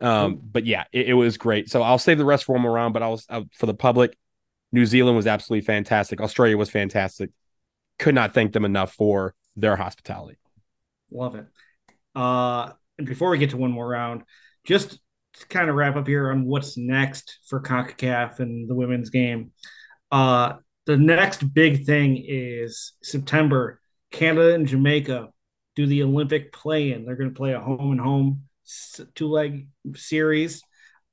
Um, 0.00 0.40
but 0.42 0.66
yeah, 0.66 0.84
it, 0.92 1.10
it 1.10 1.14
was 1.14 1.38
great. 1.38 1.70
So 1.70 1.82
I'll 1.82 1.98
save 1.98 2.18
the 2.18 2.24
rest 2.24 2.44
for 2.44 2.52
one 2.52 2.62
more 2.62 2.72
round, 2.72 2.92
but 2.92 3.02
I 3.02 3.08
was 3.08 3.24
uh, 3.28 3.42
for 3.54 3.66
the 3.66 3.74
public. 3.74 4.16
New 4.72 4.84
Zealand 4.84 5.16
was 5.16 5.26
absolutely 5.26 5.64
fantastic. 5.64 6.20
Australia 6.20 6.56
was 6.56 6.68
fantastic. 6.68 7.30
Could 7.98 8.14
not 8.14 8.34
thank 8.34 8.52
them 8.52 8.64
enough 8.64 8.92
for 8.92 9.34
their 9.56 9.76
hospitality. 9.76 10.38
Love 11.10 11.34
it. 11.36 11.46
Uh, 12.14 12.72
and 12.98 13.06
before 13.06 13.30
we 13.30 13.38
get 13.38 13.50
to 13.50 13.56
one 13.56 13.70
more 13.70 13.88
round, 13.88 14.22
just 14.64 14.98
to 15.38 15.46
kind 15.48 15.70
of 15.70 15.76
wrap 15.76 15.96
up 15.96 16.06
here 16.06 16.30
on 16.30 16.44
what's 16.44 16.76
next 16.76 17.38
for 17.48 17.60
CONCACAF 17.60 18.40
and 18.40 18.68
the 18.68 18.74
women's 18.74 19.10
game. 19.10 19.52
Uh, 20.10 20.54
the 20.86 20.96
next 20.96 21.52
big 21.52 21.84
thing 21.84 22.24
is 22.26 22.92
September. 23.02 23.80
Canada 24.12 24.54
and 24.54 24.66
Jamaica 24.66 25.28
do 25.74 25.86
the 25.86 26.02
Olympic 26.02 26.52
play-in. 26.52 27.04
They're 27.04 27.16
going 27.16 27.30
to 27.30 27.36
play 27.36 27.52
a 27.52 27.60
home 27.60 27.92
and 27.92 28.00
home 28.00 28.42
two-leg 29.14 29.68
series. 29.94 30.62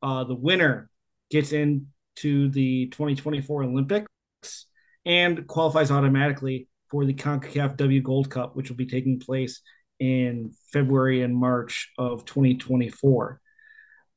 Uh, 0.01 0.23
the 0.23 0.35
winner 0.35 0.89
gets 1.29 1.51
into 1.51 2.49
the 2.49 2.87
2024 2.87 3.63
Olympics 3.63 4.07
and 5.05 5.47
qualifies 5.47 5.91
automatically 5.91 6.67
for 6.89 7.05
the 7.05 7.13
CONCACAF 7.13 7.75
W 7.77 8.01
Gold 8.01 8.29
Cup, 8.29 8.55
which 8.55 8.69
will 8.69 8.77
be 8.77 8.85
taking 8.85 9.19
place 9.19 9.61
in 9.99 10.53
February 10.71 11.23
and 11.23 11.35
March 11.35 11.91
of 11.97 12.25
2024. 12.25 13.41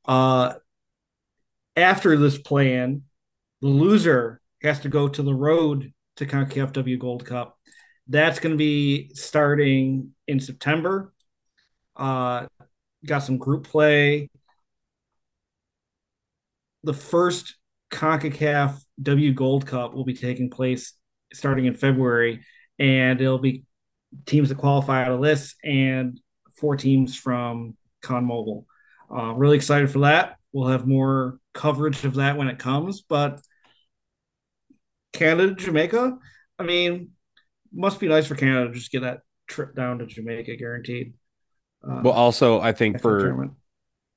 Uh, 0.04 0.54
after 1.74 2.16
this 2.16 2.38
plan, 2.38 3.02
the 3.62 3.68
loser 3.68 4.40
has 4.66 4.80
to 4.80 4.88
go 4.88 5.08
to 5.08 5.22
the 5.22 5.34
road 5.34 5.92
to 6.16 6.26
CONCACAF 6.26 6.72
W 6.72 6.98
Gold 6.98 7.24
Cup. 7.24 7.58
That's 8.08 8.38
going 8.38 8.52
to 8.52 8.58
be 8.58 9.10
starting 9.14 10.12
in 10.26 10.40
September. 10.40 11.12
Uh, 11.96 12.46
got 13.04 13.20
some 13.20 13.38
group 13.38 13.66
play. 13.66 14.30
The 16.84 16.94
first 16.94 17.56
CONCACAF 17.90 18.80
W 19.02 19.32
Gold 19.32 19.66
Cup 19.66 19.94
will 19.94 20.04
be 20.04 20.14
taking 20.14 20.50
place 20.50 20.92
starting 21.32 21.66
in 21.66 21.74
February, 21.74 22.44
and 22.78 23.20
it'll 23.20 23.38
be 23.38 23.64
teams 24.24 24.48
that 24.48 24.58
qualify 24.58 25.04
out 25.04 25.12
of 25.12 25.22
this 25.22 25.56
and 25.64 26.20
four 26.56 26.76
teams 26.76 27.16
from 27.16 27.76
CONMEBOL. 28.02 28.64
Uh, 29.10 29.32
really 29.34 29.56
excited 29.56 29.90
for 29.90 30.00
that. 30.00 30.36
We'll 30.52 30.68
have 30.68 30.86
more 30.86 31.38
coverage 31.52 32.04
of 32.04 32.14
that 32.14 32.36
when 32.36 32.48
it 32.48 32.58
comes, 32.58 33.02
but 33.02 33.40
Canada, 35.12 35.54
Jamaica, 35.54 36.18
I 36.58 36.62
mean, 36.62 37.10
must 37.72 38.00
be 38.00 38.08
nice 38.08 38.26
for 38.26 38.34
Canada 38.34 38.68
to 38.68 38.74
just 38.74 38.90
get 38.90 39.02
that 39.02 39.20
trip 39.46 39.74
down 39.74 39.98
to 39.98 40.06
Jamaica 40.06 40.56
guaranteed. 40.56 41.14
Uh, 41.86 42.00
well, 42.04 42.14
also, 42.14 42.60
I 42.60 42.72
think 42.72 43.00
for 43.00 43.50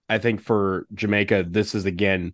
I 0.07 0.17
think 0.17 0.41
for 0.41 0.87
Jamaica, 0.93 1.45
this 1.49 1.75
is 1.75 1.85
again 1.85 2.33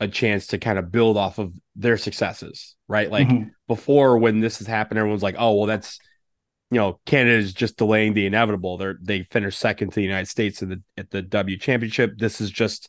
a 0.00 0.08
chance 0.08 0.48
to 0.48 0.58
kind 0.58 0.78
of 0.78 0.90
build 0.90 1.16
off 1.16 1.38
of 1.38 1.52
their 1.76 1.96
successes, 1.96 2.74
right? 2.88 3.10
Like 3.10 3.28
mm-hmm. 3.28 3.48
before, 3.68 4.18
when 4.18 4.40
this 4.40 4.58
has 4.58 4.66
happened, 4.66 4.98
everyone's 4.98 5.22
like, 5.22 5.36
"Oh, 5.38 5.54
well, 5.54 5.66
that's 5.66 5.98
you 6.72 6.78
know, 6.78 6.98
Canada 7.04 7.36
is 7.36 7.52
just 7.52 7.76
delaying 7.76 8.14
the 8.14 8.24
inevitable. 8.24 8.78
They're 8.78 8.96
they 9.00 9.24
finished 9.24 9.58
second 9.58 9.90
to 9.90 9.96
the 9.96 10.02
United 10.02 10.28
States 10.28 10.62
in 10.62 10.70
the 10.70 10.82
at 10.96 11.10
the 11.10 11.20
W 11.20 11.58
Championship. 11.58 12.14
This 12.16 12.40
is 12.40 12.50
just 12.50 12.88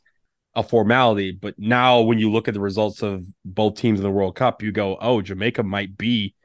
a 0.56 0.64
formality. 0.64 1.32
But 1.32 1.58
now, 1.58 2.01
when 2.01 2.20
you 2.20 2.32
look 2.32 2.47
at 2.47 2.54
the 2.54 2.60
results 2.60 3.01
of 3.01 3.26
both 3.43 3.76
teams 3.76 3.99
in 3.99 4.04
the 4.04 4.12
World 4.12 4.36
Cup, 4.36 4.62
you 4.62 4.72
go, 4.72 4.97
"Oh, 4.99 5.22
Jamaica 5.22 5.64
might 5.64 5.97
be 5.97 6.36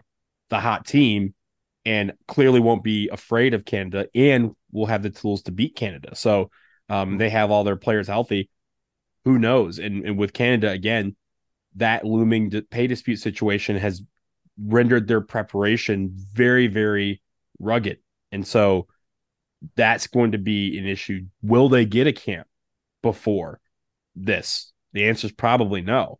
the 0.48 0.60
hot 0.60 0.86
team." 0.86 1.34
And 1.84 2.12
clearly 2.26 2.60
won't 2.60 2.84
be 2.84 3.08
afraid 3.08 3.54
of 3.54 3.64
Canada, 3.64 4.08
and 4.14 4.54
will 4.72 4.86
have 4.86 5.02
the 5.02 5.10
tools 5.10 5.42
to 5.42 5.52
beat 5.52 5.74
Canada. 5.74 6.14
So 6.14 6.50
um, 6.90 7.16
they 7.16 7.30
have 7.30 7.50
all 7.50 7.64
their 7.64 7.76
players 7.76 8.08
healthy. 8.08 8.50
Who 9.24 9.38
knows? 9.38 9.78
And, 9.78 10.04
and 10.04 10.18
with 10.18 10.34
Canada 10.34 10.70
again, 10.70 11.16
that 11.76 12.04
looming 12.04 12.50
pay 12.70 12.86
dispute 12.86 13.18
situation 13.18 13.76
has 13.76 14.02
rendered 14.60 15.06
their 15.06 15.20
preparation 15.20 16.10
very, 16.12 16.66
very 16.66 17.22
rugged. 17.58 17.98
And 18.32 18.46
so 18.46 18.86
that's 19.74 20.06
going 20.06 20.32
to 20.32 20.38
be 20.38 20.78
an 20.78 20.86
issue. 20.86 21.26
Will 21.42 21.68
they 21.68 21.84
get 21.84 22.06
a 22.06 22.12
camp 22.12 22.46
before 23.02 23.60
this? 24.24 24.72
The 24.92 25.08
answer 25.08 25.26
is 25.26 25.32
probably 25.32 25.82
no. 25.82 26.18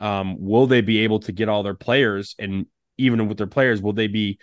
Um, 0.00 0.36
will 0.38 0.66
they 0.66 0.80
be 0.80 0.98
able 0.98 1.20
to 1.20 1.32
get 1.32 1.48
all 1.48 1.62
their 1.62 1.74
players 1.74 2.34
and 2.38 2.66
even 2.98 3.28
with 3.28 3.38
their 3.38 3.46
players, 3.46 3.80
will 3.80 3.92
they 3.92 4.08
be 4.08 4.38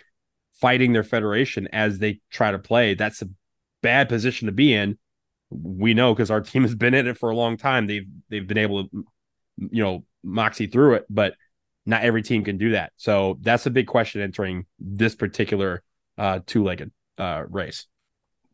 fighting 0.60 0.92
their 0.92 1.04
federation 1.04 1.68
as 1.72 1.98
they 1.98 2.20
try 2.30 2.50
to 2.50 2.58
play? 2.58 2.94
That's 2.94 3.22
a 3.22 3.28
bad 3.82 4.08
position 4.08 4.46
to 4.46 4.52
be 4.52 4.72
in. 4.72 4.98
We 5.50 5.94
know 5.94 6.12
because 6.12 6.30
our 6.30 6.40
team 6.40 6.62
has 6.62 6.74
been 6.74 6.94
in 6.94 7.06
it 7.06 7.18
for 7.18 7.30
a 7.30 7.36
long 7.36 7.56
time. 7.56 7.86
They've 7.86 8.06
they've 8.28 8.46
been 8.46 8.58
able 8.58 8.84
to, 8.84 9.04
you 9.58 9.82
know, 9.82 10.04
moxie 10.24 10.66
through 10.66 10.94
it, 10.94 11.06
but 11.08 11.34
not 11.84 12.02
every 12.02 12.22
team 12.22 12.42
can 12.42 12.58
do 12.58 12.72
that. 12.72 12.92
So 12.96 13.38
that's 13.42 13.66
a 13.66 13.70
big 13.70 13.86
question 13.86 14.22
entering 14.22 14.66
this 14.80 15.14
particular 15.14 15.84
uh, 16.18 16.40
two-legged 16.44 16.90
uh, 17.16 17.44
race. 17.48 17.86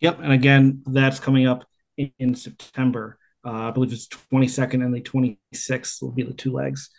Yep, 0.00 0.18
and 0.20 0.32
again, 0.32 0.82
that's 0.84 1.18
coming 1.18 1.46
up 1.46 1.64
in, 1.96 2.12
in 2.18 2.34
September. 2.34 3.18
Uh, 3.44 3.68
I 3.68 3.70
believe 3.70 3.92
it's 3.92 4.08
22nd 4.08 4.84
and 4.84 4.94
the 4.94 5.00
26th 5.00 6.00
will 6.00 6.12
be 6.12 6.22
the 6.22 6.34
two 6.34 6.52
legs 6.52 6.90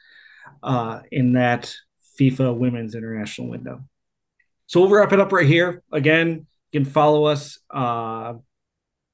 uh, 0.61 0.99
in 1.11 1.33
that 1.33 1.73
FIFA 2.19 2.57
Women's 2.57 2.95
International 2.95 3.49
window. 3.49 3.81
So 4.65 4.81
we'll 4.81 4.89
wrap 4.89 5.13
it 5.13 5.19
up 5.19 5.31
right 5.31 5.45
here. 5.45 5.83
Again, 5.91 6.47
you 6.71 6.81
can 6.81 6.89
follow 6.89 7.25
us 7.25 7.59
uh, 7.73 8.33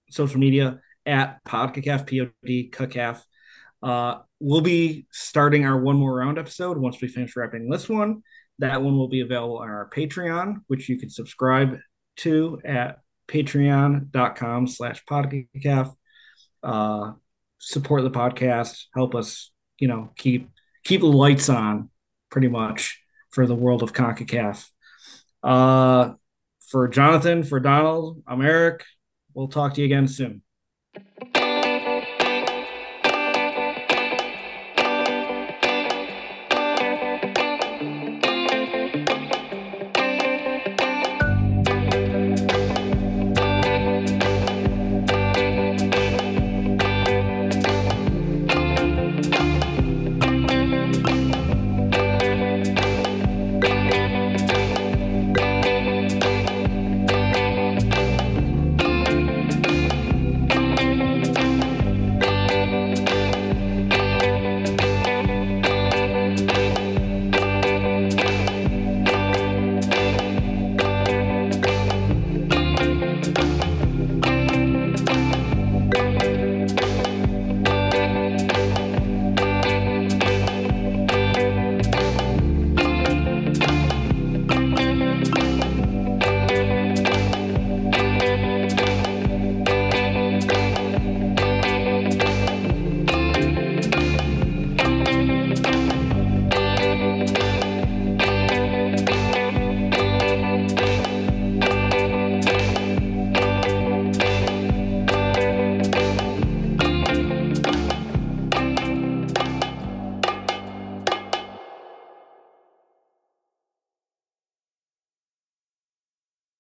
social 0.10 0.40
media 0.40 0.80
at 1.06 1.44
PodCACAF, 1.44 2.06
P-O-D, 2.06 2.72
CACAF. 2.72 3.22
Uh, 3.82 4.20
we'll 4.40 4.62
be 4.62 5.08
starting 5.12 5.66
our 5.66 5.78
one 5.78 5.96
more 5.96 6.16
round 6.16 6.38
episode 6.38 6.78
once 6.78 7.02
we 7.02 7.08
finish 7.08 7.36
wrapping 7.36 7.70
this 7.70 7.90
one. 7.90 8.24
That 8.60 8.82
one 8.82 8.98
will 8.98 9.08
be 9.08 9.22
available 9.22 9.58
on 9.58 9.70
our 9.70 9.90
Patreon, 9.90 10.62
which 10.68 10.90
you 10.90 10.98
can 11.00 11.10
subscribe 11.10 11.78
to 12.18 12.60
at 12.66 13.00
patreon.com 13.28 14.68
slash 14.68 15.04
podcacaf. 15.06 15.96
Uh, 16.64 17.14
support 17.60 18.04
the 18.04 18.12
podcast, 18.12 18.86
help 18.96 19.16
us, 19.16 19.52
you 19.80 19.88
know, 19.88 20.10
keep 20.18 20.50
keep 20.84 21.02
the 21.02 21.08
lights 21.08 21.50
on 21.50 21.90
pretty 22.30 22.48
much 22.48 23.02
for 23.32 23.46
the 23.46 23.56
world 23.56 23.84
of 23.84 23.94
CONCACAF. 23.94 24.68
Uh, 25.44 26.14
for 26.70 26.88
Jonathan, 26.88 27.44
for 27.44 27.60
Donald, 27.60 28.22
I'm 28.28 28.42
Eric. 28.42 28.86
We'll 29.34 29.48
talk 29.48 29.74
to 29.76 29.82
you 29.82 29.86
again 29.86 30.08
soon. 30.08 30.42